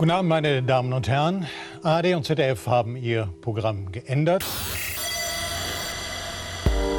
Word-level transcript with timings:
Guten 0.00 0.12
Abend, 0.12 0.30
meine 0.30 0.62
Damen 0.62 0.94
und 0.94 1.08
Herren. 1.08 1.46
ARD 1.82 2.14
und 2.14 2.24
ZDF 2.24 2.66
haben 2.66 2.96
ihr 2.96 3.28
Programm 3.42 3.92
geändert. 3.92 4.42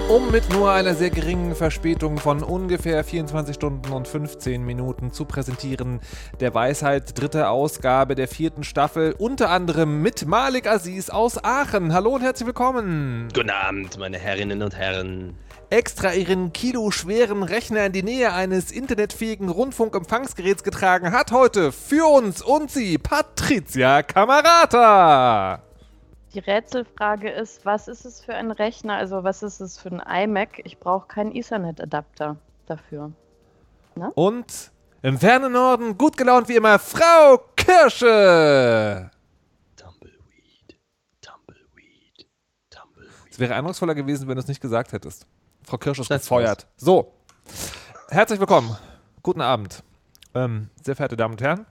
Um 0.08 0.30
mit 0.30 0.48
nur 0.54 0.72
einer 0.72 0.94
sehr 0.94 1.10
geringen 1.10 1.56
Verspätung 1.56 2.20
von 2.20 2.44
ungefähr 2.44 3.04
24 3.04 3.56
Stunden 3.56 3.92
und 3.92 4.08
15 4.08 4.64
Minuten 4.64 5.12
zu 5.12 5.26
präsentieren, 5.26 6.00
der 6.42 6.54
Weisheit 6.54 7.20
dritte 7.20 7.50
Ausgabe 7.50 8.14
der 8.14 8.28
vierten 8.28 8.64
Staffel, 8.64 9.16
unter 9.18 9.50
anderem 9.50 10.04
mit 10.04 10.28
Malik 10.28 10.68
Aziz 10.68 11.10
aus 11.10 11.44
Aachen. 11.44 11.96
Hallo 11.96 12.12
und 12.12 12.22
herzlich 12.22 12.46
willkommen. 12.46 13.30
Guten 13.34 13.50
Abend, 13.50 13.98
meine 13.98 14.20
Herrinnen 14.20 14.62
und 14.62 14.78
Herren. 14.78 15.36
Extra 15.72 16.14
ihren 16.14 16.52
kiloschweren 16.52 17.44
Rechner 17.44 17.86
in 17.86 17.94
die 17.94 18.04
Nähe 18.04 18.34
eines 18.34 18.74
internetfähigen 18.74 19.48
Rundfunkempfangsgeräts 19.48 20.64
getragen 20.64 21.14
hat 21.14 21.32
heute 21.32 21.72
für 21.72 22.12
uns 22.12 22.42
und 22.42 22.70
sie 22.70 22.98
Patricia 22.98 24.04
Kamerata. 24.04 25.62
Die 26.34 26.40
Rätselfrage 26.40 27.30
ist, 27.30 27.66
was 27.66 27.88
ist 27.88 28.04
es 28.04 28.20
für 28.20 28.36
ein 28.36 28.52
Rechner? 28.52 28.96
Also 28.98 29.24
was 29.24 29.44
ist 29.44 29.62
es 29.62 29.78
für 29.78 29.92
ein 29.92 30.26
iMac? 30.26 30.60
Ich 30.66 30.78
brauche 30.78 31.08
keinen 31.08 31.34
Ethernet-Adapter 31.34 32.36
dafür. 32.66 33.14
Ne? 33.96 34.12
Und 34.16 34.72
im 35.04 35.18
fernen 35.20 35.54
Norden, 35.54 35.98
gut 35.98 36.18
gelaunt 36.18 36.50
wie 36.50 36.58
immer, 36.58 36.80
Frau 36.80 37.46
Kirsche. 37.56 39.10
Tumbleweed, 39.78 40.78
Tumbleweed, 41.22 42.28
Tumbleweed. 42.70 43.32
Es 43.32 43.40
wäre 43.40 43.56
eindrucksvoller 43.56 43.96
gewesen, 43.96 44.28
wenn 44.28 44.36
du 44.36 44.42
es 44.42 44.50
nicht 44.50 44.60
gesagt 44.60 44.92
hättest. 44.92 45.26
Frau 45.64 45.78
Kirsche 45.78 46.02
ist 46.02 46.10
gefeuert. 46.10 46.68
So, 46.76 47.14
herzlich 48.10 48.40
willkommen. 48.40 48.76
Guten 49.24 49.42
Abend. 49.42 49.84
Ähm, 50.34 50.70
sehr 50.84 50.96
verehrte 50.96 51.16
Damen 51.16 51.34
und 51.34 51.42
Herren, 51.42 51.66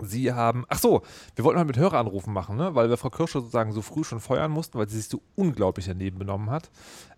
Sie 0.00 0.32
haben, 0.32 0.64
ach 0.68 0.78
so, 0.78 1.02
wir 1.34 1.44
wollten 1.44 1.58
mal 1.58 1.64
mit 1.64 1.76
Höreranrufen 1.76 2.32
machen, 2.32 2.56
ne? 2.56 2.74
weil 2.74 2.88
wir 2.88 2.96
Frau 2.96 3.10
Kirsche 3.10 3.40
sozusagen 3.40 3.72
so 3.72 3.82
früh 3.82 4.04
schon 4.04 4.20
feuern 4.20 4.50
mussten, 4.50 4.78
weil 4.78 4.88
sie 4.88 4.98
sich 4.98 5.08
so 5.08 5.22
unglaublich 5.34 5.86
daneben 5.86 6.18
benommen 6.18 6.50
hat. 6.50 6.70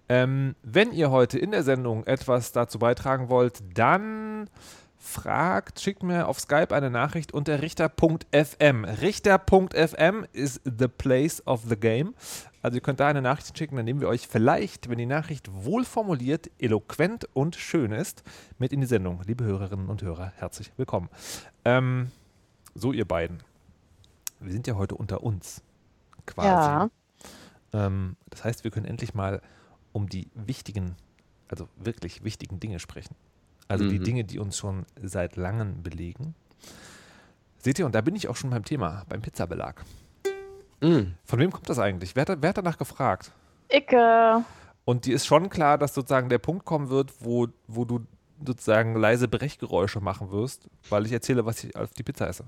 Ähm, 0.09 0.55
wenn 0.63 0.93
ihr 0.93 1.11
heute 1.11 1.39
in 1.39 1.51
der 1.51 1.63
Sendung 1.63 2.05
etwas 2.05 2.53
dazu 2.53 2.79
beitragen 2.79 3.29
wollt, 3.29 3.63
dann 3.75 4.49
fragt, 5.01 5.81
schickt 5.81 6.03
mir 6.03 6.29
auf 6.29 6.39
Skype 6.39 6.75
eine 6.75 6.91
Nachricht 6.91 7.33
unter 7.33 7.63
richter.fm. 7.63 8.85
Richter.fm 8.85 10.27
is 10.33 10.61
the 10.65 10.89
place 10.89 11.45
of 11.47 11.63
the 11.69 11.77
game. 11.77 12.15
Also 12.63 12.77
ihr 12.77 12.83
könnt 12.83 13.01
da 13.01 13.09
eine 13.09 13.23
Nachricht 13.23 13.57
schicken, 13.57 13.77
dann 13.77 13.87
nehmen 13.87 14.03
wir 14.03 14.09
euch 14.09 14.29
vielleicht, 14.29 14.91
wenn 14.91 14.99
die 14.99 15.07
Nachricht 15.07 15.51
wohl 15.53 15.87
formuliert, 15.87 16.51
eloquent 16.59 17.27
und 17.33 17.57
schön 17.57 17.93
ist, 17.93 18.23
mit 18.59 18.73
in 18.73 18.83
die 18.83 18.87
Sendung. 18.87 19.23
Liebe 19.27 19.45
Hörerinnen 19.45 19.89
und 19.89 20.03
Hörer, 20.03 20.33
herzlich 20.37 20.71
willkommen. 20.77 21.09
Ähm, 21.65 22.11
so, 22.75 22.93
ihr 22.93 23.07
beiden. 23.07 23.43
Wir 24.39 24.53
sind 24.53 24.67
ja 24.67 24.75
heute 24.75 24.95
unter 24.95 25.23
uns. 25.23 25.63
Quasi. 26.27 26.49
Ja. 26.49 26.91
Ähm, 27.73 28.17
das 28.29 28.45
heißt, 28.45 28.65
wir 28.65 28.71
können 28.71 28.87
endlich 28.87 29.15
mal 29.15 29.41
um 29.93 30.09
die 30.09 30.29
wichtigen, 30.35 30.97
also 31.49 31.69
wirklich 31.77 32.23
wichtigen 32.23 32.61
Dinge 32.61 32.79
sprechen. 32.79 33.17
Also 33.71 33.85
mhm. 33.85 33.91
die 33.91 33.99
Dinge, 34.01 34.25
die 34.25 34.41
uns 34.41 34.59
schon 34.59 34.85
seit 35.01 35.37
langem 35.37 35.85
belegen. 35.85 36.35
Seht 37.59 37.79
ihr, 37.79 37.87
und 37.87 37.95
da 37.95 38.01
bin 38.01 38.17
ich 38.17 38.27
auch 38.27 38.35
schon 38.35 38.51
beim 38.51 38.65
Thema, 38.65 39.05
beim 39.09 39.23
Pizzabelag. 39.23 39.85
Mhm. 40.81 41.15
Von 41.25 41.39
wem 41.39 41.53
kommt 41.53 41.69
das 41.69 41.79
eigentlich? 41.79 42.17
Wer 42.17 42.25
hat, 42.27 42.43
wer 42.43 42.49
hat 42.49 42.59
danach 42.59 42.79
gefragt? 42.79 43.31
Icke. 43.71 44.45
Und 44.85 45.07
die 45.07 45.13
ist 45.13 45.25
schon 45.25 45.51
klar, 45.51 45.79
dass 45.79 45.95
sozusagen 45.95 46.29
der 46.29 46.39
Punkt 46.39 46.65
kommen 46.65 46.89
wird, 46.89 47.13
wo, 47.21 47.47
wo 47.69 47.85
du 47.85 48.01
sozusagen 48.45 48.97
leise 48.97 49.29
Brechgeräusche 49.29 50.01
machen 50.01 50.33
wirst, 50.33 50.69
weil 50.89 51.07
ich 51.07 51.13
erzähle, 51.13 51.47
was 51.47 51.63
ich 51.63 51.77
auf 51.77 51.93
die 51.93 52.03
Pizza 52.03 52.27
esse. 52.27 52.47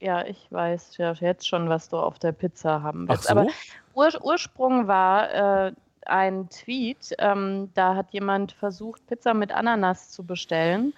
Ja, 0.00 0.26
ich 0.26 0.50
weiß 0.50 0.96
ja 0.96 1.12
jetzt 1.12 1.46
schon, 1.46 1.68
was 1.68 1.88
du 1.88 1.98
auf 1.98 2.18
der 2.18 2.32
Pizza 2.32 2.82
haben 2.82 3.08
willst. 3.08 3.24
So? 3.24 3.30
Aber 3.30 3.46
Ur 3.94 4.10
Ursprung 4.24 4.88
war 4.88 5.66
äh, 5.68 5.72
ein 6.06 6.48
Tweet, 6.50 7.14
ähm, 7.18 7.70
da 7.74 7.94
hat 7.94 8.12
jemand 8.12 8.52
versucht, 8.52 9.06
Pizza 9.06 9.34
mit 9.34 9.52
Ananas 9.52 10.10
zu 10.10 10.24
bestellen. 10.24 10.92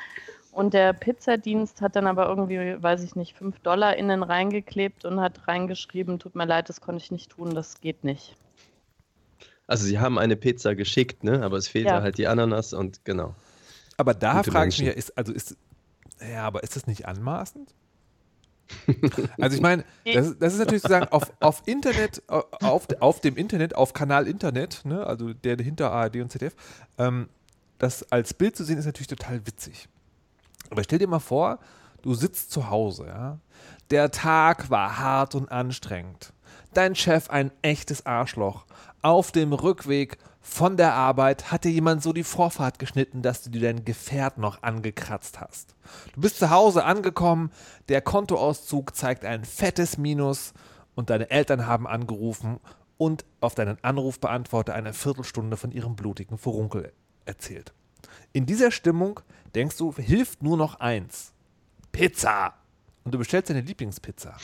Und 0.52 0.72
der 0.72 0.92
Pizzadienst 0.92 1.80
hat 1.80 1.96
dann 1.96 2.06
aber 2.06 2.28
irgendwie, 2.28 2.80
weiß 2.80 3.02
ich 3.02 3.16
nicht, 3.16 3.36
5 3.36 3.58
Dollar 3.60 3.96
innen 3.96 4.22
reingeklebt 4.22 5.04
und 5.04 5.20
hat 5.20 5.48
reingeschrieben, 5.48 6.20
tut 6.20 6.36
mir 6.36 6.46
leid, 6.46 6.68
das 6.68 6.80
konnte 6.80 7.02
ich 7.02 7.10
nicht 7.10 7.30
tun, 7.30 7.54
das 7.54 7.80
geht 7.80 8.04
nicht. 8.04 8.36
Also 9.66 9.84
sie 9.84 9.98
haben 9.98 10.18
eine 10.18 10.36
Pizza 10.36 10.76
geschickt, 10.76 11.24
ne? 11.24 11.42
Aber 11.42 11.56
es 11.56 11.66
fehlt 11.66 11.86
ja 11.86 12.02
halt 12.02 12.18
die 12.18 12.28
Ananas 12.28 12.72
und 12.72 13.04
genau. 13.04 13.34
Aber 13.96 14.14
da 14.14 14.42
frage 14.42 14.68
ich 14.68 14.80
mich, 14.80 14.88
ist, 14.94 15.16
also 15.16 15.32
ist, 15.32 15.56
ja, 16.20 16.44
aber 16.44 16.62
ist 16.62 16.76
das 16.76 16.86
nicht 16.86 17.06
anmaßend? 17.06 17.74
Also 19.40 19.56
ich 19.56 19.62
meine, 19.62 19.84
das, 20.04 20.38
das, 20.38 20.54
ist 20.54 20.58
natürlich 20.58 20.82
sozusagen 20.82 21.08
auf, 21.08 21.32
auf 21.40 21.62
Internet, 21.66 22.22
auf, 22.28 22.86
auf 23.00 23.20
dem 23.20 23.36
Internet, 23.36 23.74
auf 23.74 23.92
Kanal 23.92 24.26
Internet, 24.26 24.84
ne, 24.84 25.06
also 25.06 25.32
der 25.32 25.56
hinter 25.56 25.92
ARD 25.92 26.16
und 26.16 26.30
ZDF, 26.30 26.54
ähm, 26.98 27.28
das 27.78 28.10
als 28.10 28.34
Bild 28.34 28.56
zu 28.56 28.64
sehen, 28.64 28.78
ist 28.78 28.86
natürlich 28.86 29.08
total 29.08 29.46
witzig. 29.46 29.88
Aber 30.70 30.82
stell 30.82 30.98
dir 30.98 31.08
mal 31.08 31.18
vor, 31.18 31.58
du 32.02 32.14
sitzt 32.14 32.50
zu 32.50 32.70
Hause, 32.70 33.06
ja. 33.06 33.38
Der 33.90 34.10
Tag 34.10 34.70
war 34.70 34.98
hart 34.98 35.34
und 35.34 35.52
anstrengend. 35.52 36.32
Dein 36.72 36.94
Chef 36.94 37.30
ein 37.30 37.50
echtes 37.62 38.06
Arschloch. 38.06 38.64
Auf 39.02 39.30
dem 39.30 39.52
Rückweg 39.52 40.16
von 40.46 40.76
der 40.76 40.92
Arbeit 40.92 41.50
hat 41.50 41.64
dir 41.64 41.70
jemand 41.70 42.02
so 42.02 42.12
die 42.12 42.22
Vorfahrt 42.22 42.78
geschnitten, 42.78 43.22
dass 43.22 43.42
du 43.42 43.48
dir 43.48 43.62
dein 43.62 43.86
Gefährt 43.86 44.36
noch 44.36 44.62
angekratzt 44.62 45.40
hast. 45.40 45.74
Du 46.14 46.20
bist 46.20 46.38
zu 46.38 46.50
Hause 46.50 46.84
angekommen, 46.84 47.50
der 47.88 48.02
Kontoauszug 48.02 48.94
zeigt 48.94 49.24
ein 49.24 49.46
fettes 49.46 49.96
Minus 49.96 50.52
und 50.94 51.08
deine 51.08 51.30
Eltern 51.30 51.66
haben 51.66 51.86
angerufen 51.86 52.60
und 52.98 53.24
auf 53.40 53.54
deinen 53.54 53.82
Anrufbeantworter 53.82 54.74
eine 54.74 54.92
Viertelstunde 54.92 55.56
von 55.56 55.72
ihrem 55.72 55.96
blutigen 55.96 56.36
Furunkel 56.36 56.92
erzählt. 57.24 57.72
In 58.34 58.44
dieser 58.44 58.70
Stimmung 58.70 59.20
denkst 59.54 59.78
du, 59.78 59.94
hilft 59.94 60.42
nur 60.42 60.58
noch 60.58 60.78
eins. 60.78 61.32
Pizza! 61.90 62.52
Und 63.02 63.14
du 63.14 63.18
bestellst 63.18 63.48
deine 63.48 63.62
Lieblingspizza. 63.62 64.36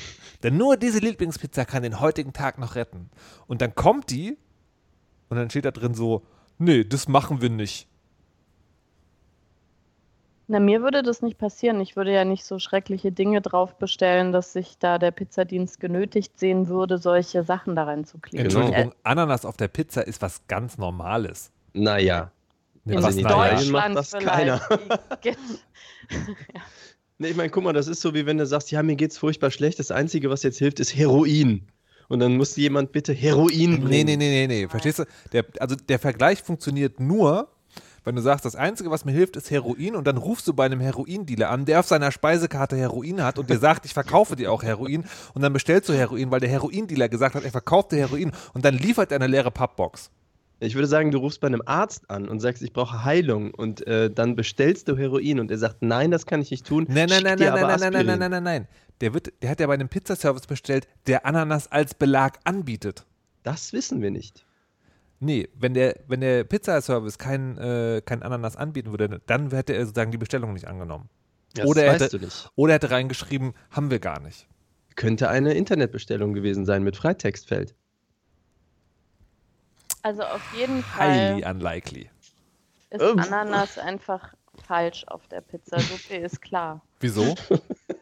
Denn 0.42 0.56
nur 0.56 0.78
diese 0.78 0.98
Lieblingspizza 0.98 1.66
kann 1.66 1.82
den 1.82 2.00
heutigen 2.00 2.32
Tag 2.32 2.58
noch 2.58 2.74
retten. 2.74 3.10
Und 3.46 3.60
dann 3.60 3.74
kommt 3.74 4.10
die 4.10 4.38
und 5.30 5.36
dann 5.36 5.48
steht 5.48 5.64
da 5.64 5.70
drin 5.70 5.94
so, 5.94 6.22
nee, 6.58 6.84
das 6.84 7.08
machen 7.08 7.40
wir 7.40 7.48
nicht. 7.48 7.86
Na, 10.48 10.58
mir 10.58 10.82
würde 10.82 11.04
das 11.04 11.22
nicht 11.22 11.38
passieren. 11.38 11.80
Ich 11.80 11.94
würde 11.94 12.12
ja 12.12 12.24
nicht 12.24 12.44
so 12.44 12.58
schreckliche 12.58 13.12
Dinge 13.12 13.40
drauf 13.40 13.78
bestellen, 13.78 14.32
dass 14.32 14.52
sich 14.52 14.78
da 14.78 14.98
der 14.98 15.12
Pizzadienst 15.12 15.78
genötigt 15.78 16.36
sehen 16.40 16.66
würde, 16.66 16.98
solche 16.98 17.44
Sachen 17.44 17.76
da 17.76 17.84
reinzukleben. 17.84 18.46
Entschuldigung, 18.46 18.92
Ananas 19.04 19.44
auf 19.44 19.56
der 19.56 19.68
Pizza 19.68 20.04
ist 20.04 20.20
was 20.20 20.44
ganz 20.48 20.76
Normales. 20.76 21.52
Naja. 21.72 22.32
In 22.84 23.00
was 23.00 23.16
Deutschland 23.16 23.70
macht 23.70 23.94
das 23.94 24.10
keiner. 24.12 24.60
ja. 25.22 25.32
Nee, 27.18 27.28
ich 27.28 27.36
meine, 27.36 27.50
guck 27.50 27.62
mal, 27.62 27.72
das 27.72 27.86
ist 27.86 28.00
so, 28.00 28.14
wie 28.14 28.26
wenn 28.26 28.38
du 28.38 28.46
sagst, 28.46 28.72
ja, 28.72 28.82
mir 28.82 28.96
geht's 28.96 29.18
furchtbar 29.18 29.52
schlecht, 29.52 29.78
das 29.78 29.92
Einzige, 29.92 30.30
was 30.30 30.42
jetzt 30.42 30.58
hilft, 30.58 30.80
ist 30.80 30.96
Heroin 30.96 31.68
und 32.10 32.18
dann 32.18 32.36
muss 32.36 32.56
jemand 32.56 32.90
bitte 32.90 33.12
Heroin 33.12 33.80
bringen. 33.80 33.88
Nee, 33.88 34.04
nee, 34.04 34.16
nee, 34.16 34.46
nee, 34.46 34.62
nee. 34.62 34.68
Verstehst 34.68 34.98
du? 34.98 35.04
Der, 35.32 35.44
also 35.60 35.76
der 35.76 36.00
Vergleich 36.00 36.42
funktioniert 36.42 36.98
nur, 36.98 37.48
wenn 38.04 38.16
du 38.16 38.20
sagst, 38.20 38.44
das 38.44 38.56
Einzige, 38.56 38.90
was 38.90 39.04
mir 39.04 39.12
hilft, 39.12 39.36
ist 39.36 39.50
Heroin 39.50 39.94
und 39.94 40.06
dann 40.08 40.16
rufst 40.16 40.48
du 40.48 40.52
bei 40.52 40.64
einem 40.64 40.80
Heroindealer 40.80 41.50
an, 41.50 41.66
der 41.66 41.78
auf 41.78 41.86
seiner 41.86 42.10
Speisekarte 42.10 42.76
Heroin 42.76 43.22
hat 43.22 43.38
und 43.38 43.48
dir 43.48 43.58
sagt, 43.58 43.84
ich 43.84 43.94
verkaufe 43.94 44.34
dir 44.34 44.50
auch 44.50 44.64
Heroin 44.64 45.04
und 45.34 45.42
dann 45.42 45.52
bestellst 45.52 45.88
du 45.88 45.92
Heroin, 45.92 46.32
weil 46.32 46.40
der 46.40 46.48
Heroindealer 46.48 47.08
gesagt 47.08 47.36
hat, 47.36 47.44
er 47.44 47.52
verkauft 47.52 47.92
dir 47.92 47.98
Heroin 47.98 48.32
und 48.54 48.64
dann 48.64 48.74
liefert 48.74 49.12
er 49.12 49.16
eine 49.16 49.28
leere 49.28 49.52
Pappbox. 49.52 50.10
Ich 50.58 50.74
würde 50.74 50.88
sagen, 50.88 51.12
du 51.12 51.18
rufst 51.18 51.40
bei 51.40 51.46
einem 51.46 51.62
Arzt 51.64 52.10
an 52.10 52.28
und 52.28 52.40
sagst, 52.40 52.62
ich 52.62 52.72
brauche 52.72 53.04
Heilung 53.04 53.54
und 53.54 53.86
äh, 53.86 54.10
dann 54.10 54.34
bestellst 54.34 54.88
du 54.88 54.96
Heroin 54.96 55.38
und 55.38 55.50
er 55.50 55.58
sagt, 55.58 55.80
nein, 55.80 56.10
das 56.10 56.26
kann 56.26 56.42
ich 56.42 56.50
nicht 56.50 56.66
tun. 56.66 56.86
Nein, 56.88 57.08
nein, 57.08 57.22
nein, 57.22 57.38
nein, 57.38 57.52
nein, 57.54 57.66
nein, 57.68 57.92
nein, 57.92 58.06
nein, 58.06 58.18
nein, 58.18 58.30
nein, 58.30 58.42
nein 58.42 58.68
der, 59.00 59.14
wird, 59.14 59.32
der 59.42 59.50
hat 59.50 59.60
ja 59.60 59.66
bei 59.66 59.74
einem 59.74 59.88
Pizzaservice 59.88 60.46
bestellt, 60.46 60.88
der 61.06 61.26
Ananas 61.26 61.70
als 61.70 61.94
Belag 61.94 62.38
anbietet. 62.44 63.06
Das 63.42 63.72
wissen 63.72 64.02
wir 64.02 64.10
nicht. 64.10 64.44
Nee, 65.18 65.48
wenn 65.54 65.74
der, 65.74 65.96
wenn 66.08 66.20
der 66.20 66.44
Pizzaservice 66.44 67.18
kein, 67.18 67.58
äh, 67.58 68.02
kein 68.04 68.22
Ananas 68.22 68.56
anbieten 68.56 68.90
würde, 68.90 69.20
dann 69.26 69.50
hätte 69.50 69.74
er 69.74 69.84
sozusagen 69.84 70.10
die 70.10 70.18
Bestellung 70.18 70.54
nicht 70.54 70.66
angenommen. 70.66 71.08
Das 71.54 71.66
oder 71.66 71.84
er 71.84 71.94
hätte, 71.94 72.28
Oder 72.54 72.72
er 72.72 72.74
hätte 72.76 72.90
reingeschrieben, 72.90 73.54
haben 73.70 73.90
wir 73.90 73.98
gar 73.98 74.20
nicht. 74.20 74.46
Könnte 74.96 75.28
eine 75.28 75.54
Internetbestellung 75.54 76.32
gewesen 76.32 76.64
sein 76.64 76.82
mit 76.82 76.96
Freitextfeld. 76.96 77.74
Also 80.02 80.22
auf 80.22 80.42
jeden 80.56 80.82
Fall. 80.82 81.36
Highly 81.36 81.44
unlikely. 81.44 82.10
Ist. 82.90 83.02
Ananas 83.02 83.78
einfach 83.78 84.34
falsch 84.66 85.04
auf 85.06 85.26
der 85.28 85.42
Pizza. 85.42 85.78
So 85.80 85.96
viel 85.96 86.20
ist 86.20 86.40
klar. 86.40 86.82
Wieso? 87.00 87.34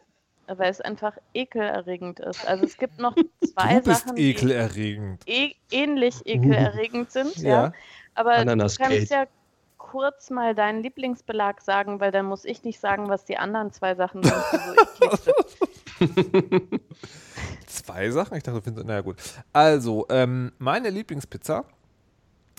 weil 0.56 0.70
es 0.70 0.80
einfach 0.80 1.16
ekelerregend 1.34 2.20
ist. 2.20 2.46
Also 2.46 2.64
es 2.64 2.76
gibt 2.76 2.98
noch 2.98 3.14
zwei 3.54 3.80
du 3.80 3.90
bist 3.90 4.06
Sachen, 4.06 4.16
ekelerregend. 4.16 5.26
die 5.26 5.32
e 5.32 5.54
ähnlich 5.70 6.26
ekelerregend 6.26 7.10
sind, 7.12 7.36
ja. 7.38 7.64
ja. 7.64 7.72
Aber 8.14 8.32
Ananas 8.32 8.76
du 8.76 8.84
kannst 8.84 9.10
ja 9.10 9.26
kurz 9.76 10.30
mal 10.30 10.54
deinen 10.54 10.82
Lieblingsbelag 10.82 11.60
sagen, 11.60 12.00
weil 12.00 12.12
dann 12.12 12.26
muss 12.26 12.44
ich 12.44 12.62
nicht 12.64 12.80
sagen, 12.80 13.08
was 13.08 13.24
die 13.24 13.38
anderen 13.38 13.72
zwei 13.72 13.94
Sachen 13.94 14.22
sind, 14.22 14.36
die 15.00 15.16
so. 15.16 15.32
Zwei 17.66 18.10
Sachen? 18.10 18.36
Ich 18.36 18.42
dachte, 18.42 18.58
du 18.58 18.64
findest. 18.64 18.86
Naja, 18.86 19.00
gut. 19.00 19.16
Also, 19.52 20.06
ähm, 20.10 20.52
meine 20.58 20.90
Lieblingspizza, 20.90 21.64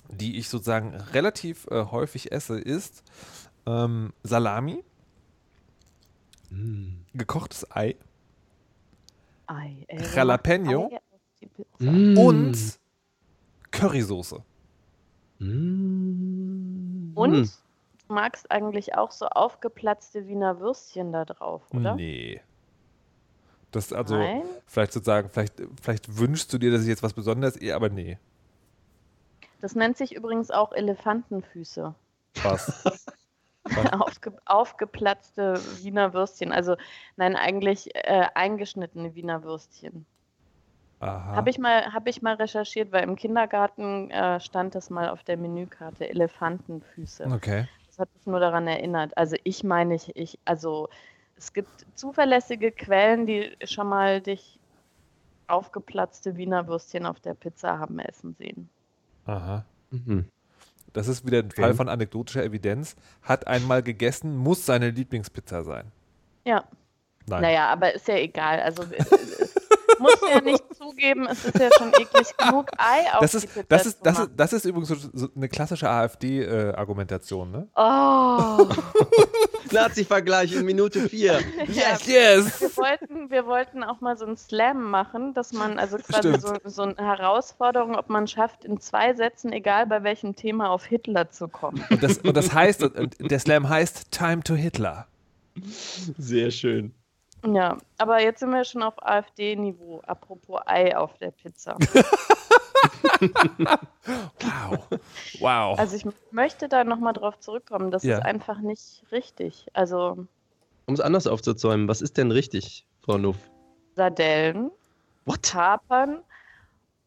die 0.09 0.38
ich 0.38 0.50
sozusagen 0.50 0.95
relativ 0.95 1.68
äh, 1.69 1.86
häufig 1.86 2.31
esse, 2.31 2.59
ist 2.59 3.03
ähm, 3.65 4.13
Salami, 4.24 4.83
mm. 6.50 7.06
gekochtes 7.13 7.69
Ei, 7.72 7.96
Ei 9.48 9.86
äh, 9.88 10.01
Jalapeno 10.16 10.92
mm. 11.80 12.18
und 12.18 12.80
Currysoße. 13.72 14.44
Mm. 15.40 17.12
Und 17.16 17.34
du 18.07 18.13
magst 18.13 18.50
eigentlich 18.51 18.96
auch 18.96 19.12
so 19.12 19.28
aufgeplatzte 19.28 20.28
Wiener 20.28 20.60
Würstchen 20.60 21.12
da 21.12 21.25
drauf, 21.25 21.63
oder? 21.74 21.96
Nee. 21.96 22.42
Das 23.72 23.94
also, 23.94 24.18
Nein? 24.18 24.44
vielleicht 24.66 24.94
sozusagen, 24.94 25.30
vielleicht, 25.30 25.62
vielleicht 25.81 26.18
wünschst 26.18 26.51
du 26.51 26.57
dir, 26.57 26.72
dass 26.72 26.81
ich 26.81 26.88
jetzt 26.88 27.04
was 27.04 27.13
Besonderes 27.13 27.56
eher, 27.56 27.75
aber 27.75 27.90
nee. 27.90 28.18
Das 29.62 29.75
nennt 29.75 29.98
sich 29.98 30.16
übrigens 30.16 30.50
auch 30.50 30.72
Elefantenfüße. 30.72 31.94
Was? 32.42 32.84
Aufge, 34.00 34.33
aufgeplatzte 34.45 35.60
Wiener 35.83 36.13
Würstchen. 36.13 36.51
Also, 36.51 36.75
nein, 37.16 37.36
eigentlich 37.36 37.94
äh, 37.95 38.27
eingeschnittene 38.33 39.16
Wiener 39.16 39.44
Würstchen. 39.44 40.06
Habe 41.01 41.50
ich, 41.50 41.57
mal, 41.57 41.94
hab 41.94 42.07
ich 42.07 42.21
mal 42.21 42.36
recherchiert, 42.36 42.92
weil 42.92 43.04
im 43.04 43.16
Kindergarten 43.16 44.12
äh, 44.12 44.39
stand 44.42 44.75
das 44.75 44.89
mal 44.89 45.10
auf 45.10 45.24
der 45.24 45.38
Menükarte, 45.38 46.10
Elefantenfüße. 46.10 47.31
Okay. 47.33 47.68
Das 47.88 48.00
hat 48.00 48.10
mich 48.16 48.25
nur 48.25 48.42
daran 48.42 48.68
erinnert. 48.68 49.18
Also 49.18 49.38
ich 49.44 49.63
meine, 49.63 49.95
ich, 49.95 50.13
ich, 50.15 50.39
also 50.44 50.89
es 51.38 51.54
gibt 51.54 51.69
zuverlässige 51.95 52.72
Quellen, 52.72 53.25
die 53.25 53.56
schon 53.63 53.88
mal 53.88 54.19
dich 54.19 54.60
aufgeplatzte 55.48 56.36
Wiener 56.36 56.68
Würstchen 56.68 57.06
auf 57.06 57.19
der 57.22 57.33
Pizza 57.33 57.80
haben 57.80 58.00
essen 58.00 58.36
sehen. 58.38 58.69
Aha. 59.25 59.63
Mhm. 59.92 60.25
Das 60.94 61.07
ist 61.07 61.25
wieder 61.25 61.39
ein 61.39 61.45
okay. 61.45 61.62
Fall 61.62 61.74
von 61.74 61.89
anekdotischer 61.89 62.44
Evidenz. 62.44 62.95
Hat 63.21 63.47
einmal 63.47 63.83
gegessen, 63.83 64.36
muss 64.38 64.65
seine 64.65 64.89
Lieblingspizza 64.89 65.63
sein. 65.63 65.91
Ja. 66.45 66.63
Nein. 67.27 67.41
Naja, 67.44 67.68
aber 67.68 67.94
ist 67.94 68.07
ja 68.07 68.15
egal. 68.15 68.59
Also 68.62 68.83
musst 70.00 70.24
ja 70.31 70.41
nicht 70.41 70.58
zugeben, 70.89 71.27
es 71.27 71.45
ist 71.45 71.59
ja 71.59 71.69
schon 71.77 71.89
eklig 71.94 72.38
genug 72.38 72.71
Ei 72.77 73.13
auf 73.13 73.21
das 73.21 73.36
ist, 73.36 73.56
die 73.56 73.62
das 73.68 73.86
ist, 73.86 74.00
das 74.03 74.19
ist, 74.19 74.31
das 74.36 74.53
ist 74.53 74.65
übrigens 74.65 74.89
so, 74.89 74.95
so 75.13 75.27
eine 75.36 75.50
klassische 75.50 75.89
AfD-Argumentation, 75.89 77.51
ne? 77.51 77.68
Oh. 77.75 78.68
Nazi-Vergleich 79.71 80.53
in 80.53 80.65
Minute 80.65 81.09
4. 81.09 81.39
Yes, 81.68 82.07
yes. 82.07 82.62
Wir 82.62 82.77
wollten, 82.77 83.30
wir 83.30 83.45
wollten 83.45 83.83
auch 83.83 84.01
mal 84.01 84.18
so 84.18 84.25
einen 84.25 84.38
Slam 84.38 84.89
machen, 84.89 85.33
dass 85.33 85.53
man, 85.53 85.77
also 85.77 85.97
quasi 85.97 86.39
so, 86.39 86.56
so, 86.63 86.83
eine 86.83 86.95
Herausforderung, 86.97 87.95
ob 87.95 88.09
man 88.09 88.27
schafft, 88.27 88.65
in 88.65 88.80
zwei 88.80 89.13
Sätzen, 89.13 89.51
egal 89.51 89.86
bei 89.86 90.03
welchem 90.03 90.36
Thema, 90.36 90.69
auf 90.69 90.86
Hitler 90.86 91.30
zu 91.30 91.47
kommen. 91.47 91.83
Und 91.89 92.01
das, 92.01 92.18
und 92.19 92.36
das 92.36 92.53
heißt, 92.53 92.89
der 93.19 93.39
Slam 93.39 93.69
heißt 93.69 94.12
Time 94.12 94.41
to 94.41 94.56
Hitler. 94.56 95.07
Sehr 96.18 96.51
schön. 96.51 96.94
Ja, 97.45 97.77
aber 97.97 98.21
jetzt 98.21 98.39
sind 98.39 98.51
wir 98.51 98.63
schon 98.65 98.83
auf 98.83 99.01
AfD-Niveau. 99.01 100.01
Apropos 100.06 100.62
Ei 100.65 100.95
auf 100.95 101.18
der 101.18 101.31
Pizza. 101.31 101.77
wow. 104.39 104.77
Wow. 105.39 105.80
Also 105.80 105.95
ich 105.95 106.06
möchte 106.31 106.68
da 106.68 106.83
nochmal 106.83 107.13
drauf 107.13 107.39
zurückkommen. 107.39 107.91
Das 107.91 108.03
ja. 108.03 108.18
ist 108.18 108.25
einfach 108.25 108.59
nicht 108.59 109.03
richtig. 109.12 109.68
Also. 109.74 110.27
Um 110.86 110.94
es 110.94 111.00
anders 111.00 111.27
aufzuzäumen, 111.27 111.88
was 111.88 112.01
ist 112.01 112.18
denn 112.18 112.31
richtig, 112.31 112.86
Frau 113.01 113.18
Nuff? 113.18 113.38
Sardellen, 113.95 114.71
What? 115.25 115.44
Kapern 115.44 116.19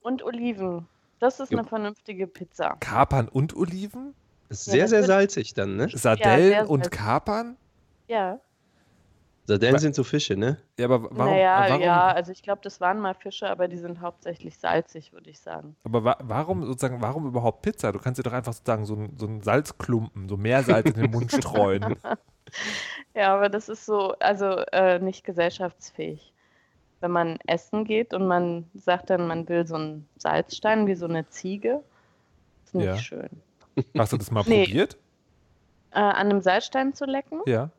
und 0.03 0.23
Oliven. 0.23 0.87
Das 1.19 1.41
ist 1.41 1.53
jo. 1.53 1.59
eine 1.59 1.67
vernünftige 1.67 2.27
Pizza. 2.27 2.77
Kapern 2.81 3.29
und 3.29 3.55
Oliven? 3.57 4.15
Ist 4.49 4.65
sehr, 4.67 4.81
ja, 4.81 4.89
sehr 4.89 5.05
salzig 5.05 5.55
dann, 5.55 5.77
ne? 5.77 5.89
Sardellen 5.89 6.53
ja, 6.53 6.65
und 6.65 6.91
Kapern? 6.91 7.57
Ja. 8.09 8.39
Sardellen 9.53 9.79
sind 9.79 9.95
so 9.95 10.03
Fische, 10.03 10.35
ne? 10.35 10.59
Ja, 10.79 10.87
aber 10.87 11.03
warum? 11.05 11.33
Naja, 11.33 11.67
warum? 11.69 11.83
ja, 11.83 12.07
also 12.09 12.33
ich 12.33 12.43
glaube, 12.43 12.61
das 12.63 12.81
waren 12.81 12.99
mal 12.99 13.15
Fische, 13.15 13.51
aber 13.51 13.69
die 13.69 13.77
sind 13.77 14.01
hauptsächlich 14.01 14.57
salzig, 14.59 15.13
würde 15.13 15.29
ich 15.29 15.41
sagen. 15.41 15.77
Aber 15.85 16.05
wa 16.05 16.17
warum 16.23 16.65
sozusagen, 16.65 17.03
warum 17.03 17.27
überhaupt 17.27 17.61
Pizza? 17.63 17.93
Du 17.93 17.99
kannst 17.99 18.19
dir 18.19 18.23
doch 18.23 18.33
einfach 18.33 18.55
sozusagen 18.55 18.87
so, 18.87 18.97
so 19.17 19.27
einen 19.27 19.43
Salzklumpen, 19.43 20.29
so 20.29 20.39
Meersalz 20.39 20.91
in 20.91 21.03
den 21.03 21.11
Mund 21.11 21.31
streuen. 21.37 21.97
ja, 23.15 23.35
aber 23.35 23.51
das 23.51 23.69
ist 23.69 23.85
so, 23.85 24.15
also 24.21 24.47
äh, 24.73 24.99
nicht 24.99 25.25
gesellschaftsfähig. 25.25 26.33
Wenn 27.01 27.11
man 27.11 27.39
essen 27.47 27.85
geht 27.85 28.15
und 28.15 28.27
man 28.27 28.71
sagt 28.75 29.11
dann, 29.11 29.27
man 29.27 29.49
will 29.49 29.67
so 29.67 29.75
einen 29.75 30.09
Salzstein 30.17 30.87
wie 30.87 30.95
so 30.95 31.07
eine 31.07 31.29
Ziege, 31.29 31.83
ist 32.65 32.75
nicht 32.75 32.87
ja. 32.87 32.97
schön. 32.97 33.29
Hast 33.99 34.13
du 34.13 34.17
das 34.17 34.31
mal 34.31 34.45
nee. 34.47 34.65
probiert? 34.65 34.97
Äh, 35.91 35.99
an 35.99 36.31
einem 36.31 36.41
Salzstein 36.41 36.95
zu 36.95 37.05
lecken? 37.05 37.41
Ja. 37.45 37.71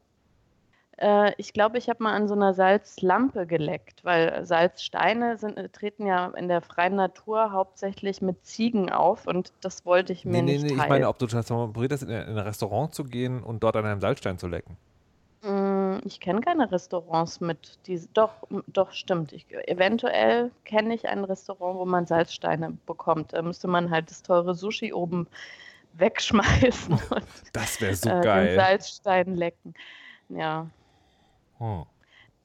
Äh, 0.97 1.33
ich 1.37 1.53
glaube, 1.53 1.77
ich 1.77 1.89
habe 1.89 2.03
mal 2.03 2.13
an 2.13 2.27
so 2.27 2.35
einer 2.35 2.53
Salzlampe 2.53 3.47
geleckt, 3.47 4.03
weil 4.03 4.45
Salzsteine 4.45 5.37
sind, 5.37 5.57
äh, 5.57 5.69
treten 5.69 6.05
ja 6.05 6.27
in 6.27 6.47
der 6.47 6.61
freien 6.61 6.95
Natur 6.95 7.51
hauptsächlich 7.51 8.21
mit 8.21 8.45
Ziegen 8.45 8.91
auf 8.91 9.27
und 9.27 9.53
das 9.61 9.85
wollte 9.85 10.13
ich 10.13 10.25
mir 10.25 10.31
nee, 10.31 10.41
nee, 10.41 10.51
nicht 10.53 10.63
nee, 10.63 10.69
teilen. 10.69 10.81
Ich 10.81 10.89
meine, 10.89 11.07
ob 11.09 11.17
du 11.17 11.25
das 11.25 11.49
mal 11.49 11.67
probiert 11.67 11.93
hast, 11.93 12.03
in 12.03 12.11
ein 12.11 12.37
Restaurant 12.37 12.93
zu 12.93 13.03
gehen 13.03 13.41
und 13.41 13.63
dort 13.63 13.75
an 13.75 13.85
einem 13.85 14.01
Salzstein 14.01 14.37
zu 14.37 14.47
lecken. 14.47 14.77
Mm, 15.41 15.97
ich 16.05 16.19
kenne 16.19 16.41
keine 16.41 16.71
Restaurants 16.71 17.41
mit 17.41 17.79
die 17.87 17.99
doch 18.13 18.31
doch 18.67 18.91
stimmt. 18.91 19.33
Ich, 19.33 19.47
eventuell 19.67 20.51
kenne 20.63 20.93
ich 20.93 21.07
ein 21.07 21.23
Restaurant, 21.23 21.79
wo 21.79 21.85
man 21.85 22.05
Salzsteine 22.05 22.77
bekommt. 22.85 23.33
Da 23.33 23.41
müsste 23.41 23.67
man 23.67 23.89
halt 23.89 24.09
das 24.11 24.21
teure 24.21 24.53
Sushi 24.53 24.93
oben 24.93 25.27
wegschmeißen 25.93 26.93
und 27.09 27.25
das 27.51 27.81
wäre 27.81 27.95
so 27.95 28.09
äh, 28.09 28.21
geil. 28.21 28.47
Den 28.47 28.59
Salzstein 28.59 29.35
lecken. 29.35 29.73
Ja. 30.29 30.67
Hm. 31.63 31.85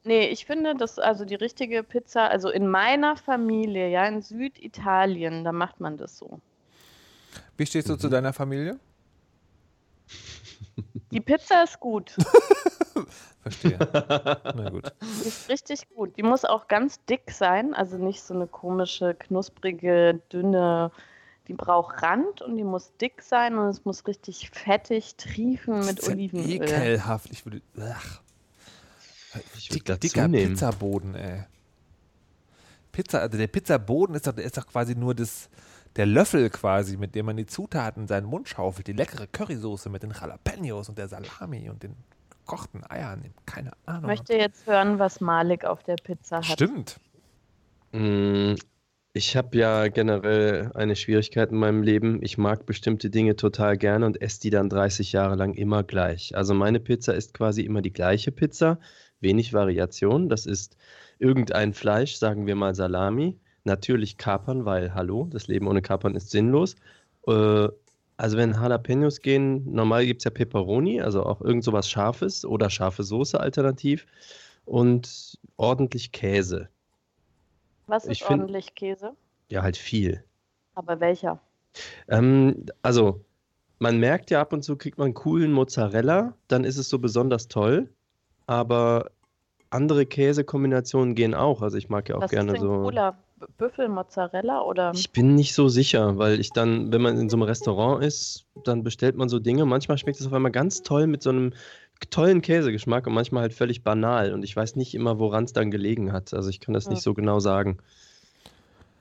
Nee, 0.05 0.27
ich 0.27 0.45
finde, 0.45 0.75
dass 0.75 0.97
also 0.97 1.25
die 1.25 1.35
richtige 1.35 1.83
Pizza, 1.83 2.27
also 2.29 2.49
in 2.49 2.67
meiner 2.67 3.17
Familie, 3.17 3.89
ja, 3.89 4.05
in 4.07 4.21
Süditalien, 4.21 5.43
da 5.43 5.51
macht 5.51 5.81
man 5.81 5.97
das 5.97 6.17
so. 6.17 6.39
Wie 7.57 7.65
stehst 7.65 7.89
du 7.89 7.93
mhm. 7.93 7.99
zu 7.99 8.07
deiner 8.09 8.31
Familie? 8.31 8.79
Die 11.11 11.19
Pizza 11.19 11.63
ist 11.63 11.79
gut. 11.81 12.15
Verstehe. 13.41 13.77
Na 13.81 14.69
gut. 14.69 14.93
Die 15.01 15.27
ist 15.27 15.49
richtig 15.49 15.89
gut. 15.89 16.15
Die 16.17 16.23
muss 16.23 16.45
auch 16.45 16.69
ganz 16.69 17.03
dick 17.05 17.31
sein, 17.31 17.73
also 17.73 17.97
nicht 17.97 18.21
so 18.21 18.33
eine 18.33 18.47
komische, 18.47 19.15
knusprige, 19.15 20.21
dünne. 20.31 20.91
Die 21.49 21.53
braucht 21.53 22.01
Rand 22.03 22.41
und 22.41 22.55
die 22.55 22.63
muss 22.63 22.95
dick 22.97 23.21
sein 23.21 23.57
und 23.57 23.67
es 23.67 23.83
muss 23.83 24.07
richtig 24.07 24.49
fettig 24.51 25.15
triefen 25.15 25.85
mit 25.85 26.07
Olivenöl. 26.07 26.49
Ekelhaft. 26.49 27.31
Ich 27.31 27.45
würde. 27.45 27.61
Ach. 27.81 28.21
Ich 29.57 29.69
Dick, 29.69 29.85
dicker 29.99 30.27
nehmen. 30.27 30.53
Pizzaboden, 30.53 31.15
ey. 31.15 31.43
Pizza, 32.91 33.21
also 33.21 33.37
der 33.37 33.47
Pizzaboden 33.47 34.15
ist 34.15 34.27
doch, 34.27 34.35
ist 34.37 34.57
doch 34.57 34.65
quasi 34.65 34.95
nur 34.95 35.13
das, 35.13 35.49
der 35.95 36.05
Löffel 36.05 36.49
quasi, 36.49 36.97
mit 36.97 37.15
dem 37.15 37.27
man 37.27 37.37
die 37.37 37.45
Zutaten 37.45 38.03
in 38.03 38.07
seinen 38.07 38.25
Mund 38.25 38.49
schaufelt. 38.49 38.87
Die 38.87 38.93
leckere 38.93 39.27
Currysoße 39.27 39.89
mit 39.89 40.03
den 40.03 40.11
Jalapenos 40.11 40.89
und 40.89 40.97
der 40.97 41.07
Salami 41.07 41.69
und 41.69 41.83
den 41.83 41.95
gekochten 42.49 42.83
Eiern. 42.89 43.23
Keine 43.45 43.71
Ahnung. 43.85 44.03
Ich 44.03 44.07
möchte 44.07 44.33
jetzt 44.33 44.65
hören, 44.65 44.97
was 44.97 45.21
Malik 45.21 45.65
auf 45.65 45.83
der 45.83 45.95
Pizza 45.95 46.37
hat. 46.37 46.45
Stimmt. 46.45 46.99
Mm, 47.91 48.55
ich 49.13 49.35
habe 49.35 49.57
ja 49.57 49.87
generell 49.87 50.71
eine 50.73 50.95
Schwierigkeit 50.95 51.51
in 51.51 51.57
meinem 51.57 51.83
Leben. 51.83 52.23
Ich 52.23 52.37
mag 52.37 52.65
bestimmte 52.65 53.09
Dinge 53.09 53.35
total 53.35 53.77
gerne 53.77 54.05
und 54.05 54.21
esse 54.21 54.41
die 54.41 54.49
dann 54.49 54.69
30 54.69 55.11
Jahre 55.11 55.35
lang 55.35 55.53
immer 55.53 55.83
gleich. 55.83 56.35
Also 56.35 56.53
meine 56.53 56.79
Pizza 56.79 57.13
ist 57.13 57.33
quasi 57.33 57.61
immer 57.61 57.81
die 57.81 57.93
gleiche 57.93 58.31
Pizza 58.31 58.79
wenig 59.21 59.53
Variation. 59.53 60.29
Das 60.29 60.45
ist 60.45 60.77
irgendein 61.19 61.73
Fleisch, 61.73 62.15
sagen 62.15 62.47
wir 62.47 62.55
mal 62.55 62.75
Salami. 62.75 63.37
Natürlich 63.63 64.17
Kapern, 64.17 64.65
weil 64.65 64.93
hallo, 64.93 65.27
das 65.29 65.47
Leben 65.47 65.67
ohne 65.67 65.81
Kapern 65.81 66.15
ist 66.15 66.31
sinnlos. 66.31 66.75
Äh, 67.27 67.67
also 68.17 68.37
wenn 68.37 68.53
Jalapenos 68.53 69.21
gehen, 69.21 69.71
normal 69.71 70.05
gibt 70.05 70.21
es 70.21 70.25
ja 70.25 70.31
Peperoni, 70.31 71.01
also 71.01 71.23
auch 71.23 71.41
irgend 71.41 71.63
sowas 71.63 71.89
Scharfes 71.89 72.43
oder 72.43 72.69
scharfe 72.69 73.03
Soße 73.03 73.39
alternativ. 73.39 74.05
Und 74.65 75.39
ordentlich 75.57 76.11
Käse. 76.11 76.69
Was 77.87 78.05
ist 78.05 78.21
find, 78.21 78.41
ordentlich 78.41 78.75
Käse? 78.75 79.13
Ja, 79.49 79.63
halt 79.63 79.77
viel. 79.77 80.23
Aber 80.75 80.99
welcher? 80.99 81.41
Ähm, 82.07 82.65
also, 82.81 83.25
man 83.79 83.99
merkt 83.99 84.31
ja 84.31 84.41
ab 84.41 84.53
und 84.53 84.63
zu, 84.63 84.75
kriegt 84.75 84.97
man 84.97 85.13
coolen 85.13 85.51
Mozzarella, 85.51 86.35
dann 86.47 86.65
ist 86.65 86.77
es 86.77 86.89
so 86.89 86.99
besonders 86.99 87.47
toll 87.47 87.89
aber 88.49 89.11
andere 89.69 90.07
Käsekombinationen 90.07 91.13
gehen 91.13 91.35
auch. 91.35 91.61
Also 91.61 91.77
ich 91.77 91.87
mag 91.87 92.09
ja 92.09 92.15
auch 92.15 92.21
Was 92.21 92.31
gerne 92.31 92.53
ist 92.53 92.61
denn 92.61 92.67
so. 92.67 92.81
Cooler? 92.81 93.15
Büffelmozzarella 93.57 94.63
oder? 94.63 94.91
Ich 94.93 95.11
bin 95.11 95.35
nicht 95.35 95.53
so 95.53 95.69
sicher, 95.69 96.17
weil 96.17 96.39
ich 96.39 96.49
dann, 96.51 96.91
wenn 96.91 97.01
man 97.01 97.17
in 97.17 97.29
so 97.29 97.37
einem 97.37 97.43
Restaurant 97.43 98.03
ist, 98.03 98.47
dann 98.65 98.83
bestellt 98.83 99.15
man 99.15 99.29
so 99.29 99.39
Dinge. 99.39 99.65
Manchmal 99.65 99.97
schmeckt 99.97 100.19
es 100.19 100.25
auf 100.25 100.33
einmal 100.33 100.51
ganz 100.51 100.81
toll 100.81 101.07
mit 101.07 101.21
so 101.21 101.29
einem 101.29 101.53
tollen 102.09 102.41
Käsegeschmack 102.41 103.05
und 103.05 103.13
manchmal 103.13 103.43
halt 103.43 103.53
völlig 103.53 103.83
banal. 103.83 104.33
Und 104.33 104.43
ich 104.43 104.55
weiß 104.55 104.75
nicht 104.75 104.95
immer, 104.95 105.19
woran 105.19 105.43
es 105.43 105.53
dann 105.53 105.69
gelegen 105.69 106.11
hat. 106.11 106.33
Also 106.33 106.49
ich 106.49 106.59
kann 106.59 106.73
das 106.73 106.85
ja. 106.85 106.91
nicht 106.91 107.03
so 107.03 107.13
genau 107.13 107.39
sagen. 107.39 107.77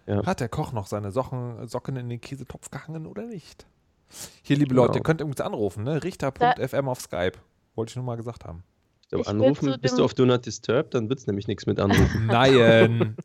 Ja. 0.06 0.24
Hat 0.26 0.40
der 0.40 0.50
Koch 0.50 0.72
noch 0.72 0.86
seine 0.86 1.10
Socken, 1.10 1.66
Socken 1.66 1.96
in 1.96 2.10
den 2.10 2.20
Käsetopf 2.20 2.70
gehangen 2.70 3.06
oder 3.06 3.24
nicht? 3.24 3.66
Hier, 4.42 4.56
liebe 4.56 4.68
genau. 4.68 4.82
Leute, 4.82 4.98
ihr 4.98 5.02
könnt 5.02 5.20
übrigens 5.20 5.40
anrufen, 5.40 5.84
ne? 5.84 6.04
Richter.fm 6.04 6.88
auf 6.88 7.00
Skype. 7.00 7.38
Wollte 7.74 7.90
ich 7.90 7.96
nur 7.96 8.04
mal 8.04 8.16
gesagt 8.16 8.44
haben. 8.44 8.62
So, 9.10 9.22
anrufen, 9.22 9.74
bist 9.80 9.98
du 9.98 10.04
auf 10.04 10.12
Do 10.12 10.26
Not 10.26 10.44
Disturb, 10.44 10.90
dann 10.90 11.08
wird 11.08 11.18
es 11.18 11.26
nämlich 11.26 11.48
nichts 11.48 11.66
mit 11.66 11.80
anrufen. 11.80 12.26
Nein. 12.30 13.16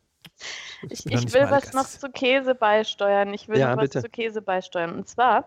ich, 0.90 1.06
ich 1.06 1.34
will 1.34 1.48
was 1.50 1.74
noch 1.74 1.86
zu 1.86 2.10
Käse 2.10 2.56
beisteuern. 2.56 3.34
Ich 3.34 3.50
will 3.50 3.60
ja, 3.60 3.76
was 3.76 3.90
bitte. 3.90 4.02
zu 4.02 4.10
Käse 4.10 4.42
beisteuern. 4.42 4.96
Und 4.96 5.08
zwar 5.10 5.46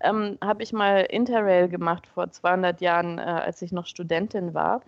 ähm, 0.00 0.38
habe 0.42 0.62
ich 0.62 0.72
mal 0.72 1.00
Interrail 1.02 1.68
gemacht 1.68 2.06
vor 2.06 2.30
200 2.30 2.80
Jahren, 2.80 3.18
äh, 3.18 3.22
als 3.22 3.60
ich 3.60 3.72
noch 3.72 3.86
Studentin 3.86 4.54
war. 4.54 4.80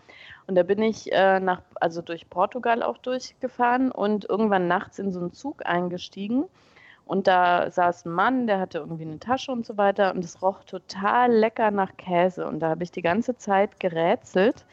Und 0.46 0.54
da 0.54 0.62
bin 0.62 0.82
ich 0.82 1.12
äh, 1.12 1.40
nach, 1.40 1.60
also 1.74 2.00
durch 2.00 2.30
Portugal 2.30 2.82
auch 2.82 2.96
durchgefahren 2.98 3.90
und 3.90 4.24
irgendwann 4.28 4.68
nachts 4.68 4.98
in 4.98 5.12
so 5.12 5.20
einen 5.20 5.32
Zug 5.32 5.66
eingestiegen. 5.66 6.44
Und 7.08 7.26
da 7.26 7.70
saß 7.70 8.04
ein 8.04 8.12
Mann, 8.12 8.46
der 8.46 8.60
hatte 8.60 8.78
irgendwie 8.78 9.04
eine 9.04 9.18
Tasche 9.18 9.50
und 9.50 9.64
so 9.64 9.78
weiter 9.78 10.14
und 10.14 10.22
es 10.22 10.42
roch 10.42 10.62
total 10.64 11.32
lecker 11.32 11.70
nach 11.70 11.96
Käse. 11.96 12.46
Und 12.46 12.60
da 12.60 12.68
habe 12.68 12.84
ich 12.84 12.90
die 12.90 13.00
ganze 13.00 13.34
Zeit 13.38 13.80
gerätselt, 13.80 14.66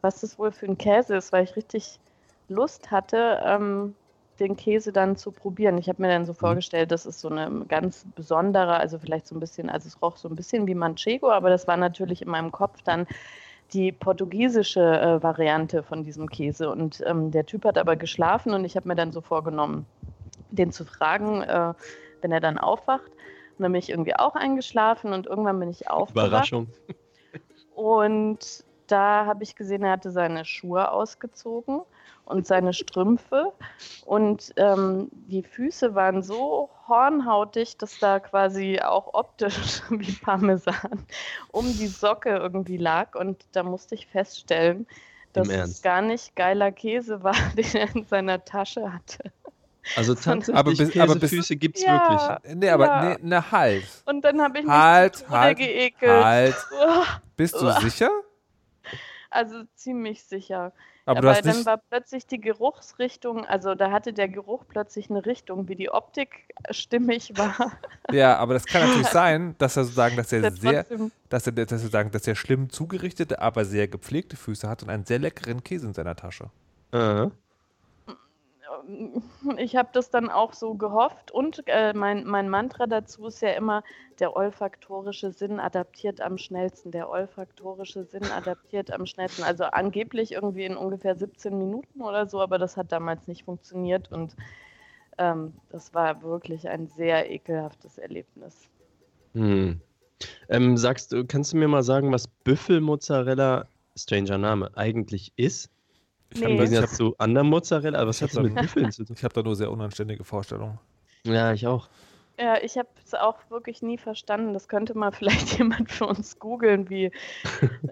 was 0.00 0.22
das 0.22 0.38
wohl 0.38 0.52
für 0.52 0.64
ein 0.64 0.78
Käse 0.78 1.16
ist, 1.16 1.32
weil 1.32 1.44
ich 1.44 1.54
richtig 1.54 2.00
Lust 2.48 2.90
hatte, 2.90 3.42
ähm, 3.44 3.94
den 4.40 4.56
Käse 4.56 4.90
dann 4.90 5.16
zu 5.16 5.32
probieren. 5.32 5.76
Ich 5.76 5.90
habe 5.90 6.00
mir 6.00 6.08
dann 6.08 6.24
so 6.24 6.32
mhm. 6.32 6.36
vorgestellt, 6.36 6.90
das 6.90 7.04
ist 7.04 7.20
so 7.20 7.28
eine 7.28 7.66
ganz 7.66 8.06
besondere, 8.14 8.78
also 8.78 8.98
vielleicht 8.98 9.26
so 9.26 9.36
ein 9.36 9.40
bisschen, 9.40 9.68
also 9.68 9.86
es 9.86 10.00
roch 10.00 10.16
so 10.16 10.30
ein 10.30 10.34
bisschen 10.34 10.66
wie 10.66 10.74
Manchego, 10.74 11.30
aber 11.30 11.50
das 11.50 11.68
war 11.68 11.76
natürlich 11.76 12.22
in 12.22 12.30
meinem 12.30 12.52
Kopf 12.52 12.80
dann 12.82 13.06
die 13.74 13.92
portugiesische 13.92 14.80
äh, 14.80 15.22
Variante 15.22 15.82
von 15.82 16.04
diesem 16.04 16.30
Käse. 16.30 16.70
Und 16.70 17.02
ähm, 17.06 17.30
der 17.30 17.44
Typ 17.44 17.66
hat 17.66 17.76
aber 17.76 17.96
geschlafen 17.96 18.54
und 18.54 18.64
ich 18.64 18.76
habe 18.76 18.88
mir 18.88 18.96
dann 18.96 19.12
so 19.12 19.20
vorgenommen, 19.20 19.84
den 20.52 20.72
zu 20.72 20.84
fragen, 20.84 21.42
äh, 21.42 21.74
wenn 22.20 22.32
er 22.32 22.40
dann 22.40 22.58
aufwacht. 22.58 23.10
Und 23.58 23.64
dann 23.64 23.72
bin 23.72 23.78
ich 23.80 23.90
irgendwie 23.90 24.16
auch 24.16 24.34
eingeschlafen 24.34 25.12
und 25.12 25.26
irgendwann 25.26 25.58
bin 25.58 25.70
ich 25.70 25.90
aufgewacht. 25.90 26.28
Überraschung. 26.28 26.68
Und 27.74 28.64
da 28.86 29.26
habe 29.26 29.42
ich 29.42 29.56
gesehen, 29.56 29.82
er 29.82 29.92
hatte 29.92 30.10
seine 30.10 30.44
Schuhe 30.44 30.90
ausgezogen 30.90 31.80
und 32.24 32.46
seine 32.46 32.72
Strümpfe. 32.72 33.52
Und 34.04 34.52
ähm, 34.56 35.08
die 35.10 35.42
Füße 35.42 35.94
waren 35.94 36.22
so 36.22 36.70
hornhautig, 36.88 37.76
dass 37.78 37.98
da 37.98 38.20
quasi 38.20 38.80
auch 38.80 39.14
optisch 39.14 39.82
wie 39.90 40.12
Parmesan 40.12 41.06
um 41.50 41.66
die 41.66 41.86
Socke 41.86 42.30
irgendwie 42.30 42.76
lag. 42.76 43.14
Und 43.14 43.44
da 43.52 43.62
musste 43.62 43.94
ich 43.94 44.06
feststellen, 44.06 44.86
dass 45.32 45.48
es 45.48 45.80
gar 45.80 46.02
nicht 46.02 46.36
geiler 46.36 46.72
Käse 46.72 47.22
war, 47.22 47.34
den 47.56 47.74
er 47.74 47.94
in 47.94 48.04
seiner 48.04 48.44
Tasche 48.44 48.92
hatte. 48.92 49.32
Also 49.96 50.14
tatsächlich 50.14 50.56
aber 50.56 50.70
bis, 50.70 50.90
Käsefüße 50.90 51.56
gibt 51.56 51.76
es 51.76 51.82
ja, 51.82 52.40
wirklich. 52.40 52.56
Nee, 52.56 52.70
aber 52.70 52.86
ja. 52.86 53.04
nee, 53.04 53.16
ne, 53.20 53.50
halt. 53.50 53.84
Und 54.06 54.22
dann 54.24 54.40
habe 54.40 54.58
ich 54.58 54.64
mich 54.64 54.72
halt, 54.72 55.28
halt, 55.28 55.58
geekelt. 55.58 56.24
Halt. 56.24 56.56
Bist 57.36 57.60
du 57.60 57.70
sicher? 57.80 58.10
Also 59.30 59.62
ziemlich 59.74 60.22
sicher. 60.24 60.72
Aber, 61.04 61.18
aber 61.18 61.40
dann 61.40 61.56
nicht... 61.56 61.66
war 61.66 61.78
plötzlich 61.78 62.26
die 62.26 62.40
Geruchsrichtung, 62.40 63.44
also 63.44 63.74
da 63.74 63.90
hatte 63.90 64.12
der 64.12 64.28
Geruch 64.28 64.64
plötzlich 64.68 65.10
eine 65.10 65.26
Richtung, 65.26 65.66
wie 65.68 65.74
die 65.74 65.90
Optik 65.90 66.54
stimmig 66.70 67.32
war. 67.36 67.72
Ja, 68.12 68.36
aber 68.36 68.54
das 68.54 68.66
kann 68.66 68.82
natürlich 68.82 69.08
sein, 69.08 69.56
dass 69.58 69.76
er 69.76 69.84
sozusagen, 69.84 70.16
dass 70.16 70.32
er 70.32 70.52
sehr, 70.52 70.86
dass 71.28 71.46
er, 71.46 71.52
dass 71.52 71.72
er 71.72 71.88
sagen, 71.88 72.12
dass 72.12 72.26
er 72.28 72.36
schlimm 72.36 72.70
zugerichtete, 72.70 73.40
aber 73.40 73.64
sehr 73.64 73.88
gepflegte 73.88 74.36
Füße 74.36 74.68
hat 74.68 74.84
und 74.84 74.90
einen 74.90 75.04
sehr 75.04 75.18
leckeren 75.18 75.64
Käse 75.64 75.86
in 75.88 75.94
seiner 75.94 76.14
Tasche. 76.14 76.50
Uh 76.94 77.30
ich 79.56 79.76
habe 79.76 79.88
das 79.92 80.10
dann 80.10 80.30
auch 80.30 80.52
so 80.52 80.74
gehofft. 80.74 81.30
Und 81.30 81.62
äh, 81.66 81.92
mein, 81.94 82.24
mein 82.24 82.48
Mantra 82.48 82.86
dazu 82.86 83.26
ist 83.26 83.42
ja 83.42 83.50
immer, 83.50 83.82
der 84.18 84.36
olfaktorische 84.36 85.32
Sinn 85.32 85.60
adaptiert 85.60 86.20
am 86.20 86.38
schnellsten. 86.38 86.90
Der 86.90 87.08
olfaktorische 87.08 88.04
Sinn 88.04 88.24
adaptiert 88.24 88.90
am 88.92 89.06
schnellsten. 89.06 89.42
Also 89.42 89.64
angeblich 89.64 90.32
irgendwie 90.32 90.64
in 90.64 90.76
ungefähr 90.76 91.16
17 91.16 91.56
Minuten 91.56 92.02
oder 92.02 92.26
so, 92.26 92.40
aber 92.40 92.58
das 92.58 92.76
hat 92.76 92.92
damals 92.92 93.26
nicht 93.26 93.44
funktioniert. 93.44 94.10
Und 94.12 94.36
ähm, 95.18 95.54
das 95.70 95.94
war 95.94 96.22
wirklich 96.22 96.68
ein 96.68 96.88
sehr 96.88 97.30
ekelhaftes 97.30 97.98
Erlebnis. 97.98 98.68
Hm. 99.34 99.80
Ähm, 100.48 100.76
sagst 100.76 101.12
du, 101.12 101.24
kannst 101.26 101.52
du 101.52 101.56
mir 101.56 101.68
mal 101.68 101.82
sagen, 101.82 102.12
was 102.12 102.28
Büffelmozzarella, 102.28 103.66
stranger 103.96 104.38
Name, 104.38 104.70
eigentlich 104.76 105.32
ist? 105.36 105.70
Ich 106.34 106.40
nee. 106.40 106.58
habe 106.58 106.64
jetzt 106.64 106.96
zu 106.96 107.14
anderen 107.18 107.48
Mozzarella, 107.48 107.98
aber 107.98 108.08
was 108.08 108.22
hat 108.22 108.30
das 108.30 108.42
mit 108.42 108.54
Büffeln 108.54 108.90
zu 108.90 109.04
tun? 109.04 109.16
Ich 109.18 109.24
habe 109.24 109.34
da 109.34 109.42
nur 109.42 109.56
sehr 109.56 109.70
unanständige 109.70 110.24
Vorstellungen. 110.24 110.78
Ja, 111.24 111.52
ich 111.52 111.66
auch. 111.66 111.88
Ja, 112.38 112.56
ich 112.62 112.78
habe 112.78 112.88
es 113.04 113.14
auch 113.14 113.36
wirklich 113.50 113.82
nie 113.82 113.98
verstanden. 113.98 114.54
Das 114.54 114.68
könnte 114.68 114.96
mal 114.96 115.12
vielleicht 115.12 115.58
jemand 115.58 115.90
für 115.90 116.06
uns 116.06 116.38
googeln, 116.38 116.88
wie 116.90 117.10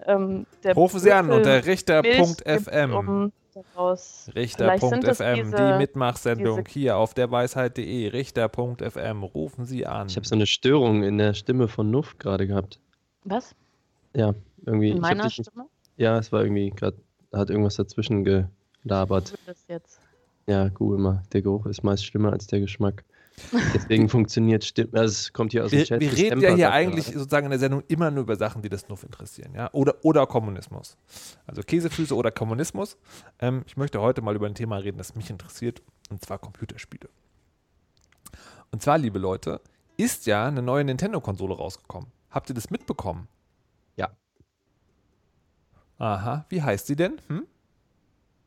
ähm, 0.07 0.45
der 0.63 0.73
Rufen 0.75 0.99
Sie 0.99 1.11
an 1.11 1.31
unter 1.31 1.65
richter.fm. 1.65 3.31
Richter.fm, 4.33 5.55
die 5.55 5.77
Mitmachsendung 5.77 6.65
hier 6.67 6.97
auf 6.97 7.13
der 7.13 7.29
Weisheit.de. 7.29 8.07
Richter.fm, 8.07 9.23
rufen 9.23 9.65
Sie 9.65 9.85
an. 9.85 10.07
Ich 10.07 10.15
habe 10.15 10.25
so 10.25 10.35
eine 10.35 10.47
Störung 10.47 11.03
in 11.03 11.17
der 11.17 11.33
Stimme 11.33 11.67
von 11.67 11.91
Nuff 11.91 12.17
gerade 12.17 12.47
gehabt. 12.47 12.79
Was? 13.23 13.53
Ja, 14.15 14.33
irgendwie. 14.65 14.91
In 14.91 14.99
meiner 14.99 15.29
Stimme? 15.29 15.67
Ja, 15.97 16.17
es 16.17 16.31
war 16.31 16.43
irgendwie 16.43 16.71
gerade 16.71 16.97
hat 17.39 17.49
irgendwas 17.49 17.75
dazwischen 17.75 18.23
gelabert. 18.23 19.37
Das 19.45 19.65
jetzt. 19.67 19.99
Ja, 20.47 20.69
google 20.69 20.99
mal. 20.99 21.23
Der 21.33 21.41
Geruch 21.41 21.65
ist 21.65 21.83
meist 21.83 22.05
schlimmer 22.05 22.33
als 22.33 22.47
der 22.47 22.59
Geschmack. 22.59 23.03
Deswegen 23.73 24.09
funktioniert 24.09 24.63
stimmt. 24.65 24.95
Also 24.95 25.11
es 25.11 25.33
kommt 25.33 25.51
hier 25.51 25.63
aus 25.63 25.71
dem 25.71 25.83
Chat. 25.83 26.01
Wir 26.01 26.11
reden 26.11 26.41
ja 26.41 26.53
hier 26.53 26.71
eigentlich 26.71 27.05
gerade. 27.05 27.19
sozusagen 27.19 27.45
in 27.45 27.51
der 27.51 27.59
Sendung 27.59 27.83
immer 27.87 28.11
nur 28.11 28.23
über 28.23 28.35
Sachen, 28.35 28.61
die 28.61 28.69
das 28.69 28.89
Nuff 28.89 29.03
interessieren, 29.03 29.53
ja. 29.55 29.69
Oder, 29.71 29.95
oder 30.03 30.27
Kommunismus. 30.27 30.97
Also 31.45 31.61
Käsefüße 31.61 32.15
oder 32.15 32.31
Kommunismus. 32.31 32.97
Ähm, 33.39 33.63
ich 33.65 33.77
möchte 33.77 34.01
heute 34.01 34.21
mal 34.21 34.35
über 34.35 34.47
ein 34.47 34.55
Thema 34.55 34.77
reden, 34.77 34.97
das 34.97 35.15
mich 35.15 35.29
interessiert, 35.29 35.81
und 36.09 36.23
zwar 36.23 36.39
Computerspiele. 36.39 37.09
Und 38.71 38.81
zwar, 38.81 38.97
liebe 38.97 39.19
Leute, 39.19 39.61
ist 39.97 40.25
ja 40.25 40.47
eine 40.47 40.61
neue 40.61 40.83
Nintendo-Konsole 40.83 41.55
rausgekommen. 41.55 42.09
Habt 42.29 42.49
ihr 42.49 42.55
das 42.55 42.69
mitbekommen? 42.69 43.27
Aha, 46.01 46.45
wie 46.49 46.63
heißt 46.63 46.87
sie 46.87 46.95
denn? 46.95 47.21
Hm? 47.27 47.45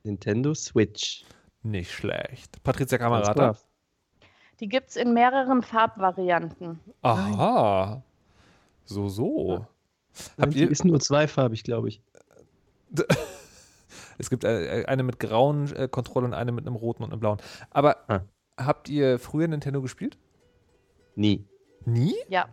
Nintendo 0.03 0.55
Switch. 0.55 1.25
Nicht 1.63 1.93
schlecht. 1.93 2.61
Patricia 2.65 2.99
Kamerata. 2.99 3.57
Die 4.59 4.69
gibt 4.69 4.91
es 4.91 4.97
in 4.97 5.15
mehreren 5.15 5.63
Farbvarianten. 5.63 6.81
Aha. 7.03 8.03
So, 8.85 9.09
so. 9.09 9.51
Ja. 9.51 9.69
Habt 10.41 10.57
ihr 10.57 10.69
ist 10.69 10.85
nur 10.85 10.99
zweifarbig, 10.99 11.63
glaube 11.63 11.87
ich. 11.87 12.03
es 14.19 14.31
gibt 14.31 14.43
äh, 14.43 14.85
eine 14.89 15.05
mit 15.05 15.21
grauen 15.21 15.73
äh, 15.77 15.87
Kontrolle 15.87 16.27
und 16.27 16.35
eine 16.35 16.51
mit 16.51 16.67
einem 16.67 16.75
roten 16.75 17.05
und 17.05 17.13
einem 17.13 17.21
blauen. 17.21 17.39
Aber 17.71 17.99
ah. 18.09 18.23
habt 18.57 18.89
ihr 18.89 19.21
früher 19.21 19.47
Nintendo 19.47 19.81
gespielt? 19.81 20.19
Nie. 21.15 21.47
Nie? 21.85 22.17
Ja. 22.29 22.49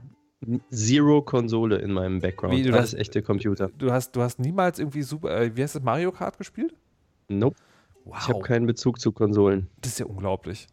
Zero 0.72 1.22
Konsole 1.22 1.78
in 1.78 1.94
meinem 1.94 2.20
Background. 2.20 2.56
Wie, 2.56 2.64
du 2.64 2.74
Alles 2.74 2.94
hast, 2.94 3.00
echte 3.00 3.22
Computer. 3.22 3.70
Du 3.78 3.92
hast, 3.92 4.16
du 4.16 4.22
hast 4.22 4.40
niemals 4.40 4.80
irgendwie 4.80 5.04
super, 5.04 5.40
äh, 5.40 5.56
wie 5.56 5.62
heißt 5.62 5.76
das, 5.76 5.84
Mario 5.84 6.12
Kart 6.12 6.38
gespielt? 6.38 6.74
Nope. 7.28 7.56
Wow. 8.06 8.18
Ich 8.20 8.30
habe 8.30 8.40
keinen 8.42 8.66
Bezug 8.66 9.00
zu 9.00 9.12
Konsolen. 9.12 9.68
Das 9.80 9.92
ist 9.92 10.00
ja 10.00 10.08
unglaublich. 10.08 10.68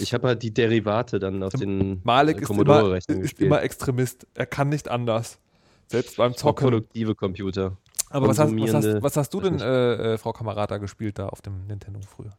Ich 0.00 0.12
habe 0.12 0.26
halt 0.28 0.42
die 0.42 0.52
Derivate 0.52 1.18
dann 1.20 1.42
aus 1.42 1.52
den 1.52 2.00
Malik 2.02 2.40
ist 2.40 2.50
immer, 2.50 2.96
ist 2.96 3.40
immer 3.40 3.62
Extremist. 3.62 4.26
Er 4.34 4.46
kann 4.46 4.68
nicht 4.68 4.88
anders. 4.88 5.38
Selbst 5.86 6.16
beim 6.16 6.34
Zocken. 6.34 6.64
Produktive 6.64 7.14
Computer. 7.14 7.76
Aber 8.10 8.28
was 8.28 8.38
hast, 8.38 8.56
was, 8.56 8.74
hast, 8.74 9.02
was 9.02 9.16
hast, 9.16 9.34
du 9.34 9.40
denn, 9.40 9.60
äh, 9.60 10.14
äh, 10.14 10.18
Frau 10.18 10.32
Kamerata, 10.32 10.78
gespielt 10.78 11.18
da 11.18 11.28
auf 11.28 11.42
dem 11.42 11.66
Nintendo 11.66 12.00
früher? 12.00 12.32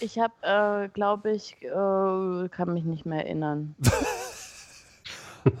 Ich 0.00 0.18
habe, 0.18 0.32
äh, 0.42 0.88
glaube 0.88 1.32
ich, 1.32 1.56
äh, 1.62 2.48
kann 2.48 2.72
mich 2.72 2.84
nicht 2.84 3.04
mehr 3.04 3.24
erinnern. 3.24 3.74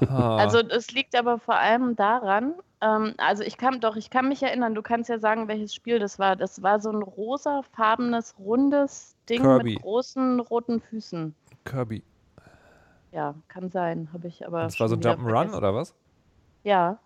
Also 0.08 0.58
es 0.58 0.90
liegt 0.90 1.16
aber 1.16 1.38
vor 1.38 1.56
allem 1.56 1.96
daran, 1.96 2.54
ähm, 2.80 3.14
also 3.18 3.42
ich 3.42 3.56
kann 3.56 3.80
doch, 3.80 3.96
ich 3.96 4.10
kann 4.10 4.28
mich 4.28 4.42
erinnern, 4.42 4.74
du 4.74 4.82
kannst 4.82 5.10
ja 5.10 5.18
sagen, 5.18 5.48
welches 5.48 5.74
Spiel 5.74 5.98
das 5.98 6.18
war. 6.18 6.36
Das 6.36 6.62
war 6.62 6.80
so 6.80 6.90
ein 6.90 7.02
rosafarbenes, 7.02 8.34
rundes 8.38 9.16
Ding 9.28 9.42
Kirby. 9.42 9.74
mit 9.74 9.82
großen 9.82 10.40
roten 10.40 10.80
Füßen. 10.80 11.34
Kirby. 11.64 12.02
Ja, 13.12 13.34
kann 13.48 13.70
sein, 13.70 14.08
habe 14.12 14.28
ich 14.28 14.46
aber. 14.46 14.62
Das 14.62 14.78
war 14.80 14.88
so 14.88 14.96
ein 14.96 15.02
Jump'n'Run 15.02 15.54
oder 15.54 15.74
was? 15.74 15.94
Ja. 16.62 16.98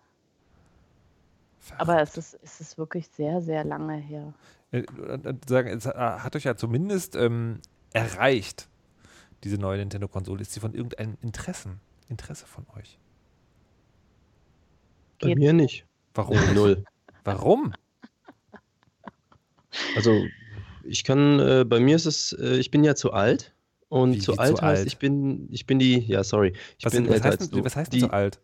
Verrückt. 1.58 1.80
Aber 1.80 2.00
es 2.02 2.16
ist, 2.18 2.38
es 2.42 2.60
ist 2.60 2.78
wirklich 2.78 3.08
sehr, 3.08 3.40
sehr 3.40 3.64
lange 3.64 3.94
her. 3.94 4.34
Äh, 4.70 4.84
sagen, 5.48 5.68
es 5.68 5.86
hat 5.86 6.36
euch 6.36 6.44
ja 6.44 6.56
zumindest 6.56 7.16
ähm, 7.16 7.60
erreicht, 7.92 8.68
diese 9.44 9.56
neue 9.56 9.78
Nintendo-Konsole. 9.78 10.42
Ist 10.42 10.52
sie 10.52 10.60
von 10.60 10.74
irgendeinem 10.74 11.16
Interessen? 11.22 11.80
Interesse 12.08 12.46
von 12.46 12.66
euch? 12.76 12.98
Bei 15.20 15.28
Geht. 15.28 15.38
mir 15.38 15.52
nicht. 15.52 15.86
Warum? 16.14 16.38
Null. 16.54 16.84
Warum? 17.24 17.72
Also, 19.96 20.24
ich 20.84 21.04
kann, 21.04 21.40
äh, 21.40 21.64
bei 21.66 21.80
mir 21.80 21.96
ist 21.96 22.06
es, 22.06 22.32
äh, 22.32 22.56
ich 22.56 22.70
bin 22.70 22.84
ja 22.84 22.94
zu 22.94 23.12
alt. 23.12 23.52
Und 23.88 24.14
Wie, 24.14 24.18
zu 24.18 24.32
wie 24.34 24.38
alt 24.38 24.56
zu 24.56 24.62
heißt, 24.62 24.78
alt? 24.80 24.86
ich 24.86 24.98
bin, 24.98 25.48
ich 25.52 25.66
bin 25.66 25.78
die, 25.78 25.98
ja, 26.00 26.24
sorry. 26.24 26.52
Ich 26.78 26.84
Was, 26.84 26.92
bin 26.92 27.06
was, 27.06 27.14
älter 27.14 27.28
heißt, 27.28 27.40
als 27.40 27.50
denn- 27.50 27.58
du. 27.60 27.64
was 27.64 27.76
heißt 27.76 27.92
die, 27.92 28.00
so 28.00 28.08
alt? 28.08 28.40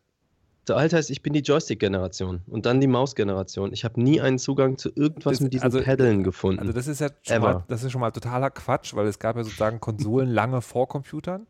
Zu 0.71 0.77
alt 0.77 0.93
heißt, 0.93 1.11
ich 1.11 1.21
bin 1.21 1.33
die 1.33 1.41
Joystick-Generation 1.41 2.43
und 2.47 2.65
dann 2.65 2.81
die 2.81 2.87
Maus-Generation. 2.87 3.73
Ich 3.73 3.85
habe 3.85 4.01
nie 4.01 4.21
einen 4.21 4.39
Zugang 4.39 4.79
zu 4.79 4.89
irgendwas 4.95 5.33
Das- 5.33 5.41
mit 5.41 5.53
diesen 5.53 5.65
also- 5.65 5.83
Paddeln 5.83 6.23
gefunden. 6.23 6.61
Also 6.61 6.73
das 6.73 6.87
ist 6.87 7.01
ja 7.01 7.09
schon 7.23 7.39
Ever. 7.39 7.55
mal, 7.55 7.65
das 7.67 7.83
ist 7.83 7.91
schon 7.91 8.01
mal 8.01 8.13
totaler 8.13 8.51
Quatsch, 8.51 8.95
weil 8.95 9.09
es 9.09 9.19
gab 9.19 9.35
ja 9.35 9.43
sozusagen 9.43 9.81
Konsolen 9.81 10.29
lange 10.29 10.63
vor 10.63 10.87
Computern. 10.87 11.49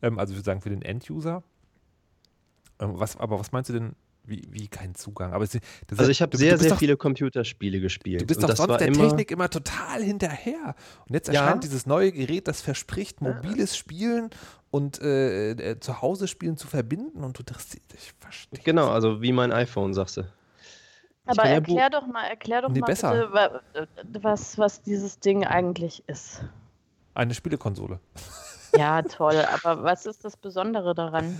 Ähm, 0.00 0.16
also 0.20 0.30
ich 0.32 0.38
würde 0.38 0.44
sagen 0.44 0.60
für 0.60 0.70
den 0.70 0.82
End-User. 0.82 1.42
Ähm, 2.78 2.92
was, 2.94 3.16
aber 3.16 3.40
was 3.40 3.50
meinst 3.50 3.68
du 3.70 3.74
denn, 3.74 3.96
wie, 4.24 4.46
wie 4.50 4.68
kein 4.68 4.94
Zugang? 4.94 5.32
Aber 5.32 5.44
es, 5.44 5.58
also 5.90 6.04
ja- 6.04 6.08
ich 6.08 6.22
habe 6.22 6.36
sehr, 6.36 6.58
sehr 6.58 6.70
doch, 6.70 6.78
viele 6.78 6.96
Computerspiele 6.96 7.80
gespielt. 7.80 8.20
Du 8.22 8.26
bist 8.26 8.42
doch 8.42 8.54
sonst 8.54 8.78
der 8.80 8.88
immer, 8.88 9.08
Technik 9.08 9.30
immer 9.30 9.50
total 9.50 10.02
hinterher. 10.02 10.74
Und 11.08 11.14
jetzt 11.14 11.28
Ja. 11.28 11.42
erscheint 11.42 11.64
dieses 11.64 11.86
neue 11.86 12.12
Gerät, 12.12 12.46
das 12.48 12.60
verspricht, 12.60 13.20
mobiles 13.20 13.76
Spielen 13.76 14.30
und 14.70 15.00
äh, 15.02 15.50
äh, 15.52 15.80
zu 15.80 16.00
Hause 16.02 16.28
Spielen 16.28 16.56
zu 16.56 16.66
verbinden 16.68 17.24
und 17.24 17.36
du 17.38 17.42
interessiert 17.42 17.92
dich. 17.92 18.12
Verstehe. 18.20 18.60
Genau, 18.64 18.88
also 18.90 19.20
wie 19.22 19.32
mein 19.32 19.52
iPhone, 19.52 19.92
sagst 19.94 20.18
du. 20.18 20.22
Aber 21.24 21.44
ja 21.44 21.52
erklär 21.52 21.88
doch 21.90 22.06
mal, 22.06 22.24
erklär 22.26 22.62
doch 22.62 22.68
Nee, 22.70 22.80
mal 22.80 22.86
besser. 22.86 23.12
bitte, 23.12 23.32
wa- 23.32 23.60
was, 24.22 24.58
was 24.58 24.82
dieses 24.82 25.18
Ding 25.20 25.44
eigentlich 25.44 26.02
ist. 26.08 26.42
Eine 27.14 27.34
Spielekonsole. 27.34 28.00
Ja, 28.76 29.02
toll, 29.02 29.36
aber 29.52 29.82
was 29.84 30.06
ist 30.06 30.24
das 30.24 30.36
Besondere 30.36 30.94
daran? 30.94 31.38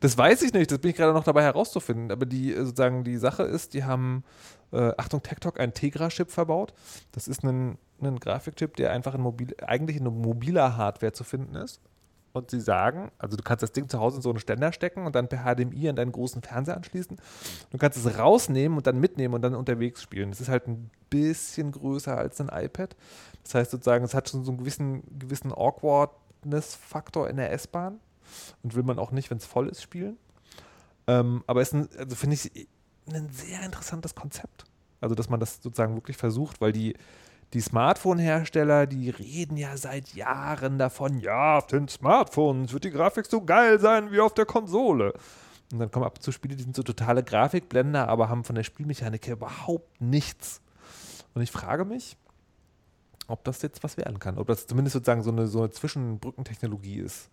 Das 0.00 0.16
weiß 0.16 0.42
ich 0.42 0.54
nicht, 0.54 0.70
das 0.70 0.78
bin 0.78 0.90
ich 0.90 0.96
gerade 0.96 1.12
noch 1.12 1.24
dabei 1.24 1.42
herauszufinden. 1.42 2.10
Aber 2.10 2.26
die 2.26 2.52
äh, 2.52 2.64
sozusagen 2.64 3.04
die 3.04 3.18
Sache 3.18 3.42
ist, 3.42 3.74
die 3.74 3.84
haben, 3.84 4.24
äh, 4.72 4.92
Achtung, 4.96 5.22
TechTalk, 5.22 5.60
einen 5.60 5.74
Tegra-Chip 5.74 6.30
verbaut. 6.30 6.72
Das 7.12 7.28
ist 7.28 7.44
ein, 7.44 7.78
ein 8.02 8.18
Grafikchip, 8.18 8.76
der 8.76 8.92
einfach 8.92 9.14
in 9.14 9.20
mobil, 9.20 9.54
eigentlich 9.64 9.98
in 9.98 10.04
mobiler 10.04 10.76
Hardware 10.76 11.12
zu 11.12 11.22
finden 11.22 11.54
ist. 11.54 11.80
Und 12.32 12.50
sie 12.50 12.60
sagen, 12.60 13.10
also 13.18 13.36
du 13.36 13.42
kannst 13.42 13.62
das 13.62 13.72
Ding 13.72 13.88
zu 13.88 13.98
Hause 13.98 14.16
in 14.16 14.22
so 14.22 14.30
einen 14.30 14.38
Ständer 14.38 14.72
stecken 14.72 15.04
und 15.04 15.16
dann 15.16 15.28
per 15.28 15.44
HDMI 15.44 15.88
an 15.88 15.96
deinen 15.96 16.12
großen 16.12 16.42
Fernseher 16.42 16.76
anschließen. 16.76 17.20
Du 17.70 17.78
kannst 17.78 17.98
es 17.98 18.18
rausnehmen 18.18 18.78
und 18.78 18.86
dann 18.86 19.00
mitnehmen 19.00 19.34
und 19.34 19.42
dann 19.42 19.56
unterwegs 19.56 20.00
spielen. 20.00 20.30
Das 20.30 20.40
ist 20.40 20.48
halt 20.48 20.68
ein 20.68 20.90
bisschen 21.10 21.72
größer 21.72 22.16
als 22.16 22.40
ein 22.40 22.48
iPad. 22.48 22.94
Das 23.42 23.56
heißt 23.56 23.72
sozusagen, 23.72 24.04
es 24.04 24.14
hat 24.14 24.28
schon 24.28 24.44
so 24.44 24.52
einen 24.52 24.58
gewissen, 24.58 25.02
gewissen 25.18 25.52
Awkwardness-Faktor 25.52 27.28
in 27.28 27.36
der 27.36 27.50
S-Bahn 27.50 27.98
und 28.62 28.74
will 28.74 28.82
man 28.82 28.98
auch 28.98 29.12
nicht, 29.12 29.30
wenn 29.30 29.38
es 29.38 29.46
voll 29.46 29.68
ist, 29.68 29.82
spielen. 29.82 30.16
Ähm, 31.06 31.42
aber 31.46 31.60
es 31.60 31.72
ist, 31.72 31.96
also 31.96 32.16
finde 32.16 32.34
ich, 32.34 32.68
ein 33.08 33.28
sehr 33.30 33.62
interessantes 33.62 34.14
Konzept. 34.14 34.64
Also, 35.00 35.14
dass 35.14 35.28
man 35.28 35.40
das 35.40 35.62
sozusagen 35.62 35.94
wirklich 35.94 36.16
versucht, 36.16 36.60
weil 36.60 36.72
die, 36.72 36.94
die 37.52 37.60
Smartphone-Hersteller, 37.60 38.86
die 38.86 39.10
reden 39.10 39.56
ja 39.56 39.76
seit 39.76 40.14
Jahren 40.14 40.78
davon, 40.78 41.18
ja, 41.18 41.58
auf 41.58 41.66
den 41.66 41.88
Smartphones 41.88 42.72
wird 42.72 42.84
die 42.84 42.90
Grafik 42.90 43.26
so 43.26 43.42
geil 43.42 43.80
sein 43.80 44.12
wie 44.12 44.20
auf 44.20 44.34
der 44.34 44.46
Konsole. 44.46 45.14
Und 45.72 45.78
dann 45.78 45.90
kommen 45.90 46.04
ab 46.04 46.18
und 46.18 46.22
zu 46.22 46.32
Spiele, 46.32 46.56
die 46.56 46.62
sind 46.62 46.76
so 46.76 46.82
totale 46.82 47.22
Grafikblender, 47.22 48.08
aber 48.08 48.28
haben 48.28 48.44
von 48.44 48.56
der 48.56 48.64
Spielmechanik 48.64 49.26
her 49.26 49.34
überhaupt 49.34 50.00
nichts. 50.00 50.60
Und 51.34 51.42
ich 51.42 51.50
frage 51.50 51.84
mich, 51.84 52.16
ob 53.28 53.44
das 53.44 53.62
jetzt 53.62 53.82
was 53.84 53.96
werden 53.96 54.18
kann. 54.18 54.38
Ob 54.38 54.48
das 54.48 54.66
zumindest 54.66 54.94
sozusagen 54.94 55.22
so 55.22 55.30
eine, 55.30 55.46
so 55.46 55.60
eine 55.60 55.70
Zwischenbrückentechnologie 55.70 56.98
ist. 56.98 57.30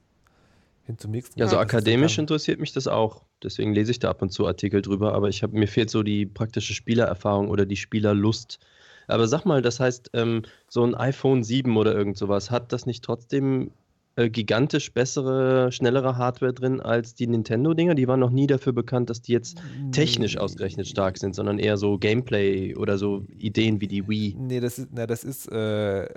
Hin 0.88 0.98
zum 0.98 1.12
nächsten. 1.12 1.38
Ja, 1.38 1.48
so 1.48 1.58
Mal, 1.58 1.64
dass 1.64 1.74
es 1.74 1.76
akademisch 1.76 2.18
interessiert 2.18 2.62
mich 2.62 2.72
das 2.72 2.88
auch. 2.88 3.22
Deswegen 3.44 3.74
lese 3.74 3.92
ich 3.92 4.00
da 4.00 4.10
ab 4.10 4.22
und 4.22 4.32
zu 4.32 4.48
Artikel 4.48 4.82
drüber, 4.82 5.14
aber 5.14 5.28
ich 5.28 5.44
hab, 5.44 5.52
mir 5.52 5.68
fehlt 5.68 5.90
so 5.90 6.02
die 6.02 6.26
praktische 6.26 6.74
Spielererfahrung 6.74 7.50
oder 7.50 7.66
die 7.66 7.76
Spielerlust. 7.76 8.60
Aber 9.08 9.28
sag 9.28 9.44
mal, 9.44 9.62
das 9.62 9.82
heißt, 9.82 10.12
ähm, 10.14 10.44
so 10.70 10.86
ein 10.86 10.96
iPhone 10.96 11.44
7 11.44 11.76
oder 11.76 11.94
irgend 11.94 12.18
sowas, 12.18 12.52
hat 12.52 12.72
das 12.72 12.86
nicht 12.86 13.04
trotzdem 13.04 13.72
äh, 14.16 14.30
gigantisch 14.30 14.94
bessere, 14.94 15.74
schnellere 15.74 16.16
Hardware 16.16 16.54
drin 16.54 16.80
als 16.80 17.16
die 17.16 17.28
Nintendo-Dinger? 17.28 17.94
Die 17.94 18.08
waren 18.08 18.22
noch 18.22 18.32
nie 18.32 18.48
dafür 18.48 18.72
bekannt, 18.72 19.10
dass 19.10 19.22
die 19.22 19.34
jetzt 19.34 19.62
technisch 19.92 20.38
ausgerechnet 20.38 20.88
stark 20.88 21.18
sind, 21.18 21.36
sondern 21.36 21.60
eher 21.60 21.76
so 21.76 21.98
Gameplay 21.98 22.76
oder 22.76 22.98
so 22.98 23.26
Ideen 23.38 23.82
wie 23.82 23.90
die 23.90 24.08
Wii. 24.08 24.38
Nee, 24.40 24.62
das 24.62 24.80
ist, 24.80 24.88
na, 24.94 25.06
das 25.06 25.26
ist, 25.26 25.52
äh, 25.52 26.08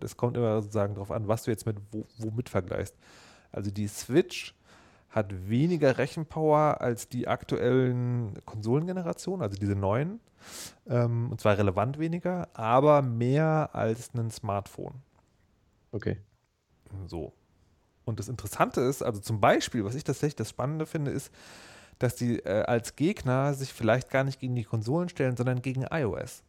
das 0.00 0.16
kommt 0.16 0.36
immer 0.36 0.62
sozusagen 0.62 0.94
darauf 0.94 1.12
an, 1.12 1.28
was 1.28 1.44
du 1.44 1.52
jetzt 1.52 1.64
mit 1.64 1.76
wo, 1.92 2.04
womit 2.18 2.48
vergleichst. 2.48 2.96
Also 3.52 3.70
die 3.70 3.88
Switch 3.88 4.54
hat 5.08 5.48
weniger 5.48 5.98
Rechenpower 5.98 6.80
als 6.80 7.08
die 7.08 7.26
aktuellen 7.26 8.34
Konsolengenerationen, 8.44 9.42
also 9.42 9.56
diese 9.56 9.74
neuen. 9.74 10.20
Ähm, 10.86 11.30
und 11.30 11.40
zwar 11.40 11.58
relevant 11.58 11.98
weniger, 11.98 12.48
aber 12.52 13.02
mehr 13.02 13.70
als 13.72 14.10
ein 14.14 14.30
Smartphone. 14.30 14.94
Okay. 15.92 16.18
So. 17.06 17.32
Und 18.04 18.20
das 18.20 18.28
Interessante 18.28 18.82
ist, 18.82 19.02
also 19.02 19.20
zum 19.20 19.40
Beispiel, 19.40 19.84
was 19.84 19.94
ich 19.94 20.04
tatsächlich 20.04 20.36
das 20.36 20.50
Spannende 20.50 20.86
finde, 20.86 21.10
ist, 21.10 21.32
dass 21.98 22.14
die 22.14 22.38
äh, 22.40 22.62
als 22.64 22.94
Gegner 22.94 23.54
sich 23.54 23.72
vielleicht 23.72 24.10
gar 24.10 24.22
nicht 24.22 24.38
gegen 24.38 24.54
die 24.54 24.64
Konsolen 24.64 25.08
stellen, 25.08 25.36
sondern 25.36 25.62
gegen 25.62 25.82
iOS. 25.90 26.42